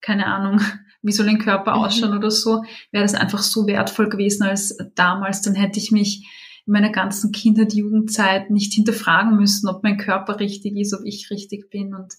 keine 0.01 0.27
Ahnung, 0.27 0.61
wie 1.03 1.13
soll 1.13 1.29
ein 1.29 1.39
Körper 1.39 1.77
mhm. 1.77 1.85
ausschauen 1.85 2.17
oder 2.19 2.33
so, 2.33 2.65
wäre 2.91 3.05
das 3.05 3.15
einfach 3.15 3.39
so 3.39 3.69
wertvoll 3.69 4.09
gewesen 4.09 4.43
als 4.43 4.77
damals. 4.97 5.43
Dann 5.43 5.55
hätte 5.55 5.79
ich 5.79 5.93
mich 5.93 6.27
in 6.67 6.73
meiner 6.73 6.91
ganzen 6.91 7.31
Kindheit, 7.31 7.73
Jugendzeit 7.73 8.51
nicht 8.51 8.73
hinterfragen 8.73 9.37
müssen, 9.37 9.69
ob 9.69 9.85
mein 9.85 9.97
Körper 9.97 10.41
richtig 10.41 10.77
ist, 10.77 10.93
ob 10.93 11.05
ich 11.05 11.31
richtig 11.31 11.71
bin 11.71 11.95
und 11.95 12.15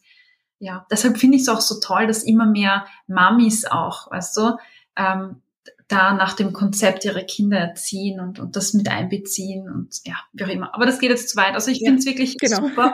ja, 0.59 0.85
deshalb 0.89 1.17
finde 1.17 1.35
ich 1.35 1.41
es 1.41 1.49
auch 1.49 1.59
so 1.59 1.81
toll, 1.81 2.07
dass 2.07 2.23
immer 2.23 2.45
mehr 2.45 2.85
Mamis 3.07 3.65
auch, 3.65 4.09
weißt 4.11 4.37
du, 4.37 4.57
ähm, 4.95 5.41
da 5.87 6.13
nach 6.13 6.33
dem 6.33 6.53
Konzept 6.53 7.05
ihre 7.05 7.25
Kinder 7.25 7.57
erziehen 7.57 8.19
und, 8.19 8.39
und 8.39 8.55
das 8.55 8.73
mit 8.73 8.89
einbeziehen 8.89 9.69
und 9.69 9.99
ja, 10.05 10.15
wie 10.33 10.43
auch 10.43 10.49
immer. 10.49 10.73
Aber 10.73 10.85
das 10.85 10.99
geht 10.99 11.09
jetzt 11.09 11.29
zu 11.29 11.37
weit. 11.37 11.53
Also 11.53 11.71
ich 11.71 11.79
ja, 11.79 11.87
finde 11.87 11.99
es 11.99 12.05
wirklich 12.05 12.37
genau. 12.37 12.67
super. 12.67 12.93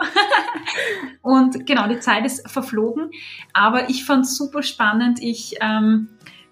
und 1.22 1.66
genau, 1.66 1.88
die 1.88 2.00
Zeit 2.00 2.24
ist 2.26 2.48
verflogen. 2.50 3.10
Aber 3.52 3.88
ich 3.90 4.04
fand 4.04 4.24
es 4.24 4.36
super 4.36 4.62
spannend. 4.62 5.20
Ich 5.22 5.56
ähm, 5.60 6.08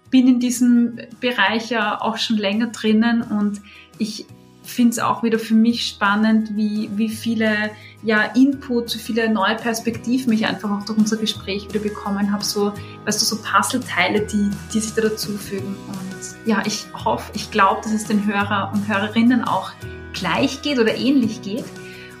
bin 0.09 0.27
in 0.27 0.39
diesem 0.39 0.99
Bereich 1.19 1.69
ja 1.69 2.01
auch 2.01 2.17
schon 2.17 2.37
länger 2.37 2.67
drinnen 2.67 3.21
und 3.21 3.61
ich 3.97 4.25
finde 4.69 4.91
es 4.91 4.99
auch 4.99 5.23
wieder 5.23 5.39
für 5.39 5.53
mich 5.53 5.85
spannend, 5.87 6.55
wie, 6.55 6.89
wie 6.95 7.09
viele 7.09 7.71
ja, 8.03 8.23
Input, 8.35 8.89
so 8.89 8.99
viele 8.99 9.29
neue 9.29 9.55
Perspektiven 9.55 10.31
ich 10.31 10.45
einfach 10.45 10.71
auch 10.71 10.85
durch 10.85 10.97
unser 10.97 11.17
Gespräch 11.17 11.67
wieder 11.67 11.79
bekommen 11.79 12.31
habe. 12.31 12.43
So, 12.43 12.73
weißt 13.05 13.21
du, 13.21 13.25
so 13.25 13.37
Puzzleteile, 13.41 14.21
die, 14.21 14.49
die 14.73 14.79
sich 14.79 14.93
da 14.93 15.01
dazufügen. 15.01 15.75
Und 15.87 16.47
ja, 16.47 16.63
ich 16.65 16.85
hoffe, 16.93 17.31
ich 17.35 17.51
glaube, 17.51 17.81
dass 17.83 17.91
es 17.91 18.05
den 18.05 18.25
Hörer 18.25 18.71
und 18.73 18.87
Hörerinnen 18.87 19.43
auch 19.43 19.71
gleich 20.13 20.61
geht 20.61 20.79
oder 20.79 20.95
ähnlich 20.95 21.41
geht. 21.41 21.65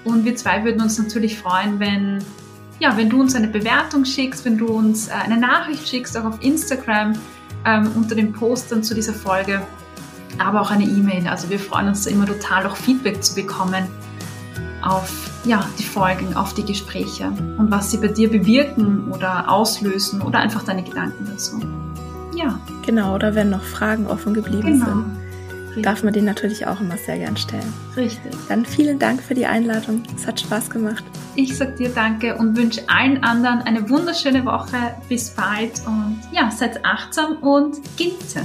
Und 0.03 0.25
wir 0.25 0.35
zwei 0.35 0.63
würden 0.63 0.81
uns 0.81 0.97
natürlich 0.97 1.37
freuen, 1.37 1.79
wenn, 1.79 2.23
ja, 2.79 2.95
wenn 2.97 3.09
du 3.09 3.21
uns 3.21 3.35
eine 3.35 3.47
Bewertung 3.47 4.05
schickst, 4.05 4.45
wenn 4.45 4.57
du 4.57 4.67
uns 4.67 5.07
äh, 5.07 5.11
eine 5.11 5.37
Nachricht 5.37 5.87
schickst, 5.87 6.17
auch 6.17 6.25
auf 6.25 6.41
Instagram 6.41 7.13
ähm, 7.65 7.91
unter 7.95 8.15
den 8.15 8.33
Postern 8.33 8.83
zu 8.83 8.95
dieser 8.95 9.13
Folge 9.13 9.61
aber 10.37 10.61
auch 10.61 10.71
eine 10.71 10.85
E-Mail. 10.85 11.27
Also 11.27 11.49
wir 11.49 11.59
freuen 11.59 11.87
uns 11.87 12.05
immer 12.05 12.25
total, 12.25 12.65
auch 12.67 12.75
Feedback 12.75 13.23
zu 13.23 13.35
bekommen 13.35 13.87
auf 14.81 15.29
ja, 15.45 15.65
die 15.77 15.83
Folgen, 15.83 16.35
auf 16.35 16.53
die 16.53 16.63
Gespräche 16.63 17.27
und 17.57 17.71
was 17.71 17.91
sie 17.91 17.97
bei 17.97 18.07
dir 18.07 18.29
bewirken 18.29 19.11
oder 19.11 19.49
auslösen 19.49 20.21
oder 20.21 20.39
einfach 20.39 20.63
deine 20.63 20.83
Gedanken 20.83 21.27
dazu. 21.29 21.61
Ja. 22.35 22.59
Genau, 22.85 23.15
oder 23.15 23.35
wenn 23.35 23.49
noch 23.49 23.63
Fragen 23.63 24.07
offen 24.07 24.33
geblieben 24.33 24.79
genau. 24.79 24.85
sind, 24.85 25.05
Richtig. 25.67 25.83
darf 25.83 26.03
man 26.03 26.13
die 26.13 26.21
natürlich 26.21 26.67
auch 26.67 26.79
immer 26.79 26.97
sehr 26.97 27.17
gern 27.17 27.37
stellen. 27.37 27.73
Richtig. 27.95 28.31
Dann 28.47 28.65
vielen 28.65 28.99
Dank 28.99 29.21
für 29.21 29.33
die 29.33 29.45
Einladung. 29.45 30.03
Es 30.15 30.25
hat 30.25 30.39
Spaß 30.39 30.69
gemacht. 30.69 31.03
Ich 31.35 31.55
sag 31.55 31.75
dir 31.77 31.89
danke 31.89 32.35
und 32.35 32.57
wünsche 32.57 32.81
allen 32.87 33.23
anderen 33.23 33.61
eine 33.61 33.89
wunderschöne 33.89 34.45
Woche. 34.45 34.77
Bis 35.07 35.29
bald 35.29 35.81
und 35.85 36.19
ja, 36.31 36.49
seid 36.51 36.83
achtsam 36.85 37.37
und 37.37 37.77
genieße. 37.97 38.41